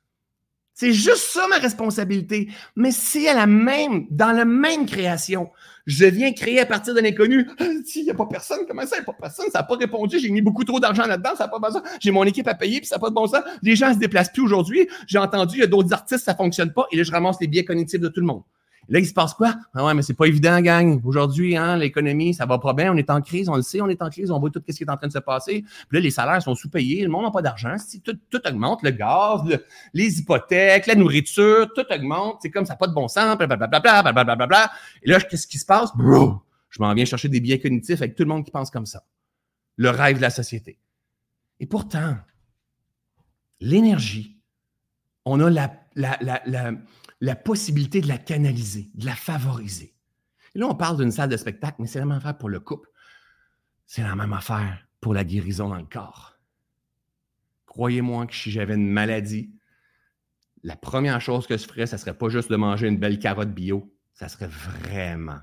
C'est 0.73 0.91
juste 0.91 1.23
ça 1.31 1.47
ma 1.47 1.59
responsabilité. 1.59 2.49
Mais 2.75 2.91
c'est 2.91 3.29
à 3.29 3.33
la 3.33 3.47
même, 3.47 4.07
dans 4.09 4.33
la 4.33 4.43
même 4.43 4.85
création. 4.85 5.51
Je 5.85 6.05
viens 6.05 6.31
créer 6.33 6.59
à 6.59 6.65
partir 6.65 6.93
de 6.93 6.99
l'inconnu. 6.99 7.47
S'il 7.85 8.03
n'y 8.03 8.09
a 8.09 8.15
pas 8.15 8.25
personne, 8.25 8.59
comment 8.67 8.81
ça, 8.81 8.95
il 8.95 8.99
n'y 8.99 9.03
a 9.03 9.05
pas 9.05 9.17
personne, 9.19 9.45
ça 9.51 9.59
n'a 9.59 9.63
pas 9.63 9.75
répondu, 9.75 10.19
j'ai 10.19 10.29
mis 10.29 10.41
beaucoup 10.41 10.63
trop 10.63 10.79
d'argent 10.79 11.05
là-dedans, 11.05 11.35
ça 11.37 11.45
n'a 11.45 11.49
pas 11.49 11.59
besoin. 11.59 11.83
J'ai 11.99 12.11
mon 12.11 12.23
équipe 12.23 12.47
à 12.47 12.55
payer, 12.55 12.79
puis 12.79 12.87
ça 12.87 12.95
n'a 12.95 12.99
pas 12.99 13.09
de 13.09 13.15
bon 13.15 13.27
sens. 13.27 13.41
Les 13.61 13.75
gens 13.75 13.89
ne 13.89 13.93
se 13.93 13.99
déplacent 13.99 14.31
plus 14.31 14.41
aujourd'hui. 14.41 14.87
J'ai 15.07 15.19
entendu, 15.19 15.57
il 15.57 15.61
y 15.61 15.63
a 15.63 15.67
d'autres 15.67 15.93
artistes, 15.93 16.25
ça 16.25 16.33
ne 16.33 16.37
fonctionne 16.37 16.73
pas. 16.73 16.87
Et 16.91 16.97
là, 16.97 17.03
je 17.03 17.11
ramasse 17.11 17.37
les 17.39 17.47
biais 17.47 17.65
cognitifs 17.65 17.99
de 17.99 18.07
tout 18.07 18.19
le 18.19 18.25
monde. 18.25 18.41
Là, 18.87 18.99
il 18.99 19.05
se 19.05 19.13
passe 19.13 19.33
quoi? 19.33 19.55
Ah 19.73 19.83
ouais, 19.83 19.93
mais 19.93 20.01
c'est 20.01 20.13
pas 20.13 20.25
évident, 20.25 20.61
gang. 20.61 21.01
Aujourd'hui, 21.03 21.57
hein, 21.57 21.75
l'économie, 21.77 22.33
ça 22.33 22.45
va 22.45 22.59
pas 22.59 22.73
bien. 22.73 22.93
On 22.93 22.97
est 22.97 23.09
en 23.09 23.21
crise, 23.21 23.49
on 23.49 23.55
le 23.55 23.61
sait, 23.61 23.81
on 23.81 23.87
est 23.87 24.01
en 24.01 24.09
crise, 24.09 24.29
on 24.31 24.39
voit 24.39 24.49
tout 24.49 24.61
ce 24.67 24.75
qui 24.75 24.83
est 24.83 24.89
en 24.89 24.97
train 24.97 25.07
de 25.07 25.13
se 25.13 25.19
passer. 25.19 25.63
Puis 25.89 25.97
là, 25.97 25.99
les 25.99 26.11
salaires 26.11 26.41
sont 26.41 26.53
sous-payés, 26.55 27.03
le 27.03 27.09
monde 27.09 27.25
n'a 27.25 27.31
pas 27.31 27.41
d'argent. 27.41 27.75
Tout, 28.03 28.17
tout 28.29 28.41
augmente, 28.47 28.83
le 28.83 28.91
gaz, 28.91 29.41
les 29.93 30.19
hypothèques, 30.19 30.87
la 30.87 30.95
nourriture, 30.95 31.67
tout 31.73 31.85
augmente. 31.89 32.37
C'est 32.41 32.51
comme 32.51 32.65
ça, 32.65 32.75
pas 32.75 32.87
de 32.87 32.93
bon 32.93 33.07
sens, 33.07 33.37
blablabla, 33.37 34.13
blablabla. 34.13 34.71
Et 35.03 35.09
là, 35.09 35.19
qu'est-ce 35.19 35.47
qui 35.47 35.57
se 35.57 35.65
passe? 35.65 35.95
Bro! 35.95 36.41
Je 36.69 36.81
m'en 36.81 36.93
viens 36.93 37.05
chercher 37.05 37.29
des 37.29 37.39
biais 37.39 37.59
cognitifs 37.59 38.01
avec 38.01 38.15
tout 38.15 38.23
le 38.23 38.29
monde 38.29 38.43
qui 38.43 38.51
pense 38.51 38.69
comme 38.69 38.85
ça. 38.85 39.03
Le 39.77 39.89
rêve 39.89 40.17
de 40.17 40.21
la 40.21 40.29
société. 40.29 40.77
Et 41.59 41.65
pourtant, 41.65 42.17
l'énergie, 43.61 44.37
on 45.23 45.39
a 45.39 45.49
la, 45.49 45.71
la, 45.95 46.17
la, 46.21 46.41
la 46.45 46.71
la 47.25 47.35
possibilité 47.35 48.01
de 48.01 48.07
la 48.07 48.19
canaliser, 48.19 48.91
de 48.93 49.05
la 49.05 49.15
favoriser. 49.15 49.95
Et 50.53 50.59
là, 50.59 50.67
on 50.67 50.75
parle 50.75 50.97
d'une 50.97 51.11
salle 51.11 51.29
de 51.29 51.37
spectacle, 51.37 51.77
mais 51.79 51.87
c'est 51.87 51.97
la 51.97 52.05
même 52.05 52.17
affaire 52.17 52.37
pour 52.37 52.49
le 52.49 52.59
couple. 52.59 52.87
C'est 53.87 54.03
la 54.03 54.15
même 54.15 54.31
affaire 54.31 54.87
pour 55.01 55.15
la 55.15 55.23
guérison 55.23 55.69
dans 55.69 55.77
le 55.77 55.85
corps. 55.85 56.37
Croyez-moi 57.65 58.27
que 58.27 58.35
si 58.35 58.51
j'avais 58.51 58.75
une 58.75 58.87
maladie, 58.87 59.51
la 60.61 60.75
première 60.75 61.19
chose 61.19 61.47
que 61.47 61.57
je 61.57 61.65
ferais, 61.65 61.87
ce 61.87 61.95
ne 61.95 61.99
serait 61.99 62.17
pas 62.17 62.29
juste 62.29 62.51
de 62.51 62.57
manger 62.57 62.87
une 62.87 62.99
belle 62.99 63.17
carotte 63.17 63.53
bio, 63.53 63.91
ça 64.13 64.29
serait 64.29 64.47
vraiment 64.47 65.39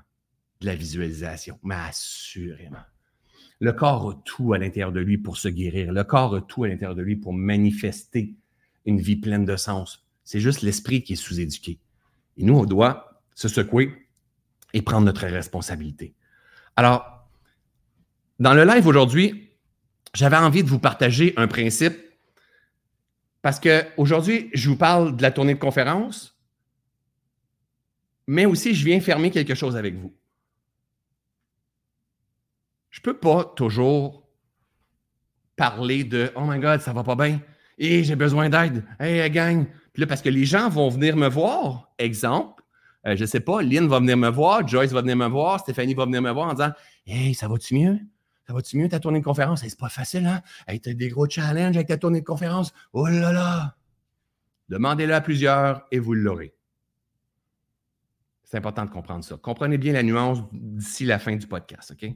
de 0.61 0.65
la 0.65 0.75
visualisation, 0.75 1.59
mais 1.63 1.75
assurément. 1.75 2.85
Le 3.59 3.73
corps 3.73 4.09
a 4.09 4.21
tout 4.23 4.53
à 4.53 4.57
l'intérieur 4.57 4.93
de 4.93 5.01
lui 5.01 5.17
pour 5.17 5.35
se 5.35 5.49
guérir. 5.49 5.91
Le 5.91 6.03
corps 6.05 6.35
a 6.35 6.41
tout 6.41 6.63
à 6.63 6.69
l'intérieur 6.69 6.95
de 6.95 7.01
lui 7.01 7.17
pour 7.17 7.33
manifester 7.33 8.35
une 8.85 9.01
vie 9.01 9.17
pleine 9.17 9.43
de 9.43 9.57
sens, 9.57 10.02
c'est 10.23 10.39
juste 10.39 10.61
l'esprit 10.61 11.03
qui 11.03 11.13
est 11.13 11.17
sous-éduqué. 11.17 11.79
Et 12.37 12.43
nous, 12.43 12.55
on 12.55 12.65
doit 12.65 13.21
se 13.35 13.47
secouer 13.47 14.07
et 14.73 14.81
prendre 14.81 15.05
notre 15.05 15.25
responsabilité. 15.27 16.13
Alors, 16.75 17.27
dans 18.39 18.53
le 18.53 18.63
live 18.65 18.87
aujourd'hui, 18.87 19.51
j'avais 20.13 20.37
envie 20.37 20.63
de 20.63 20.69
vous 20.69 20.79
partager 20.79 21.33
un 21.37 21.47
principe 21.47 21.97
parce 23.41 23.59
qu'aujourd'hui, 23.59 24.49
je 24.53 24.69
vous 24.69 24.77
parle 24.77 25.15
de 25.17 25.21
la 25.21 25.31
tournée 25.31 25.53
de 25.53 25.59
conférence, 25.59 26.37
mais 28.25 28.45
aussi 28.45 28.73
je 28.73 28.85
viens 28.85 29.01
fermer 29.01 29.31
quelque 29.31 29.53
chose 29.53 29.75
avec 29.75 29.95
vous. 29.95 30.15
Je 32.89 32.99
ne 32.99 33.03
peux 33.03 33.17
pas 33.17 33.43
toujours 33.43 34.27
parler 35.55 36.03
de 36.03 36.31
Oh 36.35 36.45
my 36.45 36.59
God, 36.59 36.79
ça 36.79 36.93
va 36.93 37.03
pas 37.03 37.15
bien. 37.15 37.41
Et 37.77 38.03
j'ai 38.03 38.15
besoin 38.15 38.49
d'aide. 38.49 38.85
Hey, 38.99 39.29
gang, 39.29 39.65
puis 39.93 40.01
là, 40.01 40.07
parce 40.07 40.21
que 40.21 40.29
les 40.29 40.45
gens 40.45 40.69
vont 40.69 40.89
venir 40.89 41.15
me 41.15 41.29
voir, 41.29 41.93
exemple, 41.99 42.63
euh, 43.05 43.15
je 43.15 43.25
sais 43.25 43.39
pas, 43.39 43.61
Lynn 43.61 43.87
va 43.87 43.99
venir 43.99 44.17
me 44.17 44.29
voir, 44.29 44.67
Joyce 44.67 44.91
va 44.91 45.01
venir 45.01 45.15
me 45.15 45.27
voir, 45.27 45.59
Stéphanie 45.59 45.93
va 45.93 46.05
venir 46.05 46.21
me 46.21 46.31
voir 46.31 46.49
en 46.49 46.53
disant 46.53 46.71
Hey, 47.05 47.35
ça 47.35 47.47
va-tu 47.47 47.75
mieux? 47.75 47.99
Ça 48.47 48.53
va-tu 48.53 48.77
mieux 48.77 48.89
ta 48.89 48.99
tournée 48.99 49.19
de 49.19 49.23
conférence? 49.23 49.61
c'est 49.61 49.77
pas 49.77 49.89
facile, 49.89 50.25
hein? 50.25 50.41
Hey, 50.67 50.79
t'as 50.79 50.93
des 50.93 51.09
gros 51.09 51.29
challenges 51.29 51.75
avec 51.75 51.87
ta 51.87 51.97
tournée 51.97 52.21
de 52.21 52.25
conférence. 52.25 52.73
Oh 52.91 53.07
là 53.07 53.31
là! 53.31 53.75
Demandez-le 54.69 55.13
à 55.13 55.21
plusieurs 55.21 55.85
et 55.91 55.99
vous 55.99 56.13
l'aurez. 56.13 56.55
C'est 58.43 58.57
important 58.57 58.85
de 58.85 58.89
comprendre 58.89 59.23
ça. 59.23 59.37
Comprenez 59.37 59.77
bien 59.77 59.93
la 59.93 60.03
nuance 60.03 60.39
d'ici 60.51 61.05
la 61.05 61.19
fin 61.19 61.35
du 61.35 61.47
podcast, 61.47 61.91
OK? 61.91 62.09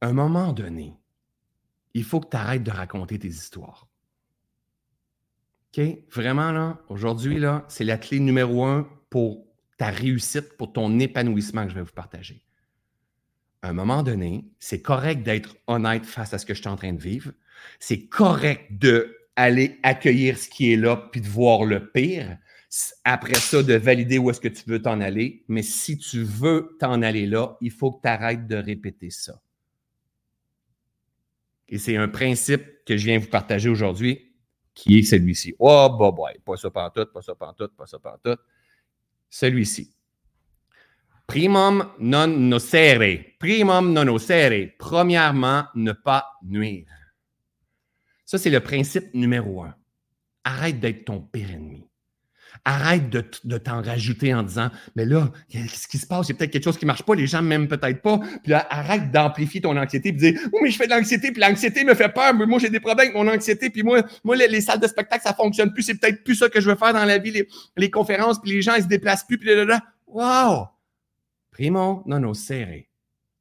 À 0.00 0.08
un 0.08 0.12
moment 0.12 0.52
donné, 0.52 0.98
il 1.94 2.04
faut 2.04 2.20
que 2.20 2.28
tu 2.28 2.36
arrêtes 2.36 2.62
de 2.62 2.70
raconter 2.70 3.18
tes 3.18 3.28
histoires. 3.28 3.86
Vraiment, 6.10 6.52
là, 6.52 6.80
aujourd'hui, 6.88 7.38
là, 7.38 7.64
c'est 7.68 7.84
la 7.84 7.98
clé 7.98 8.20
numéro 8.20 8.64
un 8.64 8.88
pour 9.10 9.46
ta 9.76 9.90
réussite, 9.90 10.56
pour 10.56 10.72
ton 10.72 10.98
épanouissement 10.98 11.64
que 11.64 11.70
je 11.70 11.74
vais 11.74 11.82
vous 11.82 11.92
partager. 11.92 12.44
À 13.62 13.70
un 13.70 13.72
moment 13.72 14.02
donné, 14.02 14.44
c'est 14.60 14.82
correct 14.82 15.22
d'être 15.22 15.56
honnête 15.66 16.04
face 16.04 16.34
à 16.34 16.38
ce 16.38 16.46
que 16.46 16.54
je 16.54 16.60
suis 16.60 16.68
en 16.68 16.76
train 16.76 16.92
de 16.92 17.00
vivre. 17.00 17.32
C'est 17.80 18.06
correct 18.06 18.70
d'aller 18.72 19.78
accueillir 19.82 20.38
ce 20.38 20.48
qui 20.48 20.72
est 20.72 20.76
là 20.76 20.96
puis 21.10 21.20
de 21.20 21.28
voir 21.28 21.64
le 21.64 21.90
pire. 21.90 22.36
Après 23.04 23.34
ça, 23.34 23.62
de 23.62 23.74
valider 23.74 24.18
où 24.18 24.30
est-ce 24.30 24.40
que 24.40 24.48
tu 24.48 24.64
veux 24.66 24.82
t'en 24.82 25.00
aller. 25.00 25.44
Mais 25.48 25.62
si 25.62 25.96
tu 25.96 26.22
veux 26.22 26.76
t'en 26.78 27.02
aller 27.02 27.26
là, 27.26 27.56
il 27.60 27.70
faut 27.70 27.92
que 27.92 28.02
tu 28.02 28.08
arrêtes 28.08 28.46
de 28.46 28.56
répéter 28.56 29.10
ça. 29.10 29.40
Et 31.68 31.78
c'est 31.78 31.96
un 31.96 32.08
principe 32.08 32.84
que 32.84 32.96
je 32.96 33.06
viens 33.06 33.18
vous 33.18 33.28
partager 33.28 33.70
aujourd'hui 33.70 34.33
qui 34.74 34.98
est 34.98 35.02
celui-ci. 35.02 35.54
Oh, 35.58 35.96
bah, 35.98 36.10
bah, 36.10 36.32
pas 36.44 36.56
ça 36.56 36.70
tout, 36.70 37.06
pas 37.06 37.22
ça 37.22 37.34
tout, 37.56 37.68
pas 37.76 37.86
ça 37.86 37.98
tout. 38.22 38.36
Celui-ci. 39.30 39.94
Primum 41.26 41.94
non 41.98 42.48
nocere. 42.48 43.36
Primum 43.38 43.92
non 43.92 44.04
nocere. 44.04 44.74
Premièrement, 44.78 45.64
ne 45.74 45.92
pas 45.92 46.38
nuire. 46.42 46.86
Ça, 48.26 48.38
c'est 48.38 48.50
le 48.50 48.60
principe 48.60 49.14
numéro 49.14 49.62
un. 49.62 49.74
Arrête 50.44 50.80
d'être 50.80 51.06
ton 51.06 51.20
pire 51.20 51.50
ennemi. 51.50 51.83
Arrête 52.66 53.10
de, 53.10 53.58
t'en 53.58 53.82
rajouter 53.82 54.32
en 54.32 54.42
disant, 54.42 54.70
mais 54.96 55.04
là, 55.04 55.30
qu'est-ce 55.50 55.86
qui 55.86 55.98
se 55.98 56.06
passe? 56.06 56.28
Il 56.28 56.32
y 56.32 56.34
a 56.34 56.38
peut-être 56.38 56.50
quelque 56.50 56.64
chose 56.64 56.78
qui 56.78 56.86
ne 56.86 56.88
marche 56.88 57.02
pas, 57.02 57.14
les 57.14 57.26
gens 57.26 57.42
m'aiment 57.42 57.68
peut-être 57.68 58.00
pas. 58.00 58.18
Puis 58.42 58.52
là, 58.52 58.66
arrête 58.70 59.10
d'amplifier 59.10 59.60
ton 59.60 59.76
anxiété 59.76 60.12
de 60.12 60.16
dire, 60.16 60.40
oui, 60.52 60.60
mais 60.62 60.70
je 60.70 60.78
fais 60.78 60.86
de 60.86 60.92
l'anxiété, 60.92 61.30
puis 61.30 61.42
l'anxiété 61.42 61.84
me 61.84 61.94
fait 61.94 62.08
peur, 62.08 62.32
mais 62.32 62.46
moi, 62.46 62.58
j'ai 62.58 62.70
des 62.70 62.80
problèmes 62.80 63.08
avec 63.08 63.14
mon 63.14 63.30
anxiété, 63.30 63.68
puis 63.68 63.82
moi, 63.82 64.02
moi 64.24 64.34
les, 64.36 64.60
salles 64.62 64.80
de 64.80 64.86
spectacle, 64.86 65.22
ça 65.22 65.32
ne 65.32 65.34
fonctionne 65.34 65.74
plus, 65.74 65.82
c'est 65.82 65.94
peut-être 65.96 66.24
plus 66.24 66.36
ça 66.36 66.48
que 66.48 66.58
je 66.60 66.70
veux 66.70 66.76
faire 66.76 66.94
dans 66.94 67.04
la 67.04 67.18
vie, 67.18 67.44
les, 67.76 67.90
conférences, 67.90 68.40
puis 68.40 68.52
les 68.52 68.62
gens, 68.62 68.74
ils 68.76 68.84
se 68.84 68.88
déplacent 68.88 69.26
plus, 69.26 69.36
puis 69.36 69.54
là, 69.54 69.64
là, 69.64 69.80
Wow! 70.06 70.68
Primo, 71.50 72.02
non, 72.06 72.20
non, 72.20 72.34
serré. 72.34 72.88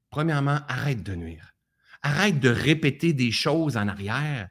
Premièrement, 0.09 0.59
arrête 0.67 1.01
de 1.01 1.15
nuire. 1.15 1.53
Arrête 2.01 2.39
de 2.39 2.49
répéter 2.49 3.13
des 3.13 3.31
choses 3.31 3.77
en 3.77 3.87
arrière 3.87 4.49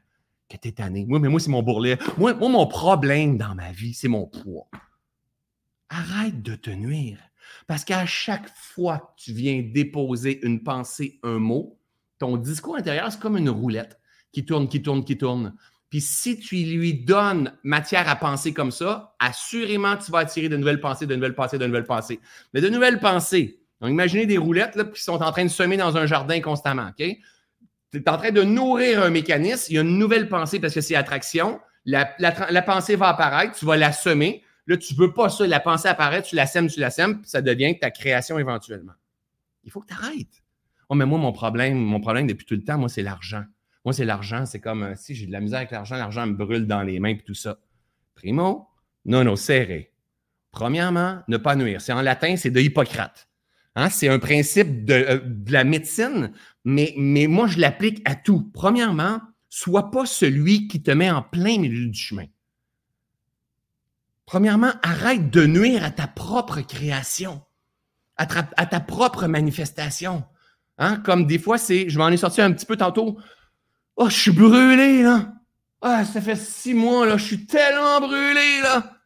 que. 0.57 1.05
Moi, 1.07 1.19
mais 1.19 1.29
moi, 1.29 1.39
c'est 1.39 1.49
mon 1.49 1.63
bourrelet. 1.63 1.97
Moi, 2.17 2.33
mon 2.33 2.67
problème 2.67 3.37
dans 3.37 3.55
ma 3.55 3.71
vie, 3.71 3.93
c'est 3.93 4.07
mon 4.07 4.25
poids. 4.25 4.67
Arrête 5.89 6.41
de 6.41 6.55
te 6.55 6.69
nuire. 6.69 7.19
Parce 7.67 7.83
qu'à 7.83 8.05
chaque 8.05 8.49
fois 8.55 8.97
que 8.97 9.23
tu 9.23 9.33
viens 9.33 9.61
déposer 9.61 10.45
une 10.45 10.63
pensée, 10.63 11.19
un 11.23 11.39
mot, 11.39 11.77
ton 12.19 12.37
discours 12.37 12.75
intérieur, 12.75 13.11
c'est 13.11 13.19
comme 13.19 13.37
une 13.37 13.49
roulette 13.49 13.99
qui 14.31 14.45
tourne, 14.45 14.67
qui 14.67 14.81
tourne, 14.81 15.03
qui 15.03 15.17
tourne. 15.17 15.53
Puis 15.89 16.01
si 16.01 16.39
tu 16.39 16.55
lui 16.55 16.95
donnes 16.95 17.53
matière 17.63 18.09
à 18.09 18.15
penser 18.15 18.53
comme 18.53 18.71
ça, 18.71 19.15
assurément, 19.19 19.95
tu 19.97 20.11
vas 20.11 20.19
attirer 20.19 20.49
de 20.49 20.57
nouvelles 20.57 20.79
pensées, 20.79 21.05
de 21.05 21.15
nouvelles 21.15 21.35
pensées, 21.35 21.59
de 21.59 21.67
nouvelles 21.67 21.83
pensées. 21.83 22.19
Mais 22.53 22.61
de 22.61 22.69
nouvelles 22.69 22.99
pensées. 22.99 23.59
Donc, 23.79 23.91
imaginez 23.91 24.25
des 24.25 24.37
roulettes 24.37 24.91
qui 24.93 25.03
sont 25.03 25.21
en 25.21 25.31
train 25.31 25.43
de 25.43 25.49
semer 25.49 25.77
dans 25.77 25.95
un 25.97 26.05
jardin 26.05 26.39
constamment. 26.41 26.89
OK? 26.97 27.05
Tu 27.93 28.03
es 28.03 28.09
en 28.09 28.17
train 28.17 28.31
de 28.31 28.41
nourrir 28.41 29.03
un 29.03 29.11
mécanisme, 29.11 29.67
il 29.69 29.75
y 29.75 29.77
a 29.77 29.81
une 29.81 29.99
nouvelle 29.99 30.27
pensée 30.27 30.59
parce 30.59 30.73
que 30.73 30.81
c'est 30.81 30.95
attraction. 30.95 31.59
La, 31.85 32.05
pensée 32.65 32.95
va 32.95 33.09
apparaître, 33.09 33.57
tu 33.57 33.65
vas 33.65 33.77
la 33.77 33.91
semer. 33.91 34.43
Là, 34.65 34.77
tu 34.77 34.93
ne 34.93 34.99
veux 34.99 35.13
pas 35.13 35.29
ça, 35.29 35.45
la 35.45 35.59
pensée 35.59 35.89
apparaît, 35.89 36.23
tu 36.23 36.35
la 36.35 36.47
sèmes, 36.47 36.67
tu 36.69 36.79
la 36.79 36.89
sèmes, 36.89 37.21
puis 37.21 37.29
ça 37.29 37.41
devient 37.41 37.77
ta 37.77 37.91
création 37.91 38.39
éventuellement. 38.39 38.93
Il 39.63 39.71
faut 39.71 39.81
que 39.81 39.87
tu 39.87 39.93
arrêtes. 39.93 40.43
Oh, 40.89 40.95
mais 40.95 41.05
moi, 41.05 41.19
mon 41.19 41.33
problème, 41.33 41.77
mon 41.77 41.99
problème 41.99 42.27
depuis 42.27 42.45
tout 42.45 42.55
le 42.55 42.63
temps, 42.63 42.77
moi, 42.77 42.89
c'est 42.89 43.03
l'argent. 43.03 43.43
Moi, 43.85 43.93
c'est 43.93 44.05
l'argent. 44.05 44.45
C'est 44.45 44.59
comme 44.59 44.83
euh, 44.83 44.93
si 44.95 45.15
j'ai 45.15 45.27
de 45.27 45.31
la 45.31 45.41
misère 45.41 45.59
avec 45.59 45.71
l'argent, 45.71 45.95
l'argent 45.97 46.25
me 46.25 46.33
brûle 46.33 46.65
dans 46.65 46.81
les 46.81 46.99
mains 46.99 47.09
et 47.09 47.17
tout 47.17 47.33
ça. 47.33 47.57
Primo, 48.15 48.67
non, 49.05 49.23
non, 49.23 49.35
serré. 49.35 49.91
Premièrement, 50.51 51.21
ne 51.27 51.37
pas 51.37 51.55
nuire. 51.55 51.81
C'est 51.81 51.93
en 51.93 52.01
latin, 52.01 52.37
c'est 52.37 52.51
de 52.51 52.59
Hippocrate. 52.59 53.27
Hein, 53.75 53.89
c'est 53.89 54.07
un 54.07 54.19
principe 54.19 54.89
euh, 54.89 55.19
de, 55.23 55.51
la 55.51 55.63
médecine, 55.63 56.31
mais, 56.63 56.93
mais 56.97 57.27
moi, 57.27 57.47
je 57.47 57.59
l'applique 57.59 58.01
à 58.05 58.15
tout. 58.15 58.51
Premièrement, 58.53 59.19
sois 59.49 59.89
pas 59.89 60.05
celui 60.05 60.67
qui 60.67 60.83
te 60.83 60.91
met 60.91 61.09
en 61.09 61.23
plein 61.23 61.57
milieu 61.57 61.87
du 61.87 61.99
chemin. 61.99 62.25
Premièrement, 64.25 64.71
arrête 64.83 65.29
de 65.29 65.45
nuire 65.45 65.83
à 65.83 65.91
ta 65.91 66.07
propre 66.07 66.61
création, 66.61 67.41
à 68.15 68.25
ta, 68.25 68.79
propre 68.79 69.27
manifestation. 69.27 70.23
Hein? 70.77 70.97
Comme 70.97 71.25
des 71.25 71.39
fois, 71.39 71.57
c'est, 71.57 71.89
je 71.89 71.97
m'en 71.97 72.09
ai 72.09 72.17
sorti 72.17 72.41
un 72.41 72.51
petit 72.51 72.65
peu 72.65 72.77
tantôt. 72.77 73.17
Oh, 73.95 74.09
je 74.09 74.15
suis 74.15 74.31
brûlé, 74.31 75.03
là. 75.03 75.33
Ah, 75.81 76.05
ça 76.05 76.21
fait 76.21 76.37
six 76.37 76.73
mois, 76.73 77.05
là, 77.05 77.17
je 77.17 77.25
suis 77.25 77.45
tellement 77.45 77.99
brûlé, 77.99 78.61
là. 78.61 78.97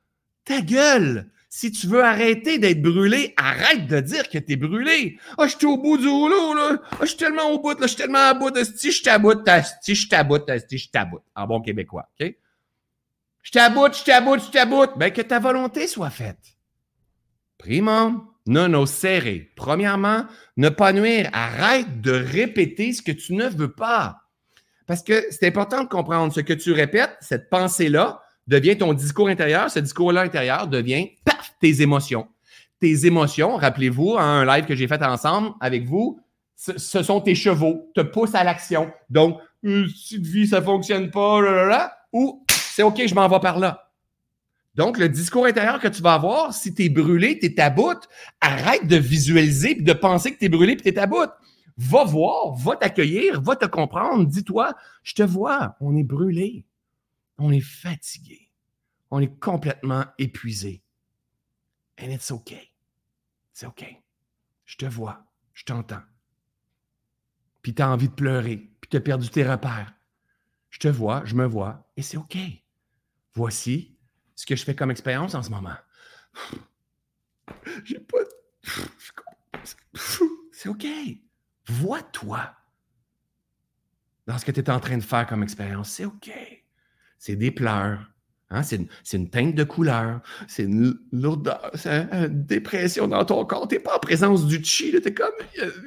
Ta 0.45 0.62
gueule! 0.62 1.32
Si 1.57 1.71
tu 1.71 1.87
veux 1.87 2.03
arrêter 2.03 2.59
d'être 2.59 2.83
brûlé, 2.83 3.33
arrête 3.35 3.87
de 3.87 3.99
dire 3.99 4.29
que 4.29 4.37
tu 4.37 4.51
es 4.51 4.55
brûlé. 4.55 5.17
Ah, 5.31 5.35
oh, 5.39 5.47
je 5.47 5.57
suis 5.57 5.65
au 5.65 5.77
bout 5.77 5.97
du 5.97 6.07
rouleau, 6.07 6.53
là. 6.53 6.79
Ah, 6.91 6.97
je 7.01 7.07
suis 7.07 7.17
tellement 7.17 7.49
au 7.49 7.57
bout, 7.57 7.71
là. 7.79 7.87
Je 7.87 7.87
suis 7.87 7.95
tellement 7.95 8.29
à 8.29 8.35
bout 8.35 8.55
si 8.63 8.91
je 8.91 9.01
t'aboute, 9.01 9.49
si 9.81 9.95
je 9.95 10.07
t'aboute, 10.07 10.51
si 10.69 10.77
je 10.77 10.91
t'aboute. 10.91 11.23
En 11.35 11.47
bon 11.47 11.59
québécois, 11.59 12.11
OK? 12.21 12.31
Je 13.41 13.51
t'aboute, 13.51 13.97
je 13.97 14.03
t'aboute, 14.03 14.45
je 14.45 14.51
t'aboute. 14.51 14.91
Ben, 14.97 15.11
que 15.11 15.23
ta 15.23 15.39
volonté 15.39 15.87
soit 15.87 16.11
faite. 16.11 16.37
Primo, 17.57 18.23
non, 18.45 18.69
non, 18.69 18.85
serré. 18.85 19.51
Premièrement, 19.55 20.27
ne 20.57 20.69
pas 20.69 20.93
nuire. 20.93 21.27
Arrête 21.33 22.01
de 22.01 22.11
répéter 22.11 22.93
ce 22.93 23.01
que 23.01 23.11
tu 23.11 23.33
ne 23.33 23.47
veux 23.47 23.73
pas. 23.73 24.19
Parce 24.85 25.01
que 25.01 25.25
c'est 25.31 25.47
important 25.47 25.83
de 25.83 25.89
comprendre 25.89 26.31
ce 26.31 26.41
que 26.41 26.53
tu 26.53 26.71
répètes, 26.71 27.17
cette 27.19 27.49
pensée-là, 27.49 28.21
devient 28.47 28.77
ton 28.77 28.93
discours 28.93 29.27
intérieur. 29.27 29.69
Ce 29.69 29.79
discours-là 29.79 30.21
intérieur 30.21 30.67
devient, 30.67 31.10
paf, 31.25 31.53
tes 31.60 31.81
émotions. 31.81 32.27
Tes 32.79 33.05
émotions, 33.05 33.55
rappelez-vous, 33.55 34.17
un 34.17 34.45
live 34.45 34.65
que 34.65 34.75
j'ai 34.75 34.88
fait 34.88 35.01
ensemble 35.03 35.51
avec 35.60 35.86
vous, 35.86 36.19
ce, 36.55 37.03
sont 37.03 37.21
tes 37.21 37.36
chevaux, 37.36 37.91
te 37.95 38.01
poussent 38.01 38.36
à 38.36 38.43
l'action. 38.43 38.91
Donc, 39.10 39.39
euh, 39.65 39.88
si 39.88 40.19
de 40.19 40.27
vie, 40.27 40.47
ça 40.47 40.62
fonctionne 40.62 41.12
pas, 41.12 41.41
là, 41.41 41.97
ou 42.13 42.43
c'est 42.47 42.83
OK, 42.83 43.01
je 43.05 43.15
m'en 43.15 43.27
vais 43.27 43.39
par 43.39 43.60
là. 43.60 43.91
Donc, 44.75 44.99
le 44.99 45.10
discours 45.10 45.45
intérieur 45.47 45.79
que 45.79 45.88
tu 45.88 46.03
vas 46.03 46.13
avoir, 46.13 46.53
si 46.53 46.73
tu 46.73 46.86
es 46.86 46.89
brûlé, 46.89 47.39
tu 47.39 47.47
es 47.47 47.60
à 47.60 47.71
bout, 47.71 47.97
arrête 48.41 48.86
de 48.86 48.95
visualiser 48.95 49.71
et 49.71 49.81
de 49.81 49.93
penser 49.93 50.33
que 50.33 50.38
tu 50.38 50.45
es 50.45 50.49
brûlé 50.49 50.73
et 50.73 50.77
tu 50.77 50.89
es 50.89 50.99
à 50.99 51.07
bout. 51.07 51.31
Va 51.77 52.03
voir, 52.03 52.53
va 52.55 52.75
t'accueillir, 52.75 53.41
va 53.41 53.55
te 53.55 53.65
comprendre. 53.65 54.25
Dis-toi, 54.25 54.73
je 55.03 55.15
te 55.15 55.23
vois, 55.23 55.75
on 55.79 55.95
est 55.95 56.03
brûlé. 56.03 56.63
On 57.38 57.52
est 57.52 57.62
fatigué. 57.62 58.52
On 59.12 59.19
est 59.19 59.39
complètement 59.39 60.06
épuisé. 60.17 60.84
And 62.00 62.10
it's 62.10 62.32
okay. 62.32 62.73
C'est 63.54 63.65
OK. 63.65 63.86
Je 64.65 64.78
te 64.78 64.86
vois. 64.86 65.26
Je 65.54 65.63
t'entends. 65.65 66.04
Puis 67.62 67.73
tu 67.73 67.82
as 67.82 67.89
envie 67.89 68.10
de 68.10 68.13
pleurer. 68.13 68.58
Puis 68.82 68.89
tu 68.89 68.97
as 68.97 69.02
perdu 69.02 69.30
tes 69.30 69.47
repères. 69.47 69.93
Je 70.69 70.80
te 70.80 70.88
vois, 70.88 71.23
je 71.26 71.36
me 71.36 71.45
vois. 71.45 71.89
Et 71.95 72.02
c'est 72.02 72.17
OK. 72.17 72.38
Voici 73.34 73.97
ce 74.36 74.45
que 74.45 74.56
je 74.56 74.63
fais 74.63 74.76
comme 74.76 74.91
expérience 74.91 75.34
en 75.36 75.43
ce 75.43 75.50
moment. 75.50 75.78
J'ai 77.84 78.00
pas. 78.00 78.17
C'est 80.52 80.69
OK. 80.69 80.85
Vois-toi 81.67 82.56
dans 84.25 84.38
ce 84.38 84.46
que 84.46 84.52
tu 84.52 84.60
es 84.60 84.69
en 84.69 84.79
train 84.79 84.98
de 84.98 85.04
faire 85.04 85.25
comme 85.25 85.44
expérience. 85.44 85.90
C'est 85.90 86.06
OK 86.06 86.31
c'est 87.17 87.35
des 87.35 87.51
pleurs. 87.51 88.11
Hein? 88.49 88.63
C'est, 88.63 88.77
une, 89.13 89.29
teinte 89.29 89.55
de 89.55 89.63
couleur, 89.63 90.21
c'est 90.47 90.63
une 90.63 90.97
lourdeur, 91.11 91.71
c'est 91.75 92.07
une 92.11 92.45
dépression 92.45 93.07
dans 93.07 93.25
ton 93.25 93.45
corps. 93.45 93.67
Tu 93.67 93.75
n'es 93.75 93.81
pas 93.81 93.97
en 93.97 93.99
présence 93.99 94.45
du 94.45 94.63
chi, 94.63 94.93
tu 95.03 95.13
comme, 95.13 95.31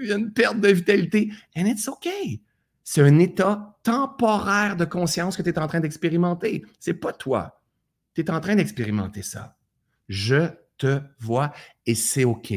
il 0.01 0.09
y, 0.09 0.13
a 0.13 0.17
une 0.17 0.33
perte 0.33 0.61
de 0.61 0.69
vitalité. 0.69 1.33
And 1.57 1.67
it's 1.67 1.89
okay. 1.89 2.43
C'est 2.85 3.03
un 3.03 3.19
état 3.19 3.79
temporaire 3.83 4.77
de 4.77 4.85
conscience 4.85 5.37
que 5.37 5.43
tu 5.43 5.51
es 5.51 5.59
en 5.59 5.69
train 5.69 5.81
d'expérimenter. 5.81 6.65
C'est 6.79 6.95
pas 6.95 7.13
toi. 7.13 7.63
Tu 8.15 8.23
es 8.23 8.31
en 8.31 8.41
train 8.41 8.57
d'expérimenter 8.57 9.23
ça. 9.23 9.57
Je 10.09 10.49
te 10.77 11.01
vois 11.19 11.53
et 11.87 11.95
c'est 11.95 12.25
OK. 12.25 12.53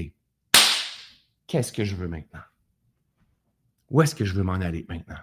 Qu'est-ce 1.47 1.71
que 1.71 1.83
je 1.83 1.95
veux 1.95 2.07
maintenant? 2.07 2.41
Où 3.89 4.01
est-ce 4.01 4.15
que 4.15 4.25
je 4.25 4.33
veux 4.33 4.43
m'en 4.43 4.53
aller 4.53 4.85
maintenant? 4.89 5.19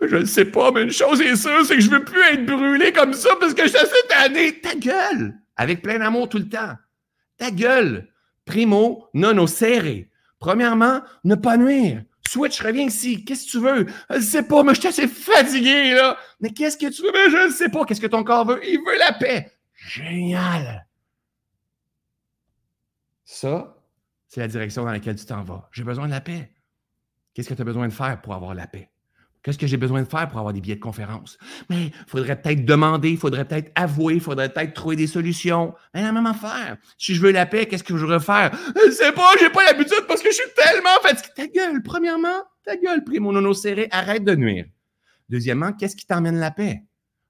Je 0.00 0.16
ne 0.16 0.24
sais 0.24 0.44
pas, 0.44 0.70
mais 0.70 0.82
une 0.82 0.90
chose 0.90 1.20
est 1.20 1.36
sûre, 1.36 1.64
c'est 1.64 1.76
que 1.76 1.80
je 1.80 1.90
veux 1.90 2.04
plus 2.04 2.22
être 2.22 2.46
brûlé 2.46 2.92
comme 2.92 3.12
ça 3.12 3.30
parce 3.40 3.54
que 3.54 3.62
je 3.62 3.68
suis 3.68 3.78
assez 3.78 4.08
tanné. 4.08 4.60
Ta 4.60 4.74
gueule! 4.74 5.34
Avec 5.56 5.82
plein 5.82 5.98
d'amour 5.98 6.28
tout 6.28 6.38
le 6.38 6.48
temps. 6.48 6.74
Ta 7.36 7.50
gueule. 7.50 8.08
Primo, 8.44 9.08
non 9.14 9.46
serré. 9.46 10.10
Premièrement, 10.38 11.00
ne 11.24 11.34
pas 11.34 11.56
nuire. 11.56 12.04
Switch, 12.26 12.60
reviens 12.60 12.86
ici. 12.86 13.24
Qu'est-ce 13.24 13.46
que 13.46 13.50
tu 13.50 13.58
veux? 13.58 13.86
Je 14.10 14.16
ne 14.16 14.20
sais 14.20 14.42
pas, 14.42 14.62
mais 14.62 14.74
je 14.74 14.80
suis 14.80 14.88
assez 14.88 15.08
fatigué, 15.08 15.94
là. 15.94 16.16
Mais 16.40 16.50
qu'est-ce 16.50 16.76
que 16.76 16.90
tu 16.90 17.02
veux? 17.02 17.30
Je 17.30 17.46
ne 17.46 17.52
sais 17.52 17.68
pas. 17.68 17.84
Qu'est-ce 17.84 18.00
que 18.00 18.06
ton 18.06 18.24
corps 18.24 18.46
veut? 18.46 18.60
Il 18.64 18.78
veut 18.78 18.98
la 18.98 19.12
paix. 19.12 19.52
Génial. 19.74 20.86
Ça, 23.24 23.76
c'est 24.26 24.40
la 24.40 24.48
direction 24.48 24.84
dans 24.84 24.92
laquelle 24.92 25.16
tu 25.16 25.26
t'en 25.26 25.42
vas. 25.42 25.68
J'ai 25.72 25.84
besoin 25.84 26.06
de 26.06 26.12
la 26.12 26.20
paix. 26.20 26.52
Qu'est-ce 27.34 27.48
que 27.48 27.54
tu 27.54 27.62
as 27.62 27.64
besoin 27.64 27.88
de 27.88 27.92
faire 27.92 28.20
pour 28.20 28.34
avoir 28.34 28.54
la 28.54 28.66
paix? 28.66 28.90
Qu'est-ce 29.44 29.58
que 29.58 29.66
j'ai 29.66 29.76
besoin 29.76 30.00
de 30.00 30.08
faire 30.08 30.26
pour 30.26 30.38
avoir 30.38 30.54
des 30.54 30.62
billets 30.62 30.76
de 30.76 30.80
conférence? 30.80 31.36
Mais 31.68 31.88
il 31.88 31.92
faudrait 32.06 32.40
peut-être 32.40 32.64
demander, 32.64 33.10
il 33.10 33.18
faudrait 33.18 33.44
peut-être 33.44 33.70
avouer, 33.74 34.14
il 34.14 34.20
faudrait 34.20 34.48
peut-être 34.48 34.72
trouver 34.72 34.96
des 34.96 35.06
solutions. 35.06 35.74
Mais 35.92 36.00
la 36.00 36.12
même 36.12 36.24
affaire. 36.24 36.78
Si 36.96 37.14
je 37.14 37.20
veux 37.20 37.30
la 37.30 37.44
paix, 37.44 37.66
qu'est-ce 37.66 37.84
que 37.84 37.94
je 37.94 38.00
devrais 38.00 38.20
faire? 38.20 38.56
Je 38.86 38.90
sais 38.90 39.12
pas, 39.12 39.28
j'ai 39.38 39.50
pas 39.50 39.62
l'habitude 39.64 40.06
parce 40.08 40.22
que 40.22 40.30
je 40.30 40.36
suis 40.36 40.50
tellement 40.56 40.98
fatigué. 41.02 41.30
Ta 41.36 41.46
gueule, 41.46 41.82
premièrement, 41.82 42.42
ta 42.64 42.74
gueule, 42.78 43.04
pris 43.04 43.20
mon 43.20 43.32
nono 43.32 43.52
serré, 43.52 43.86
arrête 43.90 44.24
de 44.24 44.34
nuire. 44.34 44.64
Deuxièmement, 45.28 45.74
qu'est-ce 45.74 45.96
qui 45.96 46.06
t'emmène 46.06 46.38
la 46.38 46.50
paix? 46.50 46.82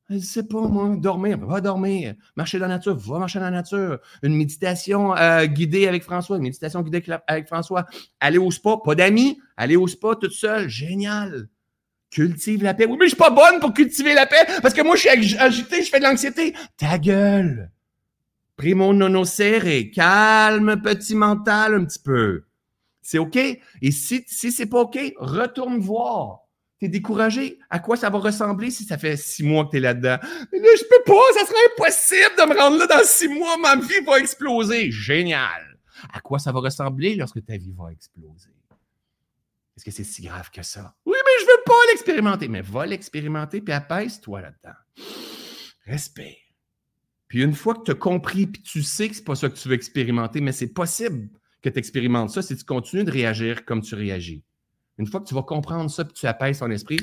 Je 0.09 0.19
sais 0.19 0.47
pas, 0.47 0.61
moi, 0.69 0.95
dormir, 0.97 1.39
va 1.39 1.61
dormir. 1.61 2.15
Marcher 2.37 2.61
dans 2.61 2.69
la 2.69 2.77
nature, 2.77 2.95
va 2.95 3.19
marcher 3.19 3.41
dans 3.41 3.47
la 3.47 3.51
nature. 3.51 3.99
Une 4.23 4.37
méditation 4.37 5.17
euh, 5.17 5.47
guidée 5.47 5.89
avec 5.89 6.05
François, 6.05 6.37
une 6.37 6.43
méditation 6.45 6.81
guidée 6.83 7.03
avec 7.27 7.49
François. 7.49 7.87
Aller 8.21 8.39
au 8.39 8.53
spa, 8.53 8.77
pas 8.85 8.95
d'amis, 8.95 9.41
aller 9.57 9.75
au 9.75 9.89
spa 9.89 10.15
toute 10.15 10.33
seule, 10.33 10.69
génial. 10.69 11.49
Cultive 12.15 12.63
la 12.63 12.75
paix. 12.75 12.87
Oui, 12.87 12.97
mais 12.97 13.07
je 13.07 13.11
suis 13.11 13.17
pas 13.17 13.31
bonne 13.31 13.59
pour 13.59 13.75
cultiver 13.75 14.15
la 14.15 14.25
paix 14.25 14.47
parce 14.63 14.73
que 14.73 14.83
moi, 14.83 14.95
je 14.95 15.01
suis 15.01 15.37
agité, 15.37 15.83
je 15.83 15.91
fais 15.91 15.99
de 15.99 16.05
l'anxiété. 16.05 16.55
Ta 16.77 16.97
gueule. 16.97 17.73
Primo 18.57 18.95
nono 18.95 19.25
serré. 19.25 19.91
Calme, 19.91 20.81
petit 20.81 21.17
mental 21.17 21.75
un 21.75 21.85
petit 21.85 21.99
peu. 21.99 22.45
C'est 23.03 23.19
OK? 23.19 23.37
Et 23.37 23.91
si, 23.91 24.23
si 24.29 24.53
c'est 24.53 24.67
pas 24.67 24.83
OK, 24.83 24.97
retourne 25.17 25.81
voir. 25.81 26.43
T'es 26.79 26.87
découragé. 26.87 27.59
À 27.69 27.81
quoi 27.81 27.97
ça 27.97 28.11
va 28.11 28.19
ressembler 28.19 28.71
si 28.71 28.85
ça 28.85 28.97
fait 28.97 29.17
six 29.17 29.43
mois 29.43 29.65
que 29.65 29.73
t'es 29.73 29.81
là-dedans? 29.81 30.19
Mais 30.53 30.61
là, 30.61 30.69
je 30.79 30.85
peux 30.85 31.03
pas. 31.05 31.41
Ça 31.41 31.47
serait 31.47 31.59
impossible 31.75 32.37
de 32.39 32.55
me 32.55 32.61
rendre 32.61 32.79
là 32.79 32.87
dans 32.87 33.05
six 33.05 33.27
mois. 33.27 33.57
Ma 33.59 33.75
vie 33.75 34.05
va 34.07 34.21
exploser. 34.21 34.93
Génial. 34.93 35.79
À 36.13 36.21
quoi 36.21 36.39
ça 36.39 36.53
va 36.53 36.61
ressembler 36.61 37.17
lorsque 37.17 37.45
ta 37.45 37.57
vie 37.57 37.75
va 37.77 37.91
exploser? 37.91 38.54
Est-ce 39.77 39.85
que 39.85 39.91
c'est 39.91 40.05
si 40.05 40.23
grave 40.23 40.51
que 40.51 40.63
ça? 40.63 40.95
Oui, 41.05 41.17
mais 41.25 41.45
je 41.45 41.47
veux 41.47 41.63
pas 41.67 41.73
l'expérimenter. 41.91 42.49
Mais 42.49 42.63
va 42.63 42.87
l'expérimenter, 42.87 43.61
puis 43.61 43.75
apaise-toi 43.75 44.41
là-dedans. 44.43 44.77
Respire. 45.87 46.37
Puis 47.29 47.43
une 47.43 47.55
fois 47.55 47.75
que 47.75 47.83
tu 47.83 47.91
as 47.91 47.97
compris, 47.97 48.47
puis 48.47 48.63
tu 48.63 48.83
sais 48.83 49.09
que 49.09 49.17
c'est 49.17 49.25
pas 49.25 49.35
ça 49.35 49.49
que 49.49 49.57
tu 49.57 49.69
veux 49.69 49.75
expérimenter, 49.75 50.41
mais 50.41 50.53
c'est 50.53 50.73
possible 50.73 51.29
que 51.63 51.69
tu 51.69 51.79
expérimentes 51.79 52.31
ça 52.31 52.43
si 52.43 52.57
tu 52.57 52.65
continues 52.65 53.05
de 53.05 53.11
réagir 53.11 53.65
comme 53.65 53.83
tu 53.83 53.95
réagis. 53.95 54.45
Une 54.99 55.07
fois 55.07 55.21
que 55.21 55.27
tu 55.27 55.35
vas 55.35 55.43
comprendre 55.43 55.91
ça, 55.91 56.05
puis 56.05 56.15
tu 56.15 56.27
apaises 56.27 56.61
ton 56.61 56.71
esprit, 56.71 57.01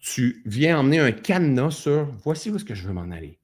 tu 0.00 0.42
viens 0.44 0.78
emmener 0.80 0.98
un 0.98 1.12
cadenas 1.12 1.70
sur 1.70 2.04
voici 2.24 2.50
où 2.50 2.56
est-ce 2.56 2.64
que 2.64 2.74
je 2.74 2.86
veux 2.86 2.92
m'en 2.92 3.10
aller. 3.10 3.38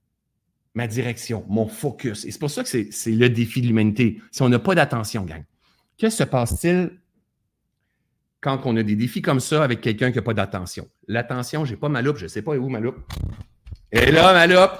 Ma 0.75 0.87
direction, 0.87 1.47
mon 1.49 1.67
focus. 1.67 2.25
Et 2.25 2.31
c'est 2.31 2.39
pour 2.39 2.51
ça 2.51 2.63
que 2.63 2.69
c'est 2.69 3.11
le 3.11 3.31
défi 3.31 3.63
de 3.63 3.69
l'humanité. 3.69 4.21
Si 4.31 4.43
on 4.43 4.49
n'a 4.49 4.59
pas 4.59 4.75
d'attention, 4.75 5.25
gang. 5.25 5.45
Que 5.99 6.11
se 6.11 6.23
passe-t-il 6.23 7.01
quand 8.41 8.61
on 8.65 8.77
a 8.77 8.85
des 8.85 8.95
défis 8.95 9.21
comme 9.21 9.41
ça 9.41 9.65
avec 9.65 9.81
quelqu'un 9.81 10.11
qui 10.11 10.17
n'a 10.17 10.23
pas 10.23 10.35
d'attention? 10.35 10.89
L'attention, 11.09 11.65
je 11.65 11.73
n'ai 11.73 11.77
pas 11.77 11.89
ma 11.89 12.03
loupe, 12.03 12.17
je 12.17 12.25
ne 12.25 12.29
sais 12.29 12.43
pas 12.43 12.57
où 12.57 12.69
ma 12.69 12.79
loupe. 12.79 12.99
Et 13.91 14.13
là, 14.13 14.33
ma 14.33 14.47
loupe, 14.47 14.79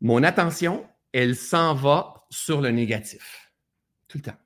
mon 0.00 0.22
attention, 0.22 0.86
elle 1.12 1.34
s'en 1.34 1.74
va 1.74 2.26
sur 2.30 2.60
le 2.60 2.70
négatif. 2.70 3.52
Tout 4.06 4.18
le 4.18 4.22
temps. 4.22 4.38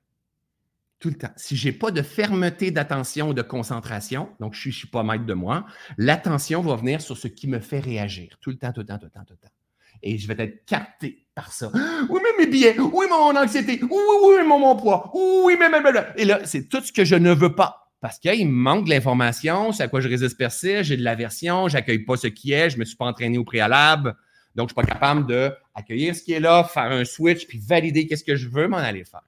Tout 0.99 1.09
le 1.09 1.15
temps. 1.15 1.31
Si 1.35 1.55
je 1.55 1.67
n'ai 1.67 1.73
pas 1.73 1.91
de 1.91 2.01
fermeté 2.01 2.71
d'attention 2.71 3.29
ou 3.29 3.33
de 3.33 3.43
concentration, 3.43 4.35
donc 4.39 4.55
je 4.55 4.69
ne 4.69 4.73
suis, 4.73 4.87
pas 4.87 5.03
maître 5.03 5.25
de 5.25 5.33
moi, 5.33 5.67
l'attention 5.97 6.61
va 6.61 6.75
venir 6.75 6.99
sur 6.99 7.15
ce 7.15 7.27
qui 7.27 7.47
me 7.47 7.59
fait 7.59 7.79
réagir. 7.79 8.37
Tout 8.41 8.49
le 8.49 8.57
temps, 8.57 8.73
tout 8.73 8.81
le 8.81 8.87
temps, 8.87 8.97
tout 8.97 9.05
le 9.05 9.11
temps, 9.11 9.25
tout 9.25 9.33
le 9.33 9.47
temps 9.47 9.53
et 10.01 10.17
je 10.17 10.27
vais 10.27 10.41
être 10.43 10.65
capté 10.65 11.25
ça. 11.51 11.71
Oui, 12.09 12.19
mais 12.23 12.45
mes 12.45 12.51
billets, 12.51 12.79
oui, 12.79 13.05
mon 13.09 13.35
anxiété, 13.35 13.79
oui, 13.81 13.89
oui, 13.89 14.47
mon, 14.47 14.59
mon 14.59 14.75
poids, 14.75 15.11
oui, 15.13 15.55
mais, 15.59 15.69
mais, 15.69 15.81
mais, 15.81 15.91
Et 16.15 16.25
là, 16.25 16.39
c'est 16.45 16.69
tout 16.69 16.81
ce 16.81 16.91
que 16.91 17.03
je 17.05 17.15
ne 17.15 17.33
veux 17.33 17.53
pas. 17.53 17.91
Parce 18.01 18.17
qu'il 18.17 18.47
me 18.47 18.53
manque 18.53 18.85
de 18.85 18.91
l'information, 18.91 19.73
c'est 19.73 19.83
à 19.83 19.87
quoi 19.89 19.99
je 19.99 20.07
résiste 20.07 20.37
persiste, 20.37 20.83
j'ai 20.83 20.95
de 20.95 21.03
l'aversion, 21.03 21.67
j'accueille 21.67 21.99
pas 21.99 22.15
ce 22.15 22.27
qui 22.27 22.53
est, 22.53 22.69
je 22.69 22.77
me 22.77 22.85
suis 22.85 22.95
pas 22.95 23.05
entraîné 23.05 23.37
au 23.37 23.43
préalable, 23.43 24.15
donc 24.55 24.69
je 24.69 24.73
suis 24.73 24.87
pas 24.87 24.93
capable 24.93 25.27
d'accueillir 25.27 26.15
ce 26.15 26.23
qui 26.23 26.31
est 26.31 26.39
là, 26.39 26.63
faire 26.63 26.91
un 26.91 27.03
switch, 27.03 27.45
puis 27.45 27.59
valider 27.59 28.07
qu'est-ce 28.07 28.23
que 28.23 28.37
je 28.37 28.47
veux 28.47 28.67
m'en 28.67 28.77
aller 28.77 29.03
faire. 29.03 29.23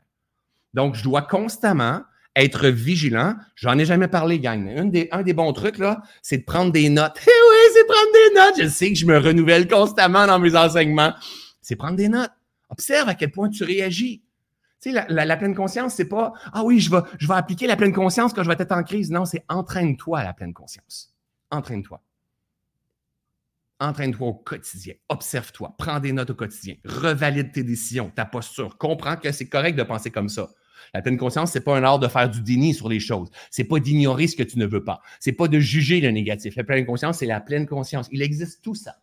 Donc, 0.73 0.95
je 0.95 1.03
dois 1.03 1.21
constamment 1.21 2.01
être 2.35 2.67
vigilant. 2.67 3.35
J'en 3.55 3.77
ai 3.77 3.85
jamais 3.85 4.07
parlé, 4.07 4.39
gang. 4.39 4.67
un 4.77 4.85
des, 4.85 5.09
un 5.11 5.21
des 5.21 5.33
bons 5.33 5.51
trucs, 5.53 5.77
là, 5.77 6.01
c'est 6.21 6.37
de 6.37 6.43
prendre 6.43 6.71
des 6.71 6.89
notes. 6.89 7.19
Eh 7.27 7.29
oui, 7.29 7.73
c'est 7.73 7.85
prendre 7.85 8.11
des 8.13 8.35
notes. 8.39 8.67
Je 8.69 8.73
sais 8.73 8.89
que 8.89 8.97
je 8.97 9.05
me 9.05 9.17
renouvelle 9.17 9.67
constamment 9.67 10.25
dans 10.25 10.39
mes 10.39 10.55
enseignements. 10.55 11.13
C'est 11.61 11.75
prendre 11.75 11.95
des 11.95 12.09
notes. 12.09 12.31
Observe 12.69 13.09
à 13.09 13.15
quel 13.15 13.31
point 13.31 13.49
tu 13.49 13.63
réagis. 13.63 14.23
Tu 14.81 14.91
sais, 14.91 15.05
la, 15.09 15.37
pleine 15.37 15.53
conscience, 15.53 15.93
c'est 15.93 16.07
pas 16.07 16.33
Ah 16.53 16.63
oui, 16.63 16.79
je 16.79 16.89
vais, 16.89 17.01
appliquer 17.33 17.67
la 17.67 17.75
pleine 17.75 17.93
conscience 17.93 18.33
quand 18.33 18.43
je 18.43 18.47
vais 18.47 18.55
être 18.57 18.71
en 18.71 18.83
crise. 18.83 19.11
Non, 19.11 19.25
c'est 19.25 19.45
entraîne-toi 19.47 20.19
à 20.19 20.23
la 20.23 20.33
pleine 20.33 20.53
conscience. 20.53 21.13
Entraîne-toi. 21.51 22.01
Entraîne-toi 23.79 24.27
au 24.27 24.33
quotidien. 24.33 24.95
Observe-toi. 25.09 25.75
Prends 25.77 25.99
des 25.99 26.13
notes 26.13 26.31
au 26.31 26.35
quotidien. 26.35 26.75
Revalide 26.85 27.51
tes 27.51 27.63
décisions, 27.63 28.09
ta 28.09 28.25
posture. 28.25 28.77
Comprends 28.77 29.17
que 29.17 29.31
c'est 29.31 29.49
correct 29.49 29.75
de 29.75 29.83
penser 29.83 30.09
comme 30.09 30.29
ça. 30.29 30.49
La 30.93 31.01
pleine 31.01 31.17
conscience, 31.17 31.51
c'est 31.51 31.63
pas 31.63 31.77
un 31.77 31.83
art 31.83 31.99
de 31.99 32.07
faire 32.07 32.29
du 32.29 32.41
déni 32.41 32.73
sur 32.73 32.89
les 32.89 32.99
choses. 32.99 33.29
C'est 33.49 33.63
pas 33.63 33.79
d'ignorer 33.79 34.27
ce 34.27 34.35
que 34.35 34.43
tu 34.43 34.57
ne 34.57 34.65
veux 34.65 34.83
pas. 34.83 35.01
C'est 35.19 35.31
pas 35.31 35.47
de 35.47 35.59
juger 35.59 36.01
le 36.01 36.09
négatif. 36.09 36.55
La 36.55 36.63
pleine 36.63 36.85
conscience, 36.85 37.19
c'est 37.19 37.25
la 37.25 37.39
pleine 37.39 37.67
conscience. 37.67 38.07
Il 38.11 38.21
existe 38.21 38.63
tout 38.63 38.75
ça. 38.75 38.95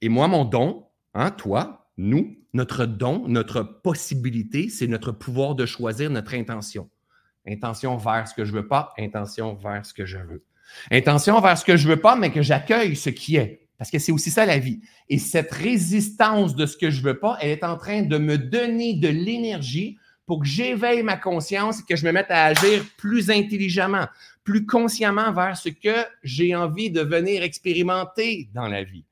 Et 0.00 0.08
moi, 0.08 0.28
mon 0.28 0.44
don, 0.44 0.86
hein, 1.14 1.30
toi, 1.30 1.88
nous, 1.96 2.36
notre 2.52 2.86
don, 2.86 3.26
notre 3.28 3.62
possibilité, 3.62 4.68
c'est 4.68 4.86
notre 4.86 5.12
pouvoir 5.12 5.54
de 5.54 5.66
choisir 5.66 6.10
notre 6.10 6.34
intention. 6.34 6.88
Intention 7.46 7.96
vers 7.96 8.28
ce 8.28 8.34
que 8.34 8.44
je 8.44 8.52
veux 8.52 8.66
pas, 8.66 8.92
intention 8.98 9.54
vers 9.54 9.84
ce 9.84 9.94
que 9.94 10.06
je 10.06 10.18
veux. 10.18 10.44
Intention 10.90 11.40
vers 11.40 11.58
ce 11.58 11.64
que 11.64 11.76
je 11.76 11.88
veux 11.88 12.00
pas, 12.00 12.16
mais 12.16 12.30
que 12.30 12.42
j'accueille 12.42 12.96
ce 12.96 13.10
qui 13.10 13.36
est. 13.36 13.66
Parce 13.78 13.90
que 13.90 13.98
c'est 13.98 14.12
aussi 14.12 14.30
ça 14.30 14.44
la 14.44 14.58
vie. 14.58 14.80
Et 15.08 15.18
cette 15.18 15.52
résistance 15.52 16.54
de 16.54 16.66
ce 16.66 16.76
que 16.76 16.90
je 16.90 17.00
veux 17.00 17.18
pas, 17.18 17.38
elle 17.40 17.50
est 17.50 17.64
en 17.64 17.78
train 17.78 18.02
de 18.02 18.18
me 18.18 18.36
donner 18.36 18.94
de 18.94 19.08
l'énergie 19.08 19.96
pour 20.26 20.40
que 20.40 20.46
j'éveille 20.46 21.02
ma 21.02 21.16
conscience 21.16 21.80
et 21.80 21.82
que 21.88 21.96
je 21.96 22.04
me 22.04 22.12
mette 22.12 22.30
à 22.30 22.44
agir 22.44 22.84
plus 22.98 23.30
intelligemment, 23.30 24.06
plus 24.44 24.66
consciemment 24.66 25.32
vers 25.32 25.56
ce 25.56 25.70
que 25.70 26.04
j'ai 26.22 26.54
envie 26.54 26.90
de 26.90 27.00
venir 27.00 27.42
expérimenter 27.42 28.50
dans 28.52 28.68
la 28.68 28.84
vie. 28.84 29.04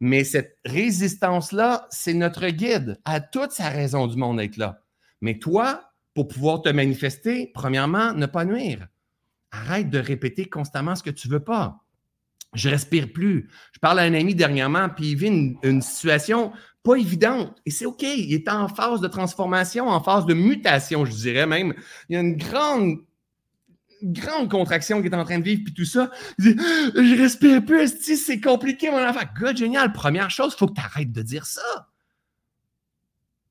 Mais 0.00 0.24
cette 0.24 0.58
résistance-là, 0.64 1.86
c'est 1.90 2.14
notre 2.14 2.48
guide 2.48 3.00
à 3.04 3.20
toute 3.20 3.52
sa 3.52 3.68
raison 3.68 4.06
du 4.06 4.16
monde 4.16 4.38
d'être 4.38 4.56
là. 4.56 4.80
Mais 5.20 5.38
toi, 5.38 5.90
pour 6.14 6.28
pouvoir 6.28 6.62
te 6.62 6.68
manifester, 6.68 7.50
premièrement, 7.54 8.12
ne 8.12 8.26
pas 8.26 8.44
nuire. 8.44 8.88
Arrête 9.50 9.90
de 9.90 9.98
répéter 9.98 10.48
constamment 10.48 10.94
ce 10.94 11.02
que 11.02 11.10
tu 11.10 11.28
veux 11.28 11.40
pas. 11.40 11.84
Je 12.54 12.68
respire 12.68 13.12
plus. 13.12 13.50
Je 13.72 13.78
parle 13.78 13.98
à 13.98 14.02
un 14.02 14.14
ami 14.14 14.34
dernièrement, 14.34 14.88
puis 14.88 15.10
il 15.10 15.16
vit 15.16 15.56
une 15.62 15.82
situation 15.82 16.52
pas 16.82 16.96
évidente. 16.96 17.60
Et 17.66 17.70
c'est 17.70 17.86
OK. 17.86 18.02
Il 18.02 18.32
est 18.32 18.48
en 18.48 18.68
phase 18.68 19.00
de 19.00 19.08
transformation, 19.08 19.88
en 19.88 20.02
phase 20.02 20.26
de 20.26 20.34
mutation, 20.34 21.04
je 21.04 21.12
dirais 21.12 21.46
même. 21.46 21.74
Il 22.08 22.14
y 22.14 22.16
a 22.16 22.20
une 22.20 22.36
grande 22.36 22.98
grande 24.02 24.50
contraction 24.50 25.00
qui 25.00 25.08
est 25.08 25.14
en 25.14 25.24
train 25.24 25.38
de 25.38 25.44
vivre, 25.44 25.62
puis 25.64 25.74
tout 25.74 25.84
ça. 25.84 26.10
Il 26.38 26.54
dit, 26.54 26.62
je 26.94 27.20
respire 27.20 27.64
plus, 27.64 27.88
c'est 28.00 28.40
compliqué, 28.40 28.90
mon 28.90 29.06
enfant. 29.06 29.20
God, 29.38 29.56
génial. 29.56 29.92
Première 29.92 30.30
chose, 30.30 30.52
il 30.54 30.58
faut 30.58 30.66
que 30.68 30.74
tu 30.74 30.80
arrêtes 30.80 31.12
de 31.12 31.22
dire 31.22 31.46
ça. 31.46 31.88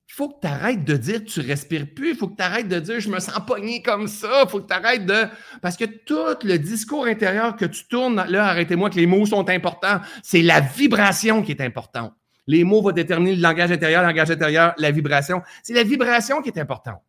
Il 0.09 0.13
faut 0.13 0.29
que 0.29 0.39
tu 0.41 0.47
arrêtes 0.47 0.83
de 0.83 0.97
dire 0.97 1.23
tu 1.23 1.41
respires 1.41 1.85
plus. 1.93 2.11
Il 2.11 2.15
faut 2.15 2.27
que 2.27 2.35
tu 2.35 2.41
arrêtes 2.41 2.67
de 2.67 2.79
dire 2.79 2.99
je 2.99 3.09
me 3.09 3.19
sens 3.19 3.39
pogné 3.45 3.83
comme 3.83 4.07
ça. 4.07 4.43
Il 4.45 4.49
faut 4.49 4.59
que 4.59 4.67
tu 4.67 4.73
arrêtes 4.73 5.05
de. 5.05 5.25
Parce 5.61 5.77
que 5.77 5.85
tout 5.85 6.43
le 6.43 6.57
discours 6.57 7.05
intérieur 7.05 7.55
que 7.55 7.65
tu 7.65 7.85
tournes, 7.87 8.25
là, 8.27 8.47
arrêtez-moi 8.47 8.89
que 8.89 8.95
les 8.95 9.05
mots 9.05 9.27
sont 9.27 9.47
importants. 9.49 9.99
C'est 10.23 10.41
la 10.41 10.59
vibration 10.59 11.43
qui 11.43 11.51
est 11.51 11.61
importante. 11.61 12.13
Les 12.47 12.63
mots 12.63 12.81
vont 12.81 12.91
déterminer 12.91 13.35
le 13.35 13.41
langage 13.41 13.71
intérieur, 13.71 14.01
le 14.01 14.07
langage 14.07 14.31
intérieur, 14.31 14.73
la 14.77 14.89
vibration. 14.89 15.43
C'est 15.61 15.73
la 15.73 15.83
vibration 15.83 16.41
qui 16.41 16.49
est 16.49 16.59
importante. 16.59 17.01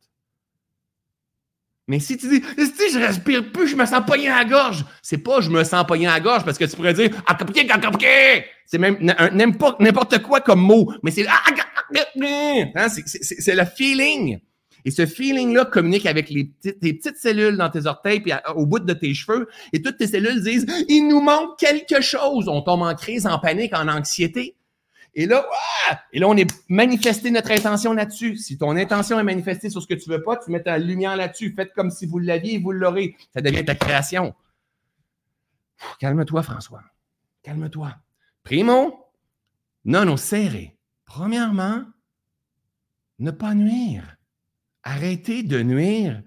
Mais 1.89 2.01
si 2.01 2.18
tu 2.18 2.28
dis, 2.28 2.43
si 2.57 2.93
je 2.93 2.99
respire 2.99 3.51
plus, 3.51 3.66
je 3.66 3.74
me 3.74 3.86
sens 3.86 4.05
pogné 4.07 4.28
à 4.28 4.39
la 4.39 4.45
gorge, 4.45 4.84
c'est 5.03 5.18
pas 5.18 5.41
je 5.41 5.49
me 5.49 5.64
sens 5.64 5.86
pogné 5.86 6.07
à 6.07 6.12
la 6.12 6.20
gorge 6.20 6.45
parce 6.45 6.59
que 6.59 6.66
tu 6.66 6.76
pourrais 6.76 6.93
dire 6.93 7.11
ah, 7.26 7.36
c'est 8.66 8.78
même 8.78 8.99
n'importe 9.32 10.22
quoi 10.22 10.41
comme 10.43 10.61
mot, 10.61 10.93
mais 11.03 11.11
c'est 11.11 11.26
ah, 11.26 11.43
hein, 12.76 12.89
c'est 12.89 13.55
le 13.55 13.64
feeling. 13.64 14.39
Et 14.84 14.91
ce 14.91 15.07
feeling-là 15.07 15.64
communique 15.64 16.07
avec 16.07 16.30
les 16.30 16.45
petites, 16.45 16.80
tes 16.80 16.93
petites 16.93 17.16
cellules 17.16 17.57
dans 17.57 17.68
tes 17.70 17.86
orteils 17.86 18.20
puis 18.20 18.32
au 18.55 18.66
bout 18.66 18.78
de 18.78 18.93
tes 18.93 19.12
cheveux. 19.12 19.49
Et 19.72 19.82
toutes 19.82 19.97
tes 19.97 20.07
cellules 20.07 20.43
disent, 20.43 20.66
il 20.89 21.09
nous 21.09 21.20
manque 21.20 21.59
quelque 21.59 22.01
chose. 22.01 22.49
On 22.49 22.62
tombe 22.62 22.82
en 22.82 22.95
crise, 22.95 23.26
en 23.26 23.39
panique, 23.39 23.74
en 23.74 23.89
anxiété. 23.89 24.55
Et 25.15 25.27
là, 25.27 25.47
et 26.13 26.19
là, 26.19 26.29
on 26.29 26.37
est 26.37 26.49
manifesté 26.69 27.31
notre 27.31 27.51
intention 27.51 27.93
là-dessus. 27.93 28.37
Si 28.37 28.59
ton 28.59 28.77
intention 28.77 29.19
est 29.19 29.25
manifestée 29.25 29.71
sur 29.71 29.83
ce 29.83 29.87
que 29.87 29.95
tu 29.95 30.09
veux 30.11 30.23
pas, 30.23 30.37
tu 30.37 30.51
mets 30.51 30.63
ta 30.63 30.79
lumière 30.79 31.17
là-dessus. 31.17 31.53
Faites 31.55 31.73
comme 31.75 31.91
si 31.91 32.07
vous 32.07 32.19
l'aviez 32.19 32.55
et 32.55 32.59
vous 32.59 32.73
l'aurez. 32.73 33.17
Ça 33.35 33.41
devient 33.41 33.65
ta 33.65 33.75
création. 33.75 34.35
Calme-toi, 35.99 36.43
François. 36.43 36.83
Calme-toi. 37.43 37.95
Primo, 38.45 39.05
non, 39.85 40.05
non, 40.05 40.17
serré. 40.17 40.77
Premièrement, 41.05 41.85
ne 43.19 43.31
pas 43.31 43.55
nuire. 43.55 44.17
Arrêtez 44.83 45.43
de 45.43 45.63
nuire 45.63 46.23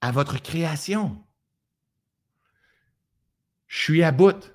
à 0.00 0.10
votre 0.10 0.40
création. 0.40 1.24
Je 3.66 3.78
suis 3.80 4.02
à 4.02 4.12
bout. 4.12 4.52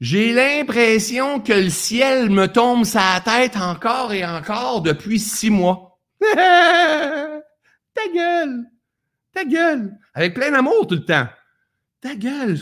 J'ai 0.00 0.32
l'impression 0.32 1.40
que 1.40 1.52
le 1.52 1.70
ciel 1.70 2.28
me 2.28 2.46
tombe 2.46 2.84
sa 2.84 3.20
tête 3.24 3.56
encore 3.56 4.12
et 4.12 4.24
encore 4.24 4.82
depuis 4.82 5.20
six 5.20 5.50
mois. 5.50 6.00
ta 6.20 7.40
gueule! 8.14 8.64
Ta 9.32 9.44
gueule! 9.44 9.96
Avec 10.14 10.34
plein 10.34 10.50
d'amour 10.50 10.86
tout 10.86 10.96
le 10.96 11.04
temps. 11.04 11.28
Ta 12.00 12.14
gueule! 12.16 12.58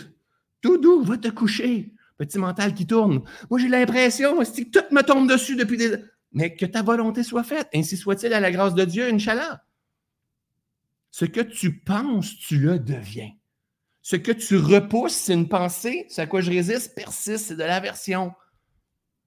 Tout 0.61 0.79
doux, 0.79 1.03
va 1.03 1.17
te 1.17 1.29
coucher. 1.29 1.93
Petit 2.17 2.39
mental 2.39 2.75
qui 2.75 2.87
tourne. 2.87 3.23
Moi, 3.51 3.59
j'ai 3.59 3.69
l'impression, 3.69 4.39
que 4.39 4.71
tout 4.71 4.95
me 4.95 5.03
tombe 5.03 5.29
dessus 5.29 5.57
depuis 5.57 5.77
des... 5.77 5.97
Mais 6.33 6.55
que 6.55 6.65
ta 6.65 6.83
volonté 6.83 7.23
soit 7.23 7.43
faite. 7.43 7.69
Ainsi 7.75 7.97
soit-il 7.97 8.33
à 8.33 8.41
la 8.41 8.53
grâce 8.53 8.75
de 8.75 8.85
Dieu, 8.85 9.09
Inch'Allah. 9.13 9.65
Ce 11.11 11.25
que 11.25 11.41
tu 11.41 11.81
penses, 11.81 12.37
tu 12.39 12.59
le 12.59 12.79
deviens. 12.79 13.33
Ce 14.03 14.17
que 14.17 14.33
tu 14.33 14.57
repousses, 14.57 15.15
c'est 15.15 15.35
une 15.35 15.49
pensée. 15.49 16.07
Ce 16.11 16.21
à 16.21 16.27
quoi 16.27 16.41
je 16.41 16.51
résiste 16.51 16.95
persiste, 16.95 17.47
c'est 17.47 17.57
de 17.57 17.63
l'aversion. 17.63 18.33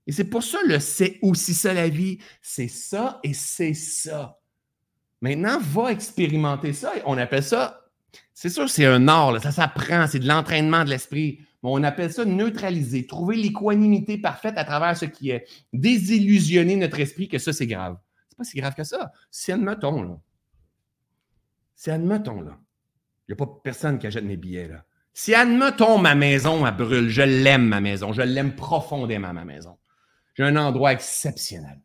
Et 0.05 0.11
c'est 0.11 0.25
pour 0.25 0.43
ça 0.43 0.59
le 0.67 0.79
c'est 0.79 1.17
aussi 1.21 1.53
ça 1.53 1.73
la 1.73 1.89
vie. 1.89 2.19
C'est 2.41 2.67
ça 2.67 3.19
et 3.23 3.33
c'est 3.33 3.73
ça. 3.73 4.39
Maintenant, 5.21 5.59
va 5.59 5.91
expérimenter 5.91 6.73
ça. 6.73 6.93
On 7.05 7.17
appelle 7.17 7.43
ça, 7.43 7.85
c'est 8.33 8.49
sûr, 8.49 8.69
c'est 8.69 8.85
un 8.85 9.07
art, 9.07 9.41
ça 9.41 9.51
s'apprend, 9.51 10.07
c'est 10.07 10.19
de 10.19 10.27
l'entraînement 10.27 10.83
de 10.83 10.89
l'esprit. 10.89 11.39
Mais 11.63 11.69
on 11.71 11.83
appelle 11.83 12.11
ça 12.11 12.25
neutraliser, 12.25 13.07
trouver 13.07 13.37
l'équanimité 13.37 14.17
parfaite 14.17 14.57
à 14.57 14.65
travers 14.65 14.95
ce 14.95 15.05
qui 15.05 15.31
est 15.31 15.47
désillusionner 15.73 16.75
notre 16.75 16.99
esprit 16.99 17.27
que 17.27 17.39
ça, 17.39 17.53
c'est 17.53 17.65
grave. 17.65 17.97
C'est 18.29 18.37
pas 18.37 18.43
si 18.43 18.57
grave 18.57 18.75
que 18.75 18.83
ça. 18.83 19.11
Si 19.31 19.51
admettons, 19.51 20.03
là, 20.03 20.19
si 21.75 21.89
admettons, 21.89 22.41
là, 22.41 22.59
il 23.27 23.31
n'y 23.31 23.33
a 23.33 23.45
pas 23.45 23.51
personne 23.63 23.97
qui 23.97 24.07
achète 24.07 24.23
mes 24.23 24.37
billets. 24.37 24.67
Là. 24.67 24.85
Si, 25.13 25.33
admettons, 25.33 25.97
ma 25.97 26.13
maison, 26.13 26.65
elle 26.65 26.75
brûle, 26.75 27.09
je 27.09 27.21
l'aime, 27.21 27.67
ma 27.67 27.81
maison. 27.81 28.13
Je 28.13 28.21
l'aime 28.21 28.55
profondément, 28.55 29.33
ma 29.33 29.45
maison. 29.45 29.77
J'ai 30.35 30.43
un 30.43 30.55
endroit 30.57 30.91
exceptionnel. 30.91 31.81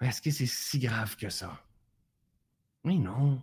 Est-ce 0.00 0.22
que 0.22 0.30
c'est 0.30 0.46
si 0.46 0.78
grave 0.78 1.16
que 1.16 1.28
ça? 1.28 1.52
Mais 2.84 2.96
non. 2.96 3.42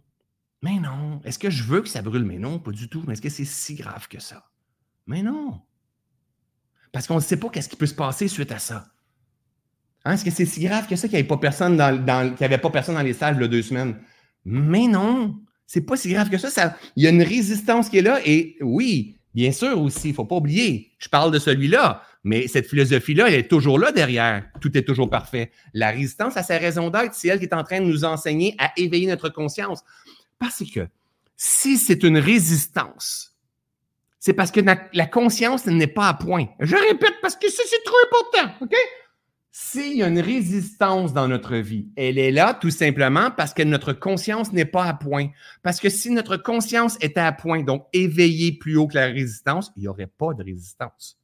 Mais 0.63 0.79
non. 0.79 1.21
Est-ce 1.23 1.37
que 1.37 1.49
je 1.49 1.63
veux 1.63 1.81
que 1.81 1.89
ça 1.89 2.01
brûle? 2.01 2.23
Mais 2.23 2.39
non, 2.39 2.59
pas 2.59 2.71
du 2.71 2.89
tout. 2.89 3.03
Mais 3.05 3.13
est-ce 3.13 3.21
que 3.21 3.29
c'est 3.29 3.45
si 3.45 3.75
grave 3.75 4.07
que 4.07 4.19
ça? 4.19 4.49
Mais 5.05 5.21
non. 5.21 5.61
Parce 6.91 7.05
qu'on 7.05 7.15
ne 7.15 7.19
sait 7.21 7.37
pas 7.37 7.49
qu'est-ce 7.49 7.69
qui 7.69 7.75
peut 7.75 7.85
se 7.85 7.93
passer 7.93 8.27
suite 8.27 8.51
à 8.51 8.59
ça. 8.59 8.87
Hein? 10.03 10.13
Est-ce 10.13 10.25
que 10.25 10.31
c'est 10.31 10.45
si 10.45 10.61
grave 10.61 10.87
que 10.87 10.95
ça 10.95 11.07
qu'il 11.07 11.15
n'y 11.15 11.19
avait 11.19 11.27
pas 11.27 11.37
personne 11.37 11.77
dans, 11.77 12.35
avait 12.39 12.57
pas 12.57 12.71
personne 12.71 12.95
dans 12.95 13.01
les 13.01 13.13
salles 13.13 13.37
de 13.37 13.45
deux 13.45 13.61
semaines? 13.61 14.01
Mais 14.43 14.87
non. 14.87 15.39
C'est 15.67 15.81
pas 15.81 15.97
si 15.97 16.09
grave 16.09 16.29
que 16.29 16.37
ça, 16.37 16.49
ça. 16.49 16.77
Il 16.95 17.03
y 17.03 17.07
a 17.07 17.09
une 17.09 17.21
résistance 17.21 17.89
qui 17.89 17.97
est 17.97 18.01
là 18.01 18.21
et 18.25 18.55
oui, 18.61 19.17
bien 19.35 19.51
sûr 19.51 19.79
aussi, 19.79 20.09
il 20.09 20.15
faut 20.15 20.25
pas 20.25 20.37
oublier. 20.37 20.91
Je 20.97 21.09
parle 21.09 21.31
de 21.31 21.39
celui-là, 21.39 22.01
mais 22.23 22.47
cette 22.47 22.67
philosophie-là, 22.67 23.27
elle 23.27 23.35
est 23.35 23.47
toujours 23.49 23.77
là 23.77 23.91
derrière. 23.91 24.45
Tout 24.61 24.75
est 24.77 24.83
toujours 24.83 25.09
parfait. 25.09 25.51
La 25.73 25.91
résistance 25.91 26.37
a 26.37 26.43
sa 26.43 26.57
raison 26.57 26.89
d'être. 26.89 27.13
C'est 27.13 27.27
elle 27.27 27.39
qui 27.39 27.45
est 27.45 27.53
en 27.53 27.63
train 27.63 27.81
de 27.81 27.85
nous 27.85 28.05
enseigner 28.05 28.55
à 28.57 28.71
éveiller 28.77 29.07
notre 29.07 29.29
conscience. 29.29 29.83
Parce 30.39 30.63
que 30.73 30.87
si 31.35 31.77
c'est 31.77 32.03
une 32.03 32.17
résistance, 32.17 33.35
c'est 34.19 34.33
parce 34.33 34.51
que 34.51 34.61
la 34.93 35.05
conscience 35.05 35.65
n'est 35.67 35.87
pas 35.87 36.07
à 36.07 36.13
point. 36.13 36.47
Je 36.59 36.75
répète 36.75 37.15
parce 37.21 37.35
que 37.35 37.49
ça, 37.49 37.63
c'est 37.67 37.83
trop 37.83 37.95
important, 38.07 38.55
OK? 38.61 38.75
S'il 39.59 39.97
y 39.97 40.03
a 40.03 40.07
une 40.07 40.19
résistance 40.19 41.13
dans 41.13 41.27
notre 41.27 41.55
vie, 41.55 41.87
elle 41.95 42.19
est 42.19 42.29
là 42.29 42.53
tout 42.53 42.69
simplement 42.69 43.31
parce 43.31 43.55
que 43.55 43.63
notre 43.63 43.91
conscience 43.91 44.53
n'est 44.53 44.65
pas 44.65 44.85
à 44.85 44.93
point. 44.93 45.29
Parce 45.63 45.79
que 45.79 45.89
si 45.89 46.11
notre 46.11 46.37
conscience 46.37 46.95
était 47.01 47.21
à 47.21 47.31
point, 47.31 47.63
donc 47.63 47.87
éveillée 47.91 48.51
plus 48.51 48.77
haut 48.77 48.85
que 48.85 48.93
la 48.93 49.07
résistance, 49.07 49.71
il 49.75 49.81
n'y 49.81 49.87
aurait 49.87 50.05
pas 50.05 50.35
de 50.35 50.43
résistance. 50.43 51.19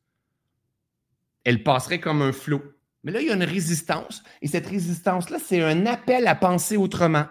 Elle 1.44 1.62
passerait 1.62 2.00
comme 2.00 2.24
un 2.24 2.32
flot. 2.32 2.64
Mais 3.04 3.12
là, 3.12 3.22
il 3.22 3.28
y 3.28 3.30
a 3.30 3.36
une 3.36 3.44
résistance. 3.44 4.24
Et 4.42 4.48
cette 4.48 4.66
résistance-là, 4.66 5.38
c'est 5.38 5.62
un 5.62 5.86
appel 5.86 6.26
à 6.26 6.34
penser 6.34 6.76
autrement, 6.76 7.28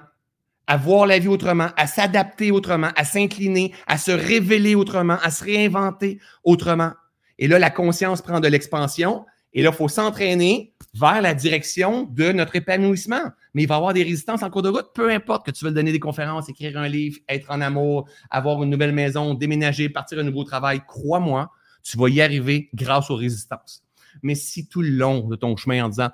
à 0.68 0.76
voir 0.76 1.06
la 1.06 1.18
vie 1.18 1.26
autrement, 1.26 1.70
à 1.76 1.88
s'adapter 1.88 2.52
autrement, 2.52 2.90
à 2.94 3.04
s'incliner, 3.04 3.74
à 3.88 3.98
se 3.98 4.12
révéler 4.12 4.76
autrement, 4.76 5.18
à 5.20 5.32
se 5.32 5.42
réinventer 5.42 6.20
autrement. 6.44 6.92
Et 7.38 7.48
là, 7.48 7.58
la 7.58 7.70
conscience 7.70 8.22
prend 8.22 8.38
de 8.38 8.46
l'expansion 8.46 9.26
et 9.54 9.62
là, 9.62 9.70
il 9.70 9.76
faut 9.76 9.88
s'entraîner 9.88 10.72
vers 10.94 11.20
la 11.22 11.34
direction 11.34 12.04
de 12.04 12.32
notre 12.32 12.56
épanouissement. 12.56 13.30
Mais 13.54 13.62
il 13.62 13.68
va 13.68 13.74
y 13.74 13.78
avoir 13.78 13.92
des 13.92 14.02
résistances 14.02 14.42
en 14.42 14.50
cours 14.50 14.62
de 14.62 14.68
route, 14.68 14.88
peu 14.94 15.10
importe 15.10 15.46
que 15.46 15.50
tu 15.50 15.64
veux 15.64 15.70
donner 15.70 15.92
des 15.92 16.00
conférences, 16.00 16.48
écrire 16.48 16.78
un 16.78 16.88
livre, 16.88 17.18
être 17.28 17.50
en 17.50 17.60
amour, 17.60 18.08
avoir 18.30 18.62
une 18.62 18.70
nouvelle 18.70 18.92
maison, 18.92 19.34
déménager, 19.34 19.88
partir 19.88 20.18
un 20.18 20.22
nouveau 20.22 20.44
travail. 20.44 20.82
Crois-moi, 20.86 21.50
tu 21.82 21.98
vas 21.98 22.08
y 22.08 22.20
arriver 22.20 22.70
grâce 22.74 23.10
aux 23.10 23.16
résistances. 23.16 23.82
Mais 24.22 24.34
si 24.34 24.68
tout 24.68 24.82
le 24.82 24.90
long 24.90 25.20
de 25.28 25.36
ton 25.36 25.56
chemin 25.56 25.84
en 25.84 25.88
disant 25.88 26.10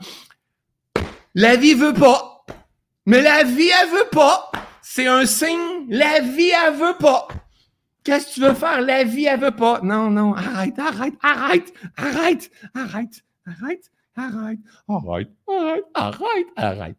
La 1.34 1.57
vie 1.57 1.74
veut 1.74 1.95
pas, 1.95 2.45
mais 3.07 3.22
la 3.22 3.45
vie, 3.45 3.70
elle 3.82 3.91
veut 3.91 4.09
pas, 4.11 4.51
c'est 4.82 5.07
un 5.07 5.26
signe, 5.26 5.86
la 5.89 6.20
vie, 6.20 6.51
elle 6.66 6.74
veut 6.74 6.97
pas. 6.99 7.28
Qu'est-ce 8.05 8.28
que 8.28 8.34
tu 8.34 8.41
veux 8.41 8.55
faire? 8.55 8.80
La 8.80 9.05
vie, 9.05 9.26
elle 9.26 9.41
veut 9.41 9.55
pas. 9.55 9.80
Non, 9.82 10.11
non, 10.11 10.34
arrête, 10.34 10.78
arrête, 10.78 11.14
arrête, 11.22 11.72
arrête, 11.97 12.51
arrête. 12.74 13.24
Arrête, 13.49 13.90
arrête, 14.14 14.59
arrête, 14.88 15.30
arrête, 15.46 15.84
arrête, 15.94 16.46
arrête. 16.57 16.99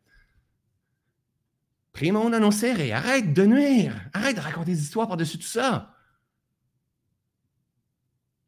Pris 1.93 2.11
mon 2.11 2.33
annonceur 2.33 2.79
et 2.79 2.91
arrête 2.91 3.33
de 3.33 3.45
nuire. 3.45 3.93
Arrête 4.13 4.35
de 4.35 4.41
raconter 4.41 4.71
des 4.71 4.81
histoires 4.81 5.07
par-dessus 5.07 5.37
tout 5.37 5.45
ça. 5.45 5.95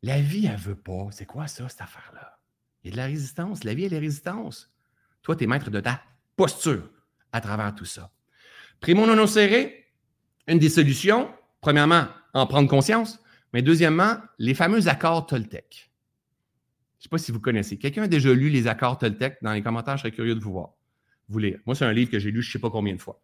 La 0.01 0.19
vie, 0.19 0.47
elle 0.47 0.57
veut 0.57 0.75
pas. 0.75 1.09
C'est 1.11 1.25
quoi 1.25 1.47
ça, 1.47 1.67
cette 1.69 1.81
affaire-là? 1.81 2.39
Il 2.83 2.87
y 2.87 2.89
a 2.89 2.93
de 2.93 2.97
la 2.97 3.05
résistance. 3.05 3.63
La 3.63 3.73
vie, 3.73 3.85
elle 3.85 3.93
est 3.93 3.99
résistance. 3.99 4.71
Toi, 5.21 5.35
tu 5.35 5.43
es 5.43 5.47
maître 5.47 5.69
de 5.69 5.79
ta 5.79 6.01
posture 6.35 6.89
à 7.31 7.41
travers 7.41 7.75
tout 7.75 7.85
ça. 7.85 8.11
Primo 8.79 9.05
non 9.05 9.27
serré, 9.27 9.93
une 10.47 10.57
des 10.57 10.69
solutions, 10.69 11.31
premièrement, 11.59 12.07
en 12.33 12.47
prendre 12.47 12.67
conscience, 12.67 13.19
mais 13.53 13.61
deuxièmement, 13.61 14.17
les 14.39 14.55
fameux 14.55 14.87
accords 14.87 15.27
Toltec. 15.27 15.90
Je 17.01 17.07
ne 17.07 17.09
sais 17.09 17.09
pas 17.09 17.17
si 17.17 17.31
vous 17.31 17.39
connaissez. 17.39 17.77
Quelqu'un 17.79 18.03
a 18.03 18.07
déjà 18.07 18.31
lu 18.31 18.49
les 18.49 18.67
accords 18.67 18.99
Toltec? 18.99 19.39
Dans 19.41 19.53
les 19.53 19.63
commentaires, 19.63 19.97
je 19.97 20.03
serais 20.03 20.11
curieux 20.11 20.35
de 20.35 20.39
vous 20.39 20.51
voir. 20.51 20.73
Vous 21.29 21.39
lire. 21.39 21.57
Moi, 21.65 21.73
c'est 21.73 21.83
un 21.83 21.93
livre 21.93 22.11
que 22.11 22.19
j'ai 22.19 22.29
lu 22.29 22.43
je 22.43 22.49
ne 22.49 22.51
sais 22.51 22.59
pas 22.59 22.69
combien 22.69 22.93
de 22.93 23.01
fois. 23.01 23.19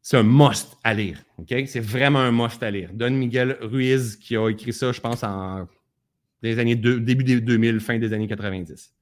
C'est 0.00 0.16
un 0.16 0.22
must 0.22 0.78
à 0.82 0.94
lire. 0.94 1.22
C'est 1.66 1.80
vraiment 1.80 2.20
un 2.20 2.32
must 2.32 2.62
à 2.62 2.70
lire. 2.70 2.94
Don 2.94 3.10
Miguel 3.10 3.58
Ruiz 3.60 4.16
qui 4.16 4.38
a 4.38 4.48
écrit 4.48 4.72
ça, 4.72 4.90
je 4.90 5.02
pense, 5.02 5.22
en 5.22 5.68
des 6.40 6.58
années 6.58 6.76
début 6.76 7.24
des 7.24 7.42
2000, 7.42 7.78
fin 7.78 7.98
des 7.98 8.14
années 8.14 8.26
90, 8.26 8.94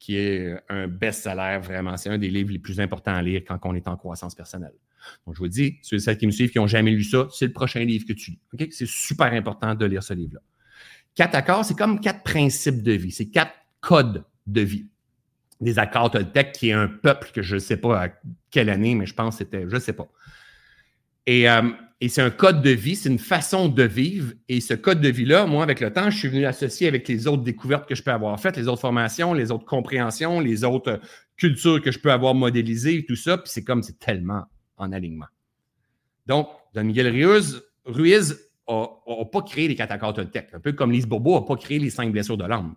qui 0.00 0.16
est 0.16 0.56
un 0.68 0.88
best-seller 0.88 1.60
vraiment. 1.62 1.96
C'est 1.96 2.10
un 2.10 2.18
des 2.18 2.30
livres 2.30 2.50
les 2.50 2.58
plus 2.58 2.80
importants 2.80 3.14
à 3.14 3.22
lire 3.22 3.42
quand 3.46 3.60
on 3.62 3.76
est 3.76 3.86
en 3.86 3.96
croissance 3.96 4.34
personnelle. 4.34 4.74
Donc, 5.24 5.36
je 5.36 5.38
vous 5.38 5.46
dis, 5.46 5.78
ceux 5.82 5.96
et 5.96 6.00
celles 6.00 6.18
qui 6.18 6.26
me 6.26 6.32
suivent 6.32 6.50
qui 6.50 6.58
n'ont 6.58 6.66
jamais 6.66 6.90
lu 6.90 7.04
ça, 7.04 7.28
c'est 7.32 7.46
le 7.46 7.52
prochain 7.52 7.84
livre 7.84 8.06
que 8.08 8.12
tu 8.12 8.32
lis. 8.32 8.68
C'est 8.72 8.88
super 8.88 9.32
important 9.34 9.76
de 9.76 9.86
lire 9.86 10.02
ce 10.02 10.14
livre-là. 10.14 10.40
Quatre 11.18 11.34
accords, 11.34 11.64
c'est 11.64 11.76
comme 11.76 11.98
quatre 11.98 12.22
principes 12.22 12.80
de 12.80 12.92
vie. 12.92 13.10
C'est 13.10 13.26
quatre 13.26 13.52
codes 13.80 14.24
de 14.46 14.60
vie. 14.60 14.86
Des 15.60 15.80
accords 15.80 16.12
Toltec, 16.12 16.52
qui 16.52 16.68
est 16.68 16.72
un 16.72 16.86
peuple 16.86 17.32
que 17.34 17.42
je 17.42 17.56
ne 17.56 17.58
sais 17.58 17.76
pas 17.76 18.04
à 18.04 18.08
quelle 18.52 18.70
année, 18.70 18.94
mais 18.94 19.04
je 19.04 19.14
pense 19.14 19.34
que 19.34 19.38
c'était, 19.38 19.64
je 19.68 19.74
ne 19.74 19.80
sais 19.80 19.94
pas. 19.94 20.06
Et, 21.26 21.50
euh, 21.50 21.70
et 22.00 22.08
c'est 22.08 22.22
un 22.22 22.30
code 22.30 22.62
de 22.62 22.70
vie, 22.70 22.94
c'est 22.94 23.08
une 23.08 23.18
façon 23.18 23.68
de 23.68 23.82
vivre. 23.82 24.32
Et 24.48 24.60
ce 24.60 24.74
code 24.74 25.00
de 25.00 25.08
vie-là, 25.08 25.46
moi, 25.46 25.64
avec 25.64 25.80
le 25.80 25.92
temps, 25.92 26.08
je 26.08 26.16
suis 26.16 26.28
venu 26.28 26.46
associer 26.46 26.86
avec 26.86 27.08
les 27.08 27.26
autres 27.26 27.42
découvertes 27.42 27.88
que 27.88 27.96
je 27.96 28.02
peux 28.04 28.12
avoir 28.12 28.38
faites, 28.38 28.56
les 28.56 28.68
autres 28.68 28.82
formations, 28.82 29.34
les 29.34 29.50
autres 29.50 29.64
compréhensions, 29.64 30.38
les 30.38 30.62
autres 30.62 31.00
cultures 31.36 31.82
que 31.82 31.90
je 31.90 31.98
peux 31.98 32.12
avoir 32.12 32.36
modélisées, 32.36 33.04
tout 33.04 33.16
ça. 33.16 33.38
Puis 33.38 33.50
c'est 33.52 33.64
comme, 33.64 33.82
c'est 33.82 33.98
tellement 33.98 34.44
en 34.76 34.92
alignement. 34.92 35.26
Donc, 36.26 36.48
Don 36.74 36.84
Miguel 36.84 37.08
Ruiz, 37.08 37.60
Ruiz 37.86 38.38
n'a 38.68 39.24
pas 39.24 39.42
créé 39.42 39.68
les 39.68 39.74
catacomбes 39.74 40.14
Toltec. 40.14 40.48
Un 40.52 40.60
peu 40.60 40.72
comme 40.72 40.92
Lise 40.92 41.06
Bourbeau 41.06 41.40
n'a 41.40 41.46
pas 41.46 41.56
créé 41.56 41.78
les 41.78 41.90
cinq 41.90 42.12
blessures 42.12 42.36
de 42.36 42.44
l'âme. 42.44 42.74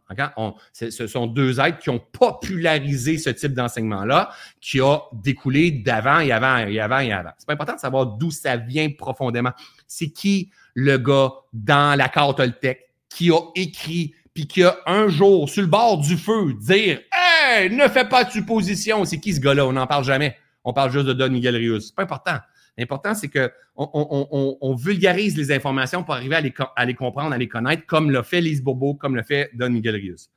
ce 0.72 1.08
sont 1.08 1.28
deux 1.28 1.60
êtres 1.60 1.80
qui 1.80 1.90
ont 1.90 2.00
popularisé 2.12 3.18
ce 3.18 3.30
type 3.30 3.54
d'enseignement-là, 3.54 4.30
qui 4.62 4.80
a 4.80 5.00
découlé 5.14 5.72
d'avant 5.72 6.20
et 6.20 6.32
avant 6.32 6.58
et 6.58 6.80
avant 6.80 7.00
et 7.00 7.12
avant. 7.12 7.32
C'est 7.38 7.48
pas 7.48 7.54
important 7.54 7.76
de 7.76 7.80
savoir 7.80 8.06
d'où 8.06 8.32
ça 8.32 8.58
vient 8.58 8.90
profondément. 8.90 9.52
C'est 9.88 10.10
qui 10.10 10.50
le 10.74 10.98
gars 10.98 11.32
dans 11.54 11.98
l'accord 11.98 12.36
Toltec 12.36 12.90
qui 13.10 13.32
a 13.32 13.42
écrit 13.56 14.14
puis 14.34 14.48
qu'il 14.48 14.64
y 14.64 14.66
a 14.66 14.78
un 14.86 15.10
jour, 15.10 15.50
sur 15.50 15.62
le 15.62 15.68
bord 15.68 15.98
du 15.98 16.16
feu, 16.16 16.54
dire 16.54 17.02
Hey, 17.12 17.70
ne 17.70 17.88
fais 17.90 18.06
pas 18.06 18.24
de 18.24 18.32
supposition. 18.32 19.04
C'est 19.04 19.20
qui 19.20 19.34
ce 19.34 19.42
gars-là? 19.42 19.66
On 19.66 19.74
n'en 19.74 19.88
parle 19.88 20.06
jamais. 20.06 20.38
On 20.64 20.74
parle 20.74 20.92
juste 20.92 21.06
de 21.08 21.14
Don 21.14 21.30
Miguel 21.30 21.56
Rios. 21.56 21.80
C'est 21.82 21.96
pas 21.96 22.04
important. 22.04 22.38
L'important, 22.78 23.14
c'est 23.14 23.30
qu'on 23.30 24.58
on, 24.62 24.76
vulgarise 24.76 25.38
les 25.38 25.52
informations 25.52 26.04
pour 26.04 26.14
arriver 26.14 26.36
à 26.36 26.42
les, 26.86 26.94
comprendre, 26.96 27.34
à 27.34 27.38
les 27.38 27.48
connaître, 27.48 27.86
comme 27.86 28.12
l'a 28.12 28.24
fait 28.24 28.42
Lise 28.42 28.64
Bourbeau, 28.64 28.96
comme 28.96 29.16
l'a 29.16 29.24
fait 29.24 29.52
Don 29.54 29.70
Miguel 29.70 29.96
Rios. 29.96 30.30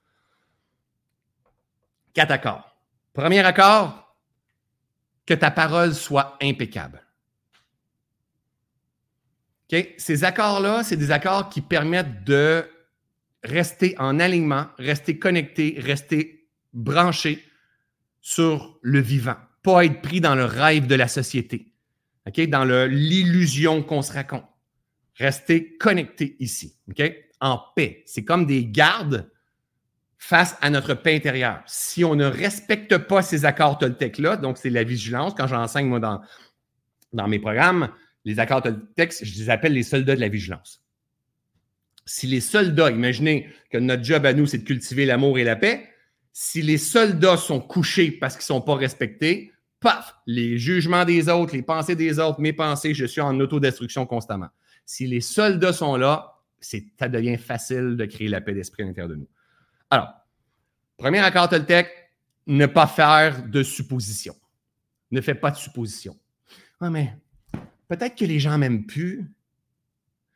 Quatre 2.12 2.32
accords. 2.32 2.76
Premier 3.12 3.40
accord, 3.40 4.16
que 5.26 5.34
ta 5.34 5.50
parole 5.50 5.94
soit 5.94 6.36
impeccable. 6.42 7.02
Ces 9.96 10.22
accords-là, 10.22 10.84
c'est 10.84 10.96
des 10.96 11.10
accords 11.10 11.48
qui 11.48 11.60
permettent 11.60 12.22
de 12.24 12.64
rester 13.42 13.94
en 13.98 14.20
alignement, 14.20 14.66
rester 14.78 15.18
connecté, 15.18 15.76
rester 15.78 16.48
branché 16.72 17.44
sur 18.20 18.78
le 18.82 19.00
vivant, 19.00 19.36
pas 19.62 19.84
être 19.84 20.00
pris 20.00 20.20
dans 20.20 20.34
le 20.34 20.44
rêve 20.44 20.86
de 20.86 20.94
la 20.94 21.08
société, 21.08 21.73
dans 22.26 22.64
l'illusion 22.86 23.82
qu'on 23.82 24.02
se 24.02 24.12
raconte. 24.12 24.44
Rester 25.16 25.76
connecté 25.76 26.36
ici, 26.40 26.76
en 27.40 27.60
paix. 27.76 28.02
C'est 28.06 28.24
comme 28.24 28.46
des 28.46 28.66
gardes 28.66 29.30
face 30.18 30.56
à 30.62 30.70
notre 30.70 30.94
paix 30.94 31.14
intérieure. 31.14 31.62
Si 31.66 32.04
on 32.04 32.14
ne 32.14 32.24
respecte 32.24 32.96
pas 32.96 33.22
ces 33.22 33.44
accords 33.44 33.78
Toltec-là, 33.78 34.36
donc 34.36 34.58
c'est 34.58 34.70
la 34.70 34.82
vigilance, 34.82 35.34
quand 35.36 35.46
j'enseigne 35.46 35.86
moi 35.86 36.00
dans, 36.00 36.20
dans 37.12 37.28
mes 37.28 37.38
programmes, 37.38 37.90
les 38.24 38.40
accords 38.40 38.62
Toltec, 38.62 39.14
je 39.22 39.38
les 39.38 39.50
appelle 39.50 39.74
les 39.74 39.82
soldats 39.82 40.16
de 40.16 40.20
la 40.20 40.28
vigilance. 40.28 40.82
Si 42.06 42.26
les 42.26 42.40
soldats, 42.40 42.90
imaginez 42.90 43.48
que 43.70 43.78
notre 43.78 44.02
job 44.02 44.26
à 44.26 44.32
nous, 44.32 44.46
c'est 44.46 44.58
de 44.58 44.64
cultiver 44.64 45.06
l'amour 45.06 45.38
et 45.38 45.44
la 45.44 45.56
paix, 45.56 45.88
si 46.32 46.62
les 46.62 46.78
soldats 46.78 47.36
sont 47.36 47.60
couchés 47.60 48.10
parce 48.10 48.34
qu'ils 48.34 48.42
ne 48.42 48.58
sont 48.58 48.60
pas 48.60 48.74
respectés, 48.74 49.52
paf, 49.84 50.16
les 50.26 50.58
jugements 50.58 51.04
des 51.04 51.28
autres, 51.28 51.54
les 51.54 51.62
pensées 51.62 51.94
des 51.94 52.18
autres, 52.18 52.40
mes 52.40 52.52
pensées, 52.52 52.94
je 52.94 53.04
suis 53.04 53.20
en 53.20 53.38
autodestruction 53.38 54.06
constamment. 54.06 54.48
Si 54.84 55.06
les 55.06 55.20
soldats 55.20 55.72
sont 55.72 55.96
là, 55.96 56.40
ça 56.60 57.08
devient 57.08 57.36
facile 57.36 57.96
de 57.96 58.04
créer 58.06 58.28
la 58.28 58.40
paix 58.40 58.54
d'esprit 58.54 58.82
à 58.82 58.86
l'intérieur 58.86 59.10
de 59.10 59.16
nous. 59.16 59.28
Alors, 59.90 60.08
premier 60.96 61.20
accord 61.20 61.48
Toltec, 61.48 61.88
ne 62.46 62.66
pas 62.66 62.86
faire 62.86 63.46
de 63.46 63.62
suppositions. 63.62 64.36
Ne 65.10 65.20
fais 65.20 65.34
pas 65.34 65.50
de 65.50 65.56
suppositions. 65.56 66.18
Ah, 66.80 66.90
mais 66.90 67.16
peut-être 67.88 68.16
que 68.16 68.24
les 68.24 68.40
gens 68.40 68.58
m'aiment 68.58 68.86
plus. 68.86 69.30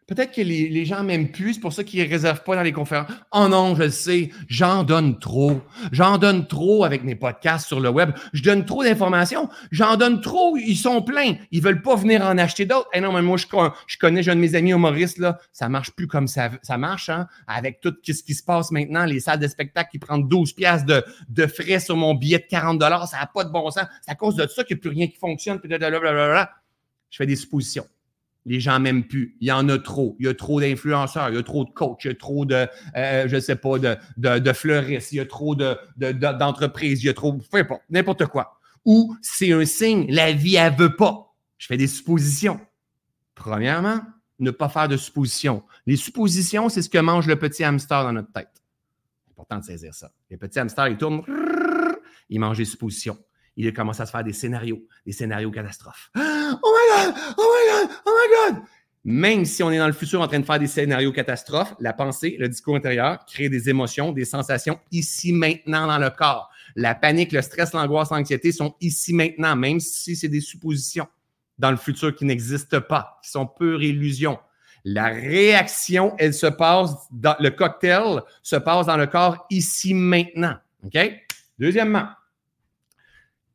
Peut-être 0.08 0.34
que 0.34 0.40
les, 0.40 0.86
gens 0.86 1.04
m'aiment 1.04 1.30
plus, 1.30 1.54
c'est 1.54 1.60
pour 1.60 1.74
ça 1.74 1.84
qu'ils 1.84 2.02
ne 2.02 2.08
réservent 2.08 2.42
pas 2.42 2.56
dans 2.56 2.62
les 2.62 2.72
conférences. 2.72 3.10
Oh 3.30 3.46
non, 3.46 3.76
je 3.76 3.82
le 3.82 3.90
sais, 3.90 4.30
j'en 4.48 4.82
donne 4.82 5.18
trop. 5.18 5.60
J'en 5.92 6.16
donne 6.16 6.46
trop 6.46 6.84
avec 6.84 7.04
mes 7.04 7.14
podcasts 7.14 7.66
sur 7.66 7.78
le 7.78 7.90
web. 7.90 8.12
Je 8.32 8.42
donne 8.42 8.64
trop 8.64 8.82
d'informations. 8.82 9.50
J'en 9.70 9.98
donne 9.98 10.22
trop, 10.22 10.56
ils 10.56 10.78
sont 10.78 11.02
pleins. 11.02 11.34
Ils 11.50 11.60
ne 11.60 11.64
veulent 11.64 11.82
pas 11.82 11.94
venir 11.94 12.22
en 12.24 12.38
acheter 12.38 12.64
d'autres. 12.64 12.88
Eh 12.94 13.02
non, 13.02 13.12
mais 13.12 13.20
moi, 13.20 13.36
je, 13.36 13.46
connais, 13.46 14.26
un 14.26 14.34
de 14.34 14.40
mes 14.40 14.54
amis 14.54 14.70
humoristes, 14.70 15.18
là, 15.18 15.38
ça 15.52 15.68
marche 15.68 15.90
plus 15.90 16.06
comme 16.06 16.26
ça, 16.26 16.52
ça 16.62 16.78
marche, 16.78 17.10
hein, 17.10 17.26
avec 17.46 17.80
tout 17.82 17.94
ce 18.02 18.22
qui 18.22 18.32
se 18.32 18.42
passe 18.42 18.70
maintenant, 18.70 19.04
les 19.04 19.20
salles 19.20 19.40
de 19.40 19.46
spectacle 19.46 19.90
qui 19.90 19.98
prennent 19.98 20.26
12 20.26 20.54
piastres 20.54 20.86
de, 20.86 21.04
de 21.28 21.46
frais 21.46 21.80
sur 21.80 21.96
mon 21.96 22.14
billet 22.14 22.38
de 22.38 22.46
40 22.48 22.80
ça 22.80 23.18
n'a 23.18 23.26
pas 23.26 23.44
de 23.44 23.50
bon 23.50 23.70
sens. 23.70 23.84
C'est 24.00 24.10
à 24.10 24.14
cause 24.14 24.36
de 24.36 24.46
ça 24.46 24.64
qu'il 24.64 24.76
n'y 24.76 24.80
a 24.80 24.82
plus 24.82 24.90
rien 24.90 25.06
qui 25.06 25.18
fonctionne. 25.18 25.60
Je 25.62 27.16
fais 27.16 27.26
des 27.26 27.36
suppositions 27.36 27.86
les 28.48 28.60
gens 28.60 28.80
m'aiment 28.80 29.04
plus. 29.04 29.36
Il 29.40 29.48
y 29.48 29.52
en 29.52 29.68
a 29.68 29.78
trop. 29.78 30.16
Il 30.18 30.26
y 30.26 30.28
a 30.28 30.34
trop 30.34 30.60
d'influenceurs, 30.60 31.28
il 31.28 31.36
y 31.36 31.38
a 31.38 31.42
trop 31.42 31.64
de 31.64 31.70
coachs, 31.70 32.04
il 32.04 32.08
y 32.08 32.10
a 32.10 32.14
trop 32.14 32.44
de, 32.44 32.66
euh, 32.96 33.28
je 33.28 33.38
sais 33.38 33.56
pas, 33.56 33.78
de, 33.78 33.96
de, 34.16 34.52
fleuristes, 34.52 35.12
il 35.12 35.16
y 35.16 35.20
a 35.20 35.26
trop 35.26 35.54
d'entreprises, 35.54 37.02
il 37.02 37.06
y 37.06 37.08
a 37.10 37.14
trop, 37.14 37.34
peu 37.34 37.58
importe, 37.58 37.82
n'importe 37.90 38.26
quoi. 38.26 38.58
Ou 38.84 39.14
c'est 39.20 39.52
un 39.52 39.64
signe, 39.66 40.06
la 40.08 40.32
vie, 40.32 40.56
elle 40.56 40.74
veut 40.74 40.96
pas. 40.96 41.34
Je 41.58 41.66
fais 41.66 41.76
des 41.76 41.86
suppositions. 41.86 42.58
Premièrement, 43.34 44.00
ne 44.38 44.50
pas 44.50 44.68
faire 44.68 44.88
de 44.88 44.96
suppositions. 44.96 45.62
Les 45.86 45.96
suppositions, 45.96 46.70
c'est 46.70 46.82
ce 46.82 46.88
que 46.88 46.98
mange 46.98 47.26
le 47.26 47.36
petit 47.36 47.64
hamster 47.64 48.02
dans 48.02 48.12
notre 48.12 48.32
tête. 48.32 48.62
C'est 49.24 49.32
important 49.32 49.58
de 49.58 49.64
saisir 49.64 49.94
ça. 49.94 50.10
Le 50.30 50.38
petit 50.38 50.58
hamster, 50.58 50.88
il 50.88 50.96
tourne, 50.96 51.22
il 52.30 52.40
mange 52.40 52.56
des 52.56 52.64
suppositions 52.64 53.18
il 53.58 53.66
a 53.66 53.72
commencé 53.72 54.00
à 54.00 54.06
se 54.06 54.12
faire 54.12 54.22
des 54.22 54.32
scénarios, 54.32 54.86
des 55.04 55.10
scénarios 55.12 55.50
catastrophes. 55.50 56.12
Oh 56.16 56.37
my 56.50 57.04
God! 57.06 57.14
Oh 57.36 57.54
my 57.54 57.86
God! 57.86 57.96
Oh 58.06 58.10
my 58.14 58.54
God! 58.54 58.62
Même 59.04 59.44
si 59.44 59.62
on 59.62 59.70
est 59.70 59.78
dans 59.78 59.86
le 59.86 59.92
futur 59.92 60.20
en 60.20 60.28
train 60.28 60.40
de 60.40 60.44
faire 60.44 60.58
des 60.58 60.66
scénarios 60.66 61.12
catastrophes, 61.12 61.74
la 61.80 61.92
pensée, 61.92 62.36
le 62.38 62.48
discours 62.48 62.76
intérieur 62.76 63.24
crée 63.26 63.48
des 63.48 63.70
émotions, 63.70 64.12
des 64.12 64.24
sensations 64.24 64.78
ici 64.90 65.32
maintenant 65.32 65.86
dans 65.86 65.98
le 65.98 66.10
corps. 66.10 66.50
La 66.76 66.94
panique, 66.94 67.32
le 67.32 67.40
stress, 67.40 67.72
l'angoisse, 67.72 68.10
l'anxiété 68.10 68.52
sont 68.52 68.74
ici 68.80 69.14
maintenant, 69.14 69.56
même 69.56 69.80
si 69.80 70.14
c'est 70.14 70.28
des 70.28 70.40
suppositions 70.40 71.06
dans 71.58 71.70
le 71.70 71.76
futur 71.76 72.14
qui 72.14 72.24
n'existent 72.24 72.80
pas, 72.80 73.18
qui 73.22 73.30
sont 73.30 73.46
pure 73.46 73.82
illusion. 73.82 74.38
La 74.84 75.06
réaction, 75.06 76.14
elle 76.18 76.34
se 76.34 76.46
passe 76.46 76.94
dans 77.10 77.36
le 77.40 77.50
cocktail 77.50 78.22
se 78.42 78.56
passe 78.56 78.86
dans 78.86 78.96
le 78.96 79.06
corps 79.06 79.46
ici 79.50 79.94
maintenant. 79.94 80.56
OK? 80.84 80.98
Deuxièmement, 81.58 82.08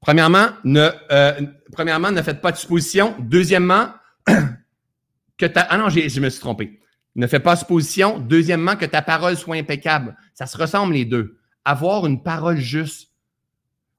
Premièrement, 0.04 0.48
ne, 0.66 0.90
euh, 1.12 1.42
premièrement, 1.72 2.12
ne 2.12 2.22
faites 2.22 2.42
pas 2.42 2.52
de 2.52 2.58
supposition. 2.58 3.16
Deuxièmement, 3.20 3.88
que 5.38 5.46
ta. 5.46 5.62
Ah 5.62 5.78
non, 5.78 5.88
je 5.88 6.20
me 6.20 6.30
suis 6.30 6.42
trompé. 6.42 6.82
Ne 7.16 7.26
fais 7.26 7.40
pas 7.40 7.56
supposition. 7.56 8.20
Deuxièmement, 8.20 8.76
que 8.76 8.86
ta 8.86 9.02
parole 9.02 9.38
soit 9.38 9.56
impeccable. 9.56 10.18
Ça 10.34 10.46
se 10.46 10.58
ressemble 10.58 10.94
les 10.94 11.06
deux. 11.06 11.38
Avoir 11.64 12.06
une 12.06 12.22
parole 12.22 12.58
juste. 12.58 13.13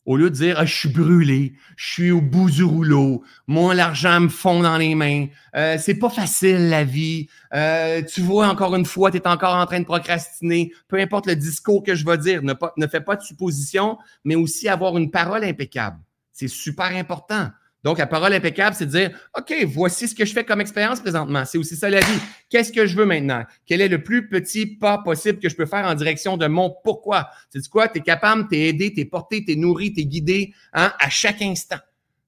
Au 0.07 0.17
lieu 0.17 0.29
de 0.29 0.35
dire 0.35 0.57
ah, 0.59 0.67
je 0.67 0.75
suis 0.75 0.89
brûlé, 0.89 1.55
je 1.77 1.93
suis 1.93 2.11
au 2.11 2.21
bout 2.21 2.51
du 2.51 2.63
rouleau, 2.63 3.23
moi 3.47 3.75
l'argent 3.75 4.21
me 4.21 4.29
fond 4.29 4.61
dans 4.61 4.77
les 4.77 4.95
mains, 4.95 5.27
euh, 5.57 5.77
c'est 5.81 5.95
pas 5.95 6.11
facile 6.11 6.69
la 6.69 6.85
vie, 6.85 7.29
euh, 7.55 8.03
tu 8.03 8.21
vois 8.21 8.49
encore 8.49 8.75
une 8.75 8.85
fois, 8.85 9.11
tu 9.11 9.17
es 9.17 9.27
encore 9.27 9.55
en 9.55 9.65
train 9.65 9.81
de 9.81 9.87
procrastiner, 9.87 10.73
peu 10.89 10.99
importe 11.01 11.27
le 11.27 11.37
discours 11.37 11.83
que 11.83 11.95
je 11.95 12.05
vais 12.05 12.19
dire, 12.19 12.43
ne, 12.43 12.53
ne 12.77 12.87
fais 12.87 13.01
pas 13.01 13.17
de 13.17 13.23
supposition, 13.23 13.97
mais 14.25 14.35
aussi 14.35 14.69
avoir 14.69 14.99
une 14.99 15.11
parole 15.11 15.43
impeccable. 15.43 15.99
C'est 16.33 16.49
super 16.49 16.95
important. 16.97 17.49
Donc, 17.85 17.99
la 17.99 18.07
parole 18.07 18.32
impeccable, 18.32 18.74
c'est 18.74 18.87
de 18.87 18.91
dire, 18.91 19.11
OK, 19.37 19.55
voici 19.66 20.09
ce 20.09 20.14
que 20.14 20.24
je 20.24 20.32
fais 20.32 20.43
comme 20.43 20.62
expérience 20.62 21.01
présentement. 21.01 21.45
C'est 21.45 21.59
aussi 21.59 21.76
ça 21.76 21.91
la 21.91 22.01
vie. 22.01 22.18
Qu'est-ce 22.49 22.72
que 22.72 22.87
je 22.87 22.97
veux 22.97 23.05
maintenant? 23.05 23.45
Quel 23.66 23.82
est 23.82 23.89
le 23.89 24.03
plus 24.03 24.28
petit 24.28 24.66
pas 24.66 24.99
possible 24.99 25.39
que 25.39 25.51
je 25.51 25.55
peux 25.55 25.66
faire 25.66 25.85
en 25.87 25.95
direction 25.95 26.39
de 26.39 26.47
mon 26.47 26.74
pourquoi? 26.82 27.28
C'est 27.51 27.68
quoi? 27.68 27.89
Tu 27.89 27.99
es 27.99 28.01
capable, 28.01 28.49
tu 28.49 28.57
aidé, 28.57 28.93
tu 28.93 29.01
es 29.01 29.05
porté, 29.05 29.45
tu 29.45 29.53
es 29.53 29.57
nourri, 29.57 29.93
tu 29.93 30.01
es 30.01 30.07
guidé 30.07 30.55
hein, 30.72 30.93
à 30.99 31.11
chaque 31.11 31.43
instant. 31.43 31.78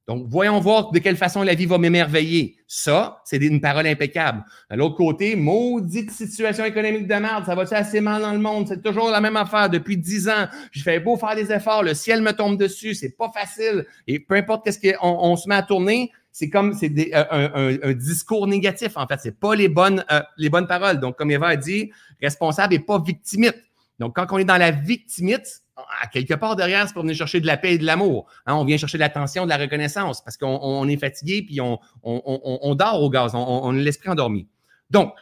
Donc, 0.07 0.27
voyons 0.29 0.61
voir 0.61 0.93
de 0.93 1.01
quelle 1.01 1.17
façon 1.17 1.43
la 1.43 1.55
vie 1.55 1.67
va 1.67 1.79
m'émerveiller. 1.79 2.57
Ça, 2.69 3.23
c'est 3.25 3.39
une 3.39 3.61
parole 3.61 3.89
impeccable. 3.89 4.45
De 4.71 4.77
l'autre 4.77 4.95
côté, 4.95 5.35
maudite 5.35 6.13
situation 6.13 6.65
économique 6.65 7.09
de 7.09 7.15
merde, 7.15 7.45
ça 7.45 7.57
va-tu 7.57 7.75
assez 7.75 8.01
mal 8.01 8.23
dans 8.23 8.33
le 8.33 8.39
monde? 8.39 8.69
C'est 8.69 8.83
toujours 8.83 9.11
la 9.11 9.21
même 9.21 9.37
affaire 9.37 9.69
depuis 9.69 9.97
dix 9.97 10.29
ans. 10.29 10.47
Je 10.71 10.83
fais 10.83 11.01
beau 11.01 11.17
faire 11.17 11.35
des 11.35 11.51
efforts, 11.51 11.83
le 11.83 11.95
ciel 11.95 12.23
me 12.23 12.33
tombe 12.33 12.57
dessus, 12.57 12.95
c'est 12.95 13.17
pas 13.17 13.33
facile. 13.35 13.85
Et 14.07 14.21
peu 14.21 14.37
importe 14.37 14.65
qu'est-ce 14.65 14.79
qu'on 14.79 14.97
on 15.03 15.35
se 15.37 15.49
met 15.49 15.57
à 15.57 15.63
tourner, 15.63 16.13
c'est 16.31 16.51
comme 16.51 16.75
c'est 16.75 16.93
euh, 17.15 17.79
un, 17.83 17.93
discours 17.95 18.47
négatif. 18.47 18.93
En 18.97 19.09
fait, 19.09 19.19
c'est 19.21 19.41
pas 19.41 19.57
les 19.57 19.69
bonnes, 19.69 20.05
euh, 20.13 20.21
les 20.37 20.51
bonnes 20.51 20.69
paroles. 20.69 21.01
Donc, 21.01 21.17
comme 21.17 21.33
Eva 21.33 21.49
a 21.49 21.57
dit, 21.57 21.91
responsable 22.23 22.75
et 22.75 22.79
pas 22.79 23.01
victimite. 23.01 23.57
Donc, 23.99 24.15
quand 24.15 24.27
on 24.31 24.39
est 24.39 24.45
dans 24.45 24.59
la 24.59 24.71
victimite, 24.71 25.63
à 25.77 26.07
quelque 26.07 26.35
part 26.35 26.57
derrière, 26.57 26.87
c'est 26.87 26.95
pour 26.95 27.03
venir 27.03 27.17
chercher 27.17 27.41
de 27.41 27.47
la 27.47 27.57
paix 27.57 27.75
et 27.75 27.79
de 27.79 27.85
l'amour. 27.85 28.27
Hein. 28.47 28.55
on 28.55 28.65
vient 28.65 28.77
chercher 28.77 28.99
de 28.99 29.03
l'attention, 29.03 29.45
de 29.45 29.51
la 29.51 29.59
reconnaissance 29.59 30.23
parce 30.23 30.37
qu'on 30.37 30.89
est 30.89 30.97
fatigué 30.97 31.43
puis 31.47 31.61
on, 31.61 31.79
on, 32.03 32.75
dort 32.75 33.03
au 33.03 33.11
gaz, 33.11 33.35
on, 33.35 33.71
a 33.71 33.73
l'esprit 33.73 34.09
endormi. 34.09 34.49
Donc, 34.91 35.13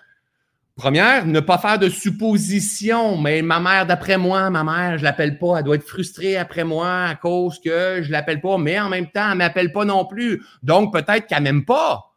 première, 0.77 1.27
ne 1.27 1.41
pas 1.41 1.59
faire 1.59 1.79
de 1.79 1.89
suppositions. 1.89 3.17
Mais 3.17 3.43
ma 3.43 3.61
mère, 3.61 3.87
d'après 3.87 4.19
moi, 4.19 4.51
ma 4.51 4.65
mère, 4.65 4.99
je 4.99 5.05
l'appelle 5.05 5.39
pas, 5.39 5.59
elle 5.59 5.65
doit 5.65 5.77
être 5.77 5.89
frustrée 5.89 6.37
après 6.37 6.65
moi 6.65 7.05
à 7.05 7.15
cause 7.15 7.61
que 7.61 8.01
je 8.03 8.11
l'appelle 8.11 8.41
pas, 8.41 8.59
mais 8.59 8.79
en 8.79 8.89
même 8.89 9.11
temps, 9.11 9.33
elle 9.33 9.39
m'appelle 9.39 9.73
pas 9.73 9.85
non 9.85 10.05
plus. 10.05 10.45
Donc, 10.63 10.93
peut-être 10.93 11.27
qu'elle 11.27 11.43
m'aime 11.43 11.65
pas. 11.65 12.14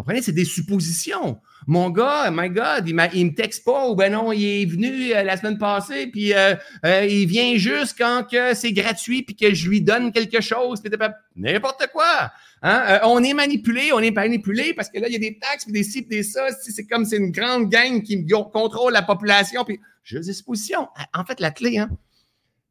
Comprenez? 0.00 0.22
C'est 0.22 0.32
des 0.32 0.46
suppositions. 0.46 1.42
Mon 1.66 1.90
gars, 1.90 2.30
my 2.32 2.48
God, 2.48 2.88
il, 2.88 3.10
il 3.12 3.26
me 3.26 3.34
texte 3.34 3.66
pas 3.66 3.86
ou 3.86 3.94
ben 3.94 4.10
non, 4.10 4.32
il 4.32 4.62
est 4.62 4.64
venu 4.64 5.12
euh, 5.12 5.22
la 5.22 5.36
semaine 5.36 5.58
passée, 5.58 6.06
puis 6.06 6.32
euh, 6.32 6.54
euh, 6.86 7.04
il 7.04 7.26
vient 7.26 7.54
juste 7.56 7.98
quand 7.98 8.26
que 8.26 8.54
c'est 8.54 8.72
gratuit, 8.72 9.22
puis 9.24 9.36
que 9.36 9.52
je 9.52 9.68
lui 9.68 9.82
donne 9.82 10.10
quelque 10.10 10.40
chose, 10.40 10.80
puis 10.80 10.90
n'importe 11.36 11.86
quoi. 11.92 12.32
Hein? 12.62 13.00
on 13.04 13.22
est 13.22 13.34
manipulé, 13.34 13.92
on 13.92 14.00
est 14.00 14.10
manipulé 14.10 14.72
parce 14.72 14.88
que 14.88 14.98
là, 14.98 15.08
il 15.08 15.12
y 15.12 15.16
a 15.16 15.18
des 15.18 15.38
taxes, 15.38 15.64
puis 15.64 15.74
des 15.74 15.82
ci, 15.82 16.00
puis 16.00 16.16
des 16.16 16.22
ça. 16.22 16.46
C'est 16.62 16.86
comme 16.86 17.04
c'est 17.04 17.18
une 17.18 17.30
grande 17.30 17.68
gang 17.68 18.02
qui 18.02 18.26
contrôle 18.26 18.94
la 18.94 19.02
population. 19.02 19.64
Puis 19.64 19.80
je 20.02 20.16
disposition. 20.16 20.88
En 21.12 21.26
fait, 21.26 21.40
la 21.40 21.50
clé, 21.50 21.76
hein? 21.76 21.90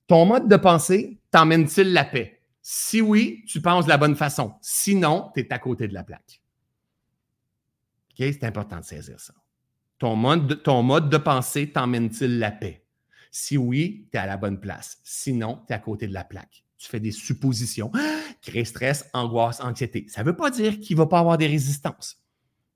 ton 0.07 0.25
mode 0.25 0.47
de 0.47 0.55
pensée 0.55 1.19
t'emmène-t-il 1.29 1.93
la 1.93 2.05
paix? 2.05 2.41
Si 2.63 3.01
oui, 3.01 3.43
tu 3.47 3.61
penses 3.61 3.85
de 3.85 3.89
la 3.89 3.97
bonne 3.97 4.15
façon. 4.15 4.53
Sinon, 4.61 5.29
tu 5.35 5.41
es 5.41 5.53
à 5.53 5.59
côté 5.59 5.87
de 5.87 5.93
la 5.93 6.03
plaque. 6.03 6.41
C'est 8.19 8.43
important 8.43 8.79
de 8.79 8.85
saisir 8.85 9.19
ça. 9.19 9.33
Ton 9.97 10.15
mode, 10.15 10.47
de, 10.47 10.53
ton 10.53 10.83
mode 10.83 11.09
de 11.09 11.17
pensée 11.17 11.71
t'emmène-t-il 11.71 12.37
la 12.39 12.51
paix? 12.51 12.85
Si 13.31 13.57
oui, 13.57 14.07
tu 14.11 14.17
es 14.17 14.19
à 14.19 14.25
la 14.25 14.35
bonne 14.35 14.59
place. 14.59 14.97
Sinon, 15.03 15.61
tu 15.67 15.73
es 15.73 15.75
à 15.75 15.79
côté 15.79 16.07
de 16.07 16.13
la 16.13 16.25
plaque. 16.25 16.63
Tu 16.77 16.89
fais 16.89 16.99
des 16.99 17.11
suppositions, 17.11 17.91
crée 18.41 18.65
stress, 18.65 19.09
angoisse, 19.13 19.61
anxiété. 19.61 20.05
Ça 20.09 20.21
ne 20.21 20.27
veut 20.27 20.35
pas 20.35 20.49
dire 20.49 20.79
qu'il 20.79 20.97
ne 20.97 21.01
va 21.01 21.07
pas 21.07 21.19
avoir 21.19 21.37
des 21.37 21.47
résistances. 21.47 22.21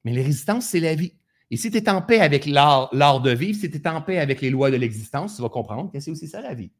Mais 0.05 0.13
les 0.13 0.23
résistances, 0.23 0.65
c'est 0.65 0.79
la 0.79 0.95
vie. 0.95 1.13
Et 1.51 1.57
si 1.57 1.71
tu 1.71 1.77
es 1.77 1.89
en 1.89 2.01
paix 2.01 2.19
avec 2.19 2.45
l'art 2.45 3.21
de 3.21 3.31
vivre, 3.31 3.59
si 3.59 3.69
tu 3.69 3.77
es 3.77 3.87
en 3.87 4.01
paix 4.01 4.19
avec 4.19 4.41
les 4.41 4.49
lois 4.49 4.71
de 4.71 4.77
l'existence, 4.77 5.35
tu 5.35 5.41
vas 5.41 5.49
comprendre 5.49 5.91
que 5.91 5.99
c'est 5.99 6.11
aussi 6.11 6.27
ça 6.27 6.41
la 6.41 6.53
vie. 6.53 6.71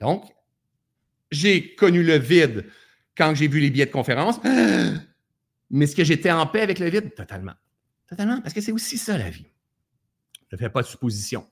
Donc, 0.00 0.24
j'ai 1.30 1.74
connu 1.74 2.02
le 2.02 2.16
vide 2.16 2.66
quand 3.16 3.34
j'ai 3.34 3.48
vu 3.48 3.60
les 3.60 3.70
billets 3.70 3.86
de 3.86 3.90
conférence, 3.90 4.40
mais 5.70 5.84
est-ce 5.84 5.96
que 5.96 6.04
j'étais 6.04 6.30
en 6.30 6.46
paix 6.46 6.60
avec 6.60 6.78
le 6.78 6.88
vide? 6.88 7.14
Totalement. 7.14 7.54
Parce 8.16 8.52
que 8.52 8.60
c'est 8.60 8.72
aussi 8.72 8.98
ça 8.98 9.16
la 9.18 9.30
vie. 9.30 9.46
Ne 10.52 10.56
fais 10.56 10.68
pas 10.68 10.82
de 10.82 10.86
supposition. 10.86 11.46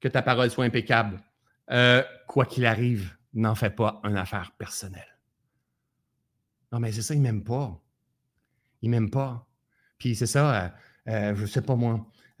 Que 0.00 0.08
ta 0.08 0.22
parole 0.22 0.50
soit 0.50 0.64
impeccable. 0.64 1.22
Euh, 1.70 2.02
quoi 2.26 2.46
qu'il 2.46 2.66
arrive, 2.66 3.16
n'en 3.34 3.54
fais 3.54 3.70
pas 3.70 4.00
une 4.04 4.16
affaire 4.16 4.52
personnelle. 4.58 5.18
Non, 6.72 6.80
mais 6.80 6.90
c'est 6.92 7.02
ça, 7.02 7.14
il 7.14 7.18
ne 7.18 7.24
m'aime 7.24 7.44
pas. 7.44 7.80
Il 8.82 8.90
ne 8.90 8.96
m'aime 8.96 9.10
pas. 9.10 9.46
Puis 9.98 10.14
c'est 10.14 10.26
ça, 10.26 10.54
euh, 10.54 10.68
euh, 11.08 11.36
je 11.36 11.42
ne 11.42 11.46
sais 11.46 11.62
pas 11.62 11.76
moi. 11.76 12.06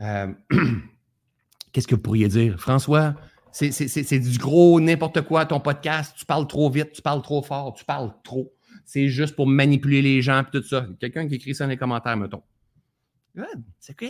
Qu'est-ce 1.72 1.86
que 1.86 1.94
vous 1.94 2.00
pourriez 2.00 2.28
dire? 2.28 2.58
François, 2.58 3.14
c'est 3.52 4.18
du 4.18 4.38
gros 4.38 4.80
n'importe 4.80 5.20
quoi 5.22 5.44
ton 5.44 5.60
podcast. 5.60 6.14
Tu 6.16 6.24
parles 6.24 6.46
trop 6.46 6.70
vite, 6.70 6.92
tu 6.92 7.02
parles 7.02 7.22
trop 7.22 7.42
fort, 7.42 7.74
tu 7.74 7.84
parles 7.84 8.12
trop. 8.24 8.52
C'est 8.84 9.08
juste 9.08 9.36
pour 9.36 9.46
manipuler 9.46 10.02
les 10.02 10.22
gens 10.22 10.40
et 10.40 10.50
tout 10.50 10.62
ça. 10.62 10.86
Quelqu'un 10.98 11.28
qui 11.28 11.34
écrit 11.34 11.54
ça 11.54 11.64
dans 11.64 11.70
les 11.70 11.76
commentaires, 11.76 12.16
mettons. 12.16 12.42
C'est 13.78 13.92
OK. 13.92 14.08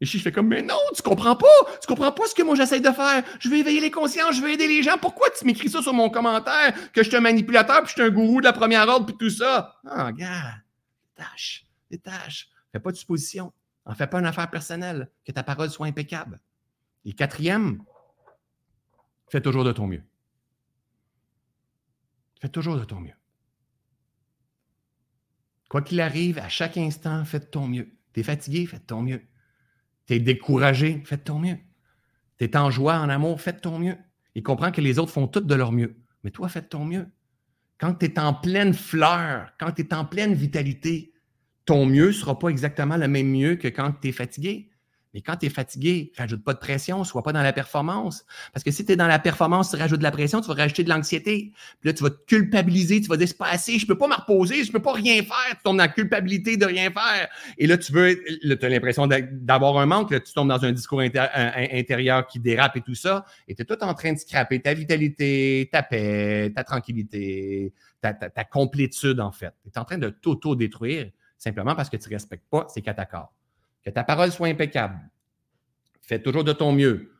Et 0.00 0.06
je 0.06 0.18
fais 0.18 0.32
comme, 0.32 0.48
mais 0.48 0.60
non, 0.60 0.78
tu 0.94 1.02
comprends 1.02 1.36
pas. 1.36 1.46
Tu 1.80 1.86
comprends 1.86 2.12
pas 2.12 2.26
ce 2.26 2.34
que 2.34 2.42
moi 2.42 2.56
j'essaie 2.56 2.80
de 2.80 2.90
faire. 2.90 3.24
Je 3.38 3.48
veux 3.48 3.56
éveiller 3.56 3.80
les 3.80 3.90
consciences, 3.90 4.36
je 4.36 4.42
veux 4.42 4.50
aider 4.50 4.66
les 4.66 4.82
gens. 4.82 4.98
Pourquoi 4.98 5.28
tu 5.30 5.46
m'écris 5.46 5.70
ça 5.70 5.82
sur 5.82 5.94
mon 5.94 6.10
commentaire? 6.10 6.74
Que 6.92 7.02
je 7.02 7.08
suis 7.08 7.16
un 7.16 7.20
manipulateur, 7.20 7.78
puis 7.82 7.88
je 7.88 7.92
suis 7.92 8.02
un 8.02 8.10
gourou 8.10 8.40
de 8.40 8.44
la 8.44 8.52
première 8.52 8.88
ordre, 8.88 9.06
puis 9.06 9.16
tout 9.16 9.30
ça? 9.30 9.76
Ah, 9.86 10.12
gars, 10.12 10.56
détache, 11.16 11.66
détache. 11.90 12.50
Fais 12.72 12.80
pas 12.80 12.90
de 12.90 12.96
supposition. 12.96 13.52
En 13.86 13.94
fais 13.94 14.06
pas 14.06 14.18
une 14.18 14.26
affaire 14.26 14.50
personnelle. 14.50 15.10
Que 15.24 15.32
ta 15.32 15.42
parole 15.42 15.70
soit 15.70 15.86
impeccable. 15.86 16.40
Et 17.04 17.12
quatrième, 17.12 17.82
fais 19.28 19.40
toujours 19.40 19.64
de 19.64 19.72
ton 19.72 19.86
mieux. 19.86 20.02
Fais 22.40 22.48
toujours 22.48 22.76
de 22.76 22.84
ton 22.84 23.00
mieux. 23.00 23.14
Quoi 25.68 25.82
qu'il 25.82 26.00
arrive, 26.00 26.38
à 26.38 26.48
chaque 26.48 26.76
instant, 26.76 27.24
fais 27.24 27.40
de 27.40 27.44
ton 27.44 27.68
mieux. 27.68 27.90
Tu 28.14 28.20
es 28.20 28.22
fatigué, 28.22 28.64
fais 28.66 28.78
ton 28.78 29.02
mieux. 29.02 29.20
Tu 30.06 30.14
es 30.14 30.20
découragé, 30.20 31.02
fais 31.04 31.18
ton 31.18 31.38
mieux. 31.38 31.58
Tu 32.38 32.44
es 32.44 32.56
en 32.56 32.70
joie, 32.70 32.98
en 32.98 33.08
amour, 33.08 33.40
fais 33.40 33.52
ton 33.52 33.78
mieux. 33.78 33.96
Il 34.34 34.42
comprend 34.42 34.72
que 34.72 34.80
les 34.80 34.98
autres 34.98 35.12
font 35.12 35.28
tout 35.28 35.40
de 35.40 35.54
leur 35.54 35.72
mieux. 35.72 35.96
Mais 36.22 36.30
toi, 36.30 36.48
fais 36.48 36.62
ton 36.62 36.84
mieux. 36.84 37.06
Quand 37.78 37.94
tu 37.94 38.06
es 38.06 38.18
en 38.18 38.32
pleine 38.32 38.72
fleur, 38.72 39.52
quand 39.58 39.72
tu 39.72 39.82
es 39.82 39.94
en 39.94 40.04
pleine 40.04 40.34
vitalité, 40.34 41.12
ton 41.64 41.86
mieux 41.86 42.08
ne 42.08 42.12
sera 42.12 42.38
pas 42.38 42.48
exactement 42.48 42.96
le 42.96 43.08
même 43.08 43.28
mieux 43.28 43.56
que 43.56 43.68
quand 43.68 43.92
tu 44.00 44.08
es 44.08 44.12
fatigué. 44.12 44.70
Mais 45.14 45.22
quand 45.22 45.36
tu 45.36 45.46
es 45.46 45.48
fatigué, 45.48 46.12
rajoute 46.18 46.42
pas 46.42 46.54
de 46.54 46.58
pression, 46.58 47.04
sois 47.04 47.22
pas 47.22 47.32
dans 47.32 47.42
la 47.42 47.52
performance. 47.52 48.26
Parce 48.52 48.64
que 48.64 48.72
si 48.72 48.84
tu 48.84 48.92
es 48.92 48.96
dans 48.96 49.06
la 49.06 49.20
performance, 49.20 49.70
tu 49.70 49.76
rajoutes 49.76 50.00
de 50.00 50.02
la 50.04 50.10
pression, 50.10 50.40
tu 50.40 50.48
vas 50.48 50.54
rajouter 50.54 50.82
de 50.82 50.88
l'anxiété. 50.88 51.52
Puis 51.80 51.88
là, 51.88 51.92
tu 51.92 52.02
vas 52.02 52.10
te 52.10 52.24
culpabiliser, 52.26 53.00
tu 53.00 53.08
vas 53.08 53.16
dire 53.16 53.28
c'est 53.28 53.38
pas 53.38 53.48
assez, 53.48 53.78
je 53.78 53.86
peux 53.86 53.96
pas 53.96 54.08
me 54.08 54.14
reposer, 54.14 54.64
je 54.64 54.72
peux 54.72 54.82
pas 54.82 54.92
rien 54.92 55.22
faire. 55.22 55.50
Tu 55.50 55.62
tombes 55.62 55.76
dans 55.76 55.84
la 55.84 55.88
culpabilité 55.88 56.56
de 56.56 56.66
rien 56.66 56.90
faire. 56.90 57.28
Et 57.58 57.68
là, 57.68 57.78
tu 57.78 57.92
veux, 57.92 58.20
tu 58.42 58.58
as 58.60 58.68
l'impression 58.68 59.06
d'avoir 59.06 59.78
un 59.78 59.86
manque, 59.86 60.10
là, 60.10 60.18
tu 60.18 60.32
tombes 60.32 60.48
dans 60.48 60.64
un 60.64 60.72
discours 60.72 61.00
intérieur 61.00 62.26
qui 62.26 62.40
dérape 62.40 62.76
et 62.76 62.80
tout 62.80 62.96
ça. 62.96 63.24
Et 63.46 63.54
tu 63.54 63.62
es 63.62 63.64
tout 63.64 63.82
en 63.84 63.94
train 63.94 64.12
de 64.12 64.18
scraper 64.18 64.60
ta 64.60 64.74
vitalité, 64.74 65.68
ta 65.70 65.84
paix, 65.84 66.52
ta 66.54 66.64
tranquillité, 66.64 67.72
ta, 68.00 68.44
complétude, 68.44 69.20
en 69.20 69.30
fait. 69.30 69.54
Tu 69.62 69.70
es 69.70 69.78
en 69.78 69.84
train 69.84 69.98
de 69.98 70.08
t'auto-détruire 70.08 71.10
simplement 71.38 71.74
parce 71.76 71.90
que 71.90 71.96
tu 71.96 72.08
respectes 72.08 72.48
pas 72.50 72.66
ces 72.68 72.82
quatre 72.82 72.98
que 73.84 73.90
ta 73.90 74.04
parole 74.04 74.32
soit 74.32 74.48
impeccable. 74.48 74.98
Fais 76.00 76.18
toujours 76.18 76.44
de 76.44 76.52
ton 76.52 76.72
mieux. 76.72 77.12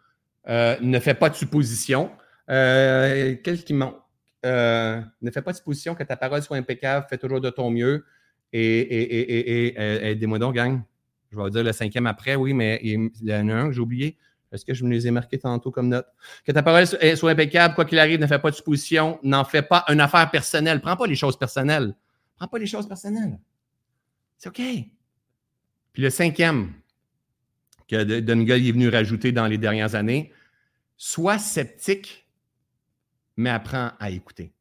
Euh, 0.49 0.77
ne 0.81 0.99
fais 0.99 1.15
pas 1.15 1.31
de 1.31 1.35
suppositions. 1.35 2.11
Euh, 2.51 3.37
Qu'est-ce 3.43 3.65
qui 3.65 3.75
manque? 3.75 3.97
Euh, 4.45 5.01
ne 5.23 5.31
fais 5.31 5.41
pas 5.41 5.53
de 5.53 5.57
suppositions, 5.57 5.95
que 5.95 6.03
ta 6.03 6.17
parole 6.17 6.43
soit 6.43 6.57
impeccable. 6.57 7.07
Fais 7.09 7.19
toujours 7.19 7.41
de 7.41 7.51
ton 7.51 7.71
mieux. 7.71 8.05
Et, 8.53 8.61
et, 8.61 9.69
et, 9.69 10.11
aidez-moi 10.11 10.39
donc, 10.39 10.55
gang. 10.55 10.83
Je 11.31 11.41
vais 11.41 11.51
dire 11.51 11.65
le 11.65 11.73
cinquième 11.73 12.07
après, 12.07 12.37
oui, 12.37 12.53
mais 12.53 12.79
il 12.83 13.11
y 13.23 13.35
en 13.35 13.49
a 13.49 13.55
un 13.55 13.69
que 13.69 13.73
j'ai 13.73 13.81
oublié. 13.81 14.19
Est-ce 14.53 14.65
que 14.65 14.73
je 14.73 14.85
me 14.85 14.91
les 14.91 15.09
ai 15.09 15.11
marqués 15.11 15.39
tantôt 15.39 15.73
comme 15.73 15.89
note? 15.89 16.07
Que 16.45 16.53
ta 16.53 16.62
parole 16.62 16.87
soit 16.87 17.31
impeccable, 17.31 17.75
quoi 17.75 17.85
qu'il 17.85 17.99
arrive, 17.99 18.21
ne 18.21 18.27
fais 18.27 18.39
pas 18.39 18.51
de 18.51 18.55
suppositions, 18.55 19.19
n'en 19.25 19.45
fais 19.45 19.62
pas 19.62 19.85
une 19.89 20.01
affaire 20.01 20.31
personnelle. 20.31 20.81
Prends 20.81 20.97
pas 20.97 21.09
les 21.09 21.17
choses 21.17 21.37
personnelles. 21.37 21.97
Prends 22.37 22.47
pas 22.47 22.59
les 22.59 22.67
choses 22.67 22.87
personnelles. 22.87 23.41
C'est 24.39 24.49
OK. 24.51 24.61
Puis 25.95 26.03
le 26.03 26.11
cinquième 26.11 26.74
que 27.88 28.20
Dungal 28.20 28.66
est 28.66 28.72
venu 28.72 28.88
rajouter 28.88 29.32
dans 29.32 29.47
les 29.47 29.59
dernières 29.59 29.95
années, 29.95 30.32
sois 30.97 31.38
sceptique, 31.38 32.28
mais 33.36 33.51
apprends 33.51 33.92
à 33.99 34.11
écouter. 34.11 34.53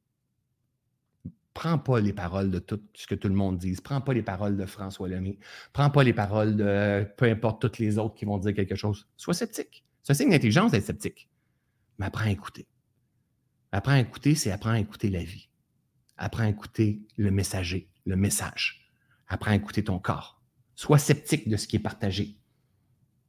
Prends 1.53 1.77
pas 1.77 1.99
les 1.99 2.13
paroles 2.13 2.49
de 2.49 2.59
tout 2.59 2.81
ce 2.93 3.05
que 3.05 3.15
tout 3.15 3.27
le 3.27 3.35
monde 3.35 3.57
dit. 3.57 3.75
Prends 3.83 4.01
pas 4.01 4.13
les 4.13 4.23
paroles 4.23 4.57
de 4.57 4.65
François 4.65 5.07
Lemay. 5.07 5.37
Prends 5.71 5.89
pas 5.89 6.03
les 6.03 6.13
paroles 6.13 6.55
de 6.55 7.07
peu 7.17 7.25
importe 7.25 7.61
toutes 7.61 7.77
les 7.77 7.97
autres 7.97 8.15
qui 8.15 8.25
vont 8.25 8.37
dire 8.37 8.53
quelque 8.53 8.75
chose. 8.75 9.07
Sois 9.17 9.35
sceptique. 9.35 9.85
C'est 10.01 10.13
un 10.13 10.15
signe 10.15 10.31
d'intelligence 10.31 10.71
d'être 10.71 10.85
sceptique. 10.85 11.29
Mais 11.97 12.07
apprends 12.07 12.25
à 12.25 12.31
écouter. 12.31 12.67
Apprends 13.71 13.93
à 13.93 13.99
écouter, 13.99 14.35
c'est 14.35 14.51
apprends 14.51 14.71
à 14.71 14.79
écouter 14.79 15.09
la 15.09 15.23
vie. 15.23 15.49
Apprends 16.17 16.43
à 16.43 16.49
écouter 16.49 17.01
le 17.17 17.31
messager, 17.31 17.87
le 18.05 18.15
message. 18.15 18.89
Apprends 19.27 19.51
à 19.51 19.55
écouter 19.55 19.83
ton 19.83 19.99
corps. 19.99 20.42
Sois 20.75 20.97
sceptique 20.97 21.49
de 21.49 21.57
ce 21.57 21.67
qui 21.67 21.75
est 21.75 21.79
partagé. 21.79 22.37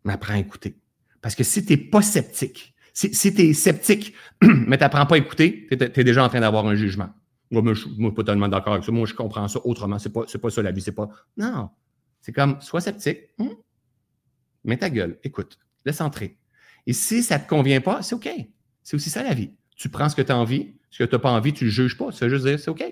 Mais 0.05 0.13
apprends 0.13 0.35
à 0.35 0.39
écouter. 0.39 0.79
Parce 1.21 1.35
que 1.35 1.45
si 1.45 1.65
tu 1.65 1.73
n'es 1.73 1.77
pas 1.77 2.03
sceptique, 2.03 2.75
si, 2.93 3.11
tu 3.35 3.43
es 3.43 3.53
sceptique, 3.55 4.15
mais 4.43 4.77
tu 4.77 4.85
n'apprends 4.85 5.07
pas 5.07 5.17
à 5.17 5.19
écouter, 5.19 5.67
tu 5.71 6.01
es, 6.01 6.05
déjà 6.05 6.25
en 6.25 6.29
train 6.29 6.41
d'avoir 6.41 6.67
un 6.67 6.75
jugement. 6.75 7.11
Moi, 7.51 7.63
je 7.75 7.89
ne 7.89 7.95
suis 7.95 8.13
pas 8.13 8.25
tellement 8.25 8.49
d'accord 8.49 8.75
avec 8.75 8.85
ça. 8.85 8.93
Moi, 8.93 9.07
je 9.07 9.15
comprends 9.15 9.47
ça 9.49 9.61
autrement. 9.65 9.99
Ce 9.99 10.09
n'est 10.09 10.13
pas, 10.13 10.25
pas 10.25 10.51
ça 10.51 10.63
la 10.63 10.71
vie. 10.71 10.81
C'est 10.81 10.93
pas. 10.93 11.09
Non. 11.37 11.71
C'est 12.21 12.33
comme, 12.33 12.61
sois 12.61 12.81
sceptique, 12.81 13.19
hmm, 13.39 13.49
mets 14.65 14.79
ta 14.79 14.89
gueule, 14.89 15.19
écoute, 15.25 15.59
laisse 15.85 16.01
entrer. 16.01 16.39
Et 16.87 16.93
si 16.93 17.23
ça 17.23 17.39
ne 17.39 17.45
te 17.45 17.49
convient 17.49 17.81
pas, 17.81 18.03
c'est 18.03 18.15
OK. 18.15 18.29
C'est 18.83 18.97
aussi 18.97 19.11
ça 19.11 19.23
la 19.23 19.35
vie. 19.35 19.51
Tu 19.77 19.89
prends 19.89 20.09
ce 20.09 20.17
que 20.17 20.23
tu 20.23 20.33
as 20.33 20.37
envie, 20.37 20.75
ce 20.91 21.03
que 21.03 21.09
tu 21.09 21.15
n'as 21.15 21.19
pas 21.19 21.31
envie, 21.31 21.53
tu 21.53 21.65
ne 21.65 21.71
juges 21.71 21.99
pas. 21.99 22.13
Tu 22.13 22.29
juste 22.31 22.47
dire, 22.47 22.59
c'est 22.59 22.71
OK. 22.71 22.83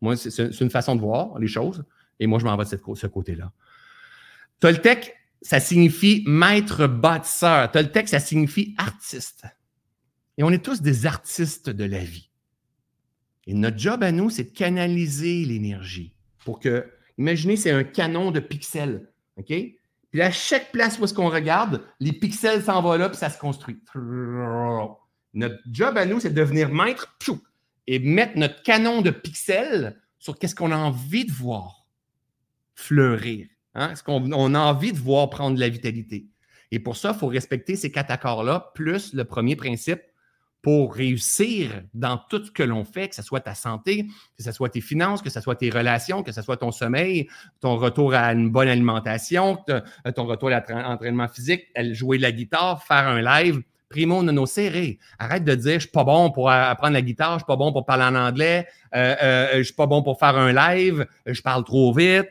Moi, 0.00 0.16
c'est 0.16 0.60
une 0.60 0.70
façon 0.70 0.96
de 0.96 1.00
voir 1.00 1.38
les 1.38 1.46
choses. 1.46 1.84
Et 2.20 2.26
moi, 2.26 2.38
je 2.38 2.44
m'en 2.44 2.56
vais 2.56 2.64
de 2.64 2.94
ce 2.94 3.06
côté-là. 3.06 3.52
Toltec, 4.60 5.14
ça 5.42 5.60
signifie 5.60 6.24
maître 6.26 6.86
bâtisseur. 6.86 7.70
Toltec, 7.70 8.08
ça 8.08 8.20
signifie 8.20 8.74
artiste. 8.76 9.44
Et 10.36 10.42
on 10.42 10.50
est 10.50 10.64
tous 10.64 10.82
des 10.82 11.06
artistes 11.06 11.70
de 11.70 11.84
la 11.84 11.98
vie. 11.98 12.30
Et 13.46 13.54
notre 13.54 13.78
job 13.78 14.02
à 14.02 14.12
nous, 14.12 14.30
c'est 14.30 14.44
de 14.44 14.50
canaliser 14.50 15.44
l'énergie 15.44 16.14
pour 16.44 16.60
que, 16.60 16.90
imaginez, 17.16 17.56
c'est 17.56 17.70
un 17.70 17.84
canon 17.84 18.30
de 18.30 18.40
pixels. 18.40 19.10
OK? 19.36 19.52
Puis 20.10 20.22
à 20.22 20.30
chaque 20.30 20.72
place 20.72 20.98
où 20.98 21.04
est-ce 21.04 21.14
qu'on 21.14 21.30
regarde, 21.30 21.84
les 22.00 22.12
pixels 22.12 22.62
s'en 22.62 22.82
vont 22.82 22.94
là, 22.94 23.08
puis 23.08 23.18
ça 23.18 23.30
se 23.30 23.38
construit. 23.38 23.82
Notre 25.34 25.58
job 25.70 25.98
à 25.98 26.06
nous, 26.06 26.20
c'est 26.20 26.30
de 26.30 26.34
devenir 26.34 26.70
maître 26.70 27.16
et 27.86 27.98
mettre 27.98 28.36
notre 28.38 28.62
canon 28.62 29.02
de 29.02 29.10
pixels 29.10 30.00
sur 30.18 30.38
qu'est-ce 30.38 30.54
qu'on 30.54 30.72
a 30.72 30.76
envie 30.76 31.24
de 31.24 31.32
voir 31.32 31.86
fleurir. 32.74 33.46
Hein? 33.74 33.92
Est-ce 33.92 34.02
qu'on 34.02 34.54
a 34.54 34.58
envie 34.58 34.92
de 34.92 34.98
voir 34.98 35.30
prendre 35.30 35.54
de 35.54 35.60
la 35.60 35.68
vitalité? 35.68 36.26
Et 36.70 36.78
pour 36.80 36.96
ça, 36.96 37.12
il 37.14 37.18
faut 37.18 37.28
respecter 37.28 37.76
ces 37.76 37.90
quatre 37.90 38.10
accords-là, 38.10 38.72
plus 38.74 39.14
le 39.14 39.24
premier 39.24 39.56
principe 39.56 40.00
pour 40.60 40.94
réussir 40.94 41.82
dans 41.94 42.18
tout 42.28 42.44
ce 42.44 42.50
que 42.50 42.62
l'on 42.62 42.84
fait, 42.84 43.08
que 43.08 43.14
ce 43.14 43.22
soit 43.22 43.40
ta 43.40 43.54
santé, 43.54 44.06
que 44.36 44.42
ce 44.42 44.52
soit 44.52 44.68
tes 44.68 44.80
finances, 44.80 45.22
que 45.22 45.30
ce 45.30 45.40
soit 45.40 45.54
tes 45.54 45.70
relations, 45.70 46.22
que 46.22 46.32
ce 46.32 46.42
soit 46.42 46.56
ton 46.56 46.72
sommeil, 46.72 47.28
ton 47.60 47.76
retour 47.76 48.12
à 48.14 48.32
une 48.32 48.50
bonne 48.50 48.68
alimentation, 48.68 49.56
ton 50.14 50.26
retour 50.26 50.50
à 50.50 50.62
l'entraînement 50.68 51.28
physique, 51.28 51.66
jouer 51.92 52.18
de 52.18 52.22
la 52.22 52.32
guitare, 52.32 52.82
faire 52.82 53.06
un 53.08 53.22
live. 53.22 53.62
Primo 53.88 54.22
non 54.22 54.44
serré. 54.44 54.98
Arrête 55.18 55.44
de 55.44 55.54
dire 55.54 55.74
je 55.74 55.86
suis 55.86 55.90
pas 55.90 56.04
bon 56.04 56.30
pour 56.30 56.50
apprendre 56.50 56.92
la 56.92 57.00
guitare, 57.00 57.34
je 57.34 57.38
suis 57.38 57.46
pas 57.46 57.56
bon 57.56 57.72
pour 57.72 57.86
parler 57.86 58.04
en 58.04 58.14
anglais, 58.14 58.68
euh, 58.94 59.16
euh, 59.22 59.48
je 59.56 59.62
suis 59.62 59.74
pas 59.74 59.86
bon 59.86 60.02
pour 60.02 60.18
faire 60.18 60.36
un 60.36 60.52
live, 60.52 61.06
je 61.24 61.40
parle 61.40 61.64
trop 61.64 61.94
vite, 61.94 62.28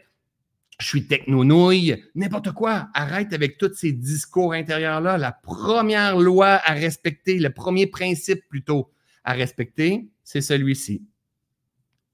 je 0.80 0.88
suis 0.88 1.08
techno-nouille, 1.08 2.04
n'importe 2.14 2.52
quoi. 2.52 2.90
Arrête 2.94 3.34
avec 3.34 3.58
tous 3.58 3.74
ces 3.74 3.92
discours 3.92 4.54
intérieurs-là. 4.54 5.18
La 5.18 5.32
première 5.32 6.18
loi 6.18 6.62
à 6.64 6.74
respecter, 6.74 7.40
le 7.40 7.50
premier 7.50 7.88
principe 7.88 8.48
plutôt 8.48 8.92
à 9.24 9.34
respecter, 9.34 10.10
c'est 10.24 10.42
celui-ci. 10.42 11.04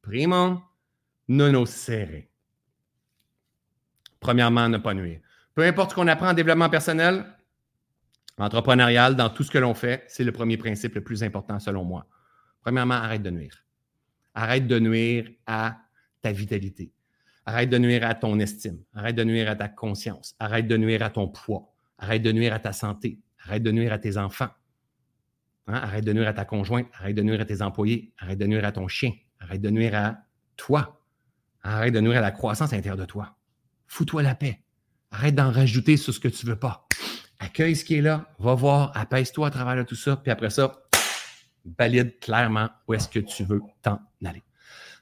Primo, 0.02 0.62
non 1.28 1.66
serré. 1.66 2.30
Premièrement, 4.20 4.70
ne 4.70 4.78
pas 4.78 4.94
nuire. 4.94 5.20
Peu 5.54 5.64
importe 5.64 5.92
ce 5.92 5.96
qu'on 5.96 6.08
apprend 6.08 6.30
en 6.30 6.34
développement 6.34 6.70
personnel, 6.70 7.26
entrepreneurial, 8.38 9.16
dans 9.16 9.30
tout 9.30 9.44
ce 9.44 9.52
que 9.52 9.58
l'on 9.58 9.74
fait, 9.74 10.06
c'est 10.08 10.24
le 10.24 10.32
premier 10.32 10.58
principe 10.58 10.96
le 10.96 11.04
plus 11.04 11.24
important 11.24 11.60
selon 11.60 11.84
moi. 11.84 12.08
Premièrement, 12.62 12.96
arrête 12.96 13.22
de 13.22 13.30
nuire. 13.30 13.66
Arrête 14.34 14.68
de 14.68 14.80
nuire 14.80 15.30
à 15.46 15.78
ta 16.22 16.32
vitalité. 16.32 16.92
Arrête 17.46 17.70
de 17.70 17.78
nuire 17.78 18.06
à 18.06 18.16
ton 18.16 18.40
estime. 18.40 18.80
Arrête 18.94 19.16
de 19.16 19.24
nuire 19.24 19.50
à 19.50 19.56
ta 19.56 19.68
conscience. 19.68 20.36
Arrête 20.40 20.68
de 20.68 20.78
nuire 20.78 21.04
à 21.04 21.10
ton 21.10 21.28
poids. 21.28 21.74
Arrête 21.98 22.22
de 22.22 22.32
nuire 22.32 22.54
à 22.54 22.60
ta 22.60 22.72
santé. 22.72 23.20
Arrête 23.46 23.64
de 23.64 23.72
nuire 23.72 23.92
à 23.92 24.00
tes 24.00 24.18
enfants. 24.18 24.50
Hein? 25.68 25.76
Arrête 25.76 26.06
de 26.06 26.14
nuire 26.14 26.28
à 26.28 26.34
ta 26.34 26.46
conjointe. 26.46 26.88
Arrête 26.94 27.16
de 27.16 27.22
nuire 27.22 27.42
à 27.42 27.46
tes 27.46 27.62
employés. 27.62 28.14
Arrête 28.18 28.40
de 28.40 28.46
nuire 28.46 28.64
à 28.64 28.72
ton 28.72 28.88
chien. 28.88 29.12
Arrête 29.40 29.62
de 29.62 29.70
nuire 29.70 29.96
à 29.96 30.18
toi. 30.56 31.02
Arrête 31.62 31.94
de 31.94 32.00
nuire 32.00 32.18
à 32.18 32.22
la 32.22 32.32
croissance 32.32 32.72
à 32.72 32.78
l'intérieur 32.78 32.98
de 32.98 33.06
toi. 33.06 33.36
Fous-toi 33.88 34.24
la 34.24 34.36
paix. 34.36 34.62
Arrête 35.12 35.36
d'en 35.36 35.52
rajouter 35.52 35.98
sur 35.98 36.14
ce 36.14 36.20
que 36.20 36.30
tu 36.30 36.46
veux 36.46 36.58
pas. 36.58 36.88
Accueille 37.40 37.76
ce 37.76 37.84
qui 37.84 37.96
est 37.96 38.02
là. 38.02 38.34
Va 38.40 38.54
voir. 38.54 38.92
Apaise-toi 38.96 39.48
à 39.48 39.52
travers 39.52 39.86
tout 39.86 39.96
ça. 39.96 40.16
Puis 40.16 40.32
après 40.32 40.50
ça, 40.50 40.84
valide 41.78 42.20
clairement 42.20 42.70
où 42.88 42.94
est-ce 42.94 43.10
que 43.10 43.20
tu 43.20 43.44
veux 43.44 43.62
t'en 43.82 44.00
aller. 44.24 44.44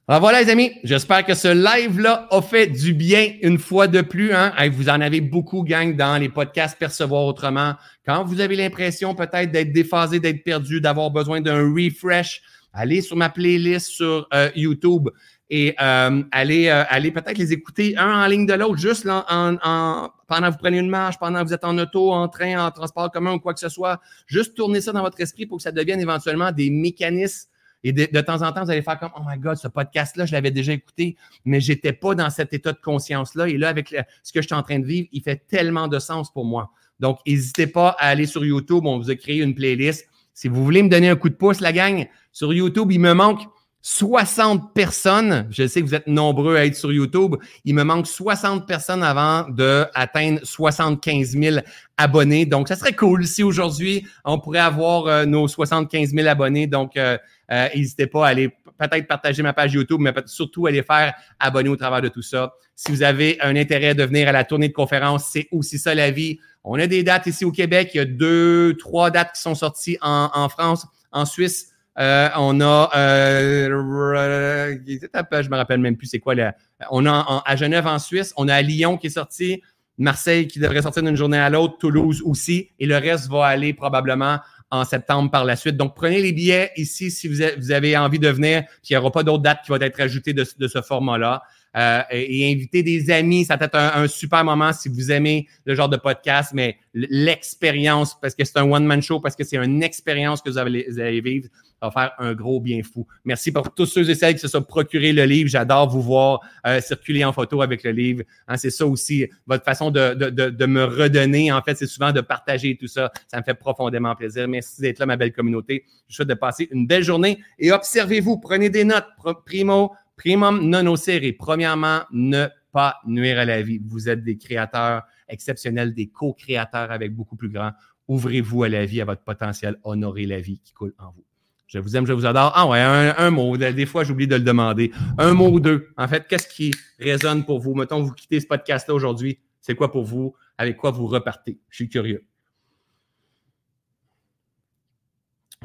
Alors 0.08 0.20
voilà, 0.20 0.42
les 0.42 0.50
amis, 0.50 0.72
j'espère 0.84 1.24
que 1.24 1.36
ce 1.36 1.48
live-là 1.48 2.28
a 2.32 2.42
fait 2.42 2.68
du 2.68 2.94
bien 2.94 3.34
une 3.44 3.60
fois 3.60 3.88
de 3.88 4.02
plus. 4.02 4.34
Hein? 4.34 4.52
vous 4.72 4.90
en 4.90 5.00
avez 5.00 5.22
beaucoup, 5.22 5.64
gang, 5.64 5.96
dans 5.96 6.20
les 6.20 6.28
podcasts 6.28 6.78
Percevoir 6.78 7.24
autrement. 7.24 7.76
Quand 8.06 8.26
vous 8.26 8.42
avez 8.42 8.56
l'impression 8.56 9.14
peut-être 9.14 9.52
d'être 9.52 9.72
déphasé, 9.72 10.20
d'être 10.20 10.44
perdu, 10.44 10.82
d'avoir 10.82 11.12
besoin 11.12 11.40
d'un 11.40 11.72
refresh, 11.72 12.42
allez 12.74 13.02
sur 13.02 13.16
ma 13.16 13.30
playlist 13.30 13.88
sur 13.88 14.28
euh, 14.34 14.50
YouTube 14.56 15.08
et 15.52 15.76
euh, 15.80 16.24
allez, 16.32 16.70
euh, 16.70 16.84
allez 16.90 17.12
peut-être 17.12 17.38
les 17.38 17.54
écouter 17.54 17.96
un 17.98 18.24
en 18.24 18.26
ligne 18.26 18.46
de 18.46 18.54
l'autre, 18.54 18.78
juste 18.78 19.08
en, 19.08 19.24
en, 19.30 20.10
pendant 20.28 20.48
que 20.48 20.54
vous 20.54 20.60
prenez 20.60 20.80
une 20.80 20.90
marche, 20.90 21.20
pendant 21.20 21.42
que 21.42 21.48
vous 21.48 21.54
êtes 21.54 21.66
en 21.66 21.78
auto, 21.78 22.12
en 22.12 22.28
train, 22.28 22.66
en 22.66 22.72
transport 22.72 23.12
commun 23.12 23.34
ou 23.34 23.40
quoi 23.40 23.54
que 23.54 23.60
ce 23.60 23.70
soit. 23.70 24.00
Juste 24.26 24.56
tournez 24.56 24.82
ça 24.82 24.94
dans 24.94 25.02
votre 25.02 25.20
esprit 25.20 25.46
pour 25.46 25.58
que 25.58 25.64
ça 25.64 25.72
devienne 25.72 26.00
éventuellement 26.00 26.52
des 26.52 26.70
mécanismes. 26.70 27.51
Et 27.84 27.94
de, 27.94 28.22
temps 28.22 28.42
en 28.42 28.52
temps, 28.52 28.64
vous 28.64 28.72
allez 28.72 28.82
faire 28.82 29.00
comme 29.00 29.12
Oh 29.18 29.22
my 29.28 29.38
God, 29.40 29.58
ce 29.58 29.68
podcast-là, 29.68 30.26
je 30.26 30.34
l'avais 30.34 30.52
déjà 30.52 30.74
écouté, 30.74 31.18
mais 31.46 31.60
j'étais 31.60 31.94
pas 31.94 32.14
dans 32.14 32.30
cet 32.30 32.54
état 32.54 32.72
de 32.72 32.80
conscience-là. 32.80 33.48
Et 33.50 33.58
là, 33.58 33.70
avec 33.70 33.90
ce 34.24 34.32
que 34.32 34.42
je 34.42 34.48
suis 34.48 34.56
en 34.56 34.64
train 34.64 34.80
de 34.80 34.86
vivre, 34.86 35.08
il 35.12 35.22
fait 35.22 35.48
tellement 35.48 35.88
de 35.88 35.98
sens 35.98 36.32
pour 36.32 36.46
moi. 36.46 36.72
Donc, 37.00 37.18
n'hésitez 37.26 37.68
pas 37.68 37.90
à 38.00 38.08
aller 38.08 38.28
sur 38.28 38.46
YouTube. 38.46 38.86
On 38.86 39.00
vous 39.00 39.10
a 39.10 39.16
créé 39.16 39.42
une 39.42 39.56
playlist. 39.56 40.08
Si 40.34 40.48
vous 40.48 40.64
voulez 40.64 40.84
me 40.84 40.90
donner 40.90 41.10
un 41.10 41.16
coup 41.16 41.30
de 41.30 41.36
pouce, 41.36 41.60
la 41.60 41.74
gang, 41.74 42.08
sur 42.32 42.54
YouTube, 42.54 42.92
il 42.92 43.00
me 43.00 43.14
manque 43.14 43.42
60 43.82 44.74
personnes. 44.74 45.48
Je 45.50 45.68
sais 45.68 45.82
que 45.82 45.88
vous 45.88 45.96
êtes 45.96 46.08
nombreux 46.08 46.56
à 46.56 46.66
être 46.66 46.76
sur 46.76 46.92
YouTube. 46.94 47.36
Il 47.66 47.74
me 47.74 47.84
manque 47.84 48.06
60 48.06 48.68
personnes 48.68 49.04
avant 49.04 49.50
d'atteindre 49.50 50.40
75 50.44 51.32
000 51.32 51.58
abonnés. 51.98 52.46
Donc, 52.46 52.68
ça 52.68 52.76
serait 52.76 52.94
cool 52.94 53.26
si 53.26 53.44
aujourd'hui, 53.44 54.06
on 54.24 54.40
pourrait 54.40 54.60
avoir 54.60 55.08
euh, 55.08 55.26
nos 55.26 55.48
75 55.48 56.12
000 56.12 56.28
abonnés. 56.28 56.68
Donc, 56.68 56.96
euh, 56.96 57.18
euh, 57.52 57.68
n'hésitez 57.76 58.08
pas 58.08 58.26
à 58.26 58.30
aller 58.30 58.50
peut-être 58.78 59.08
partager 59.08 59.44
ma 59.44 59.54
page 59.54 59.74
YouTube, 59.74 60.00
mais 60.00 60.14
surtout 60.26 60.68
aller 60.68 60.84
faire 60.84 61.14
abonner 61.40 61.70
au 61.70 61.76
travers 61.76 62.02
de 62.02 62.08
tout 62.08 62.22
ça. 62.22 62.54
Si 62.76 62.92
vous 62.92 63.04
avez 63.04 63.38
un 63.42 63.56
intérêt 63.56 63.94
de 63.94 64.04
venir 64.04 64.28
à 64.28 64.32
la 64.32 64.44
tournée 64.44 64.70
de 64.70 64.74
conférence, 64.74 65.30
c'est 65.32 65.48
aussi 65.52 65.78
ça 65.78 65.94
la 65.94 66.12
vie. 66.12 66.40
On 66.64 66.80
a 66.80 66.88
des 66.88 67.04
dates 67.04 67.28
ici 67.28 67.46
au 67.46 67.52
Québec. 67.52 67.92
Il 67.94 67.98
y 67.98 68.00
a 68.00 68.06
deux, 68.06 68.76
trois 68.78 69.12
dates 69.12 69.34
qui 69.36 69.42
sont 69.42 69.56
sorties 69.56 69.98
en, 70.02 70.48
France, 70.50 70.88
en 71.12 71.26
Suisse. 71.26 71.70
Euh, 72.00 72.30
on 72.38 72.62
a, 72.62 72.90
euh, 72.96 73.68
je 73.68 75.50
me 75.50 75.56
rappelle 75.56 75.80
même 75.80 75.98
plus 75.98 76.08
c'est 76.08 76.20
quoi. 76.20 76.36
Là. 76.36 76.56
On 76.90 77.06
a 77.06 77.44
à 77.46 77.56
Genève 77.56 77.86
en 77.86 78.00
Suisse, 78.00 78.34
on 78.38 78.48
a 78.48 78.56
à 78.56 78.62
Lyon 78.62 78.98
qui 78.98 79.08
est 79.08 79.12
sorti, 79.12 79.62
Marseille 79.98 80.48
qui 80.48 80.60
devrait 80.60 80.82
sortir 80.82 81.04
d'une 81.04 81.18
journée 81.18 81.38
à 81.38 81.50
l'autre, 81.50 81.78
Toulouse 81.78 82.24
aussi, 82.26 82.70
et 82.80 82.86
le 82.86 82.96
reste 82.96 83.30
va 83.30 83.46
aller 83.46 83.74
probablement 83.74 84.40
en 84.72 84.86
septembre 84.86 85.30
par 85.30 85.44
la 85.46 85.56
suite. 85.56 85.76
Donc, 85.78 85.96
prenez 85.96 86.22
les 86.22 86.32
billets 86.32 86.72
ici 86.78 87.12
si 87.12 87.28
vous 87.28 87.72
avez 87.72 87.98
envie 87.98 88.20
de 88.20 88.30
venir, 88.30 88.64
puis 88.66 88.92
il 88.92 88.94
n'y 88.94 88.98
aura 88.98 89.12
pas 89.12 89.24
d'autres 89.24 89.44
dates 89.44 89.62
qui 89.64 89.70
vont 89.70 89.80
être 89.80 90.00
ajoutées 90.00 90.34
de, 90.34 90.44
ce 90.46 90.82
format-là. 90.82 91.44
Euh, 91.78 92.02
et, 92.12 92.52
inviter 92.52 92.84
des 92.84 93.10
amis, 93.12 93.46
ça 93.46 93.58
peut 93.58 93.66
être 93.66 93.76
un, 93.76 94.08
super 94.08 94.44
moment 94.44 94.74
si 94.74 94.90
vous 94.90 95.12
aimez 95.12 95.48
le 95.66 95.74
genre 95.74 95.90
de 95.90 95.98
podcast, 95.98 96.52
mais 96.54 96.78
l'expérience, 96.94 98.20
parce 98.20 98.36
que 98.36 98.44
c'est 98.44 98.58
un 98.58 98.70
one-man 98.70 99.02
show, 99.02 99.20
parce 99.20 99.36
que 99.36 99.44
c'est 99.44 99.58
une 99.58 99.82
expérience 99.82 100.42
que 100.42 100.50
vous 100.50 100.58
allez, 100.58 100.86
vous 100.90 101.00
allez 101.00 101.22
vivre, 101.22 101.48
ça 101.82 101.90
va 101.90 101.92
faire 101.92 102.12
un 102.20 102.34
gros 102.34 102.60
bien 102.60 102.82
fou. 102.84 103.08
Merci 103.26 103.52
pour 103.52 103.74
tous 103.74 103.88
ceux 103.88 104.08
et 104.10 104.16
celles 104.16 104.36
qui 104.36 104.40
se 104.40 104.48
sont 104.48 104.62
procurés 104.62 105.14
le 105.14 105.24
livre. 105.24 105.50
J'adore 105.50 105.90
vous 105.90 106.02
voir 106.02 106.42
euh, 106.68 106.80
circuler 106.80 107.24
en 107.26 107.34
photo 107.34 107.62
avec 107.62 107.84
le 107.84 107.92
livre. 107.92 108.24
Hein, 108.48 108.58
c'est 108.58 108.70
ça 108.70 108.86
aussi, 108.86 109.28
votre 109.48 109.64
façon 109.64 109.90
de, 109.90 110.14
de, 110.14 110.30
de, 110.30 110.50
de 110.50 110.66
me 110.66 110.84
redonner. 110.84 111.52
En 111.52 111.62
fait, 111.62 111.76
c'est 111.76 111.88
souvent 111.88 112.12
de 112.12 112.22
partager 112.22 112.78
tout 112.80 112.88
ça. 112.88 113.12
Ça 113.28 113.38
me 113.38 113.44
fait 113.44 113.56
profondément 113.56 114.16
plaisir. 114.16 114.48
Merci 114.48 114.82
d'être 114.82 115.00
là, 115.00 115.08
ma 115.08 115.18
belle 115.18 115.34
communauté. 115.34 115.86
Je 116.08 116.16
souhaite 116.16 116.28
de 116.28 116.34
passer 116.36 116.68
une 116.72 116.86
belle 116.86 117.04
journée 117.04 117.40
et 117.58 117.72
observez-vous, 117.72 118.38
prenez 118.38 118.70
des 118.70 118.84
notes. 118.84 119.08
Primo, 119.46 119.94
primum 120.22 120.70
non 120.70 120.84
nocere. 120.84 121.34
Premièrement, 121.34 122.02
ne 122.12 122.46
pas 122.72 122.98
nuire 123.08 123.40
à 123.40 123.46
la 123.46 123.62
vie. 123.64 123.82
Vous 123.84 124.08
êtes 124.08 124.24
des 124.24 124.38
créateurs 124.38 125.04
exceptionnels, 125.28 125.96
des 125.96 126.08
co-créateurs 126.08 126.92
avec 126.92 127.16
beaucoup 127.16 127.36
plus 127.36 127.50
grand. 127.50 127.72
Ouvrez-vous 128.08 128.64
à 128.64 128.70
la 128.70 128.86
vie, 128.86 129.02
à 129.02 129.06
votre 129.06 129.24
potentiel. 129.24 129.78
Honorez 129.84 130.28
la 130.28 130.40
vie 130.40 130.60
qui 130.64 130.74
coule 130.74 130.94
en 131.00 131.12
vous. 131.12 131.26
Je 131.66 131.80
vous 131.80 131.96
aime, 131.96 132.06
je 132.06 132.14
vous 132.14 132.26
adore. 132.26 132.52
Ah 132.54 132.68
ouais, 132.68 132.80
un, 132.80 133.32
mot. 133.32 133.58
Des 133.58 133.86
fois, 133.86 134.04
j'oublie 134.04 134.28
de 134.28 134.36
le 134.36 134.44
demander. 134.44 134.92
Un 135.18 135.34
mot 135.34 135.50
ou 135.50 135.60
deux. 135.60 135.88
En 135.98 136.08
fait, 136.08 136.28
qu'est-ce 136.28 136.48
qui 136.48 136.72
résonne 137.00 137.44
pour 137.44 137.60
vous? 137.60 137.74
Mettons, 137.74 138.04
vous 138.04 138.12
quittez 138.12 138.40
ce 138.40 138.46
podcast-là 138.46 138.94
aujourd'hui. 138.94 139.40
C'est 139.60 139.74
quoi 139.74 139.92
pour 139.92 140.04
vous? 140.04 140.36
Avec 140.58 140.78
quoi 140.78 140.92
vous 140.92 141.08
repartez? 141.08 141.58
Je 141.70 141.78
suis 141.78 141.90
curieux. 141.90 142.26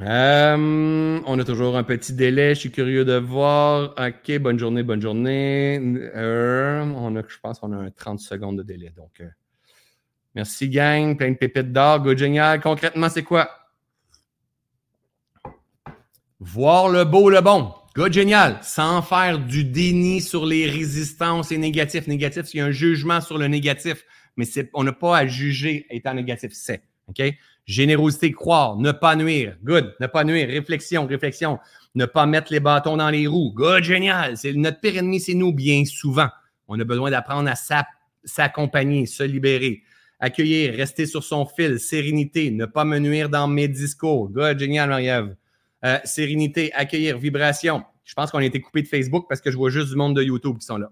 Euh, 0.01 1.21
on 1.25 1.39
a 1.39 1.45
toujours 1.45 1.77
un 1.77 1.83
petit 1.83 2.13
délai. 2.13 2.55
Je 2.55 2.61
suis 2.61 2.71
curieux 2.71 3.05
de 3.05 3.17
voir. 3.17 3.95
OK, 3.99 4.39
bonne 4.39 4.59
journée, 4.59 4.83
bonne 4.83 5.01
journée. 5.01 5.81
Euh, 6.15 6.83
on 6.97 7.17
a, 7.17 7.23
je 7.27 7.39
pense 7.43 7.59
qu'on 7.59 7.73
a 7.73 7.77
un 7.77 7.91
30 7.91 8.21
secondes 8.21 8.59
de 8.59 8.63
délai. 8.63 8.93
Euh, 9.21 9.25
merci, 10.35 10.69
gang. 10.69 11.17
Plein 11.17 11.31
de 11.31 11.37
pépites 11.37 11.73
d'or. 11.73 12.01
Good, 12.01 12.19
génial. 12.19 12.61
Concrètement, 12.61 13.09
c'est 13.09 13.23
quoi? 13.23 13.49
Voir 16.41 16.91
le 16.91 17.05
beau, 17.05 17.31
le 17.31 17.41
bon. 17.41 17.73
Good, 17.95 18.13
génial. 18.13 18.59
Sans 18.63 19.01
faire 19.01 19.39
du 19.39 19.65
déni 19.65 20.21
sur 20.21 20.45
les 20.45 20.69
résistances 20.69 21.51
et 21.53 21.57
négatifs. 21.57 22.07
Négatif, 22.07 22.55
a 22.55 22.65
un 22.65 22.71
jugement 22.71 23.23
sur 23.23 23.39
le 23.39 23.49
négatif, 23.49 24.05
mais 24.37 24.45
on 24.75 24.85
n'a 24.85 24.93
pas 24.93 25.17
à 25.17 25.27
juger 25.27 25.87
étant 25.89 26.13
négatif. 26.13 26.53
C'est. 26.53 26.83
OK? 27.09 27.23
Générosité, 27.67 28.31
croire, 28.31 28.77
ne 28.77 28.93
pas 28.93 29.17
nuire. 29.17 29.57
Good. 29.65 29.97
Ne 30.01 30.07
pas 30.07 30.23
nuire. 30.23 30.49
Réflexion, 30.49 31.07
réflexion. 31.07 31.59
Ne 31.97 32.07
pas 32.07 32.25
mettre 32.25 32.53
les 32.53 32.61
bâtons 32.61 32.97
dans 32.97 33.11
les 33.11 33.27
roues. 33.27 33.53
Good, 33.53 33.83
génial. 33.83 34.37
C'est 34.37 34.53
notre 34.53 34.81
pire 34.81 34.97
ennemi, 34.97 35.19
c'est 35.19 35.35
nous, 35.35 35.53
bien 35.53 35.85
souvent. 35.85 36.29
On 36.69 36.79
a 36.79 36.85
besoin 36.85 37.11
d'apprendre 37.11 37.51
à 37.51 37.55
s'accompagner, 38.25 39.07
se 39.07 39.25
libérer. 39.25 39.83
Accueillir, 40.21 40.75
rester 40.75 41.07
sur 41.07 41.25
son 41.25 41.45
fil, 41.45 41.79
sérénité, 41.79 42.51
ne 42.51 42.65
pas 42.65 42.85
me 42.85 42.99
nuire 42.99 43.29
dans 43.29 43.49
mes 43.49 43.69
discours. 43.69 44.31
Good, 44.31 44.59
génial, 44.61 44.89
Marie-Ève. 44.89 45.37
Euh, 45.85 45.99
sérénité, 46.05 46.73
accueillir, 46.73 47.19
vibration. 47.19 47.85
Je 48.05 48.15
pense 48.15 48.31
qu'on 48.31 48.39
a 48.39 48.45
été 48.45 48.61
coupé 48.61 48.83
de 48.83 48.89
Facebook 48.89 49.27
parce 49.29 49.41
que 49.41 49.51
je 49.51 49.57
vois 49.57 49.71
juste 49.71 49.91
du 49.91 49.97
monde 49.97 50.17
de 50.17 50.23
YouTube 50.23 50.59
qui 50.59 50.65
sont 50.65 50.79
là. 50.79 50.91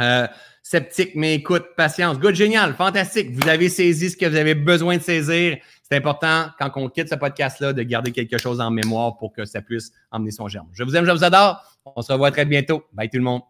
Euh, 0.00 0.28
sceptique, 0.66 1.12
mais 1.14 1.36
écoute, 1.36 1.64
patience. 1.76 2.18
Good, 2.18 2.34
génial, 2.34 2.74
fantastique. 2.74 3.30
Vous 3.30 3.48
avez 3.48 3.68
saisi 3.68 4.10
ce 4.10 4.16
que 4.16 4.26
vous 4.26 4.34
avez 4.34 4.56
besoin 4.56 4.96
de 4.96 5.02
saisir. 5.02 5.58
C'est 5.80 5.96
important, 5.96 6.46
quand 6.58 6.72
on 6.74 6.88
quitte 6.88 7.08
ce 7.08 7.14
podcast-là, 7.14 7.72
de 7.72 7.84
garder 7.84 8.10
quelque 8.10 8.36
chose 8.36 8.60
en 8.60 8.72
mémoire 8.72 9.16
pour 9.16 9.32
que 9.32 9.44
ça 9.44 9.62
puisse 9.62 9.92
emmener 10.10 10.32
son 10.32 10.48
germe. 10.48 10.66
Je 10.72 10.82
vous 10.82 10.96
aime, 10.96 11.04
je 11.04 11.12
vous 11.12 11.22
adore. 11.22 11.62
On 11.94 12.02
se 12.02 12.12
revoit 12.12 12.32
très 12.32 12.46
bientôt. 12.46 12.82
Bye 12.92 13.08
tout 13.08 13.18
le 13.18 13.22
monde. 13.22 13.42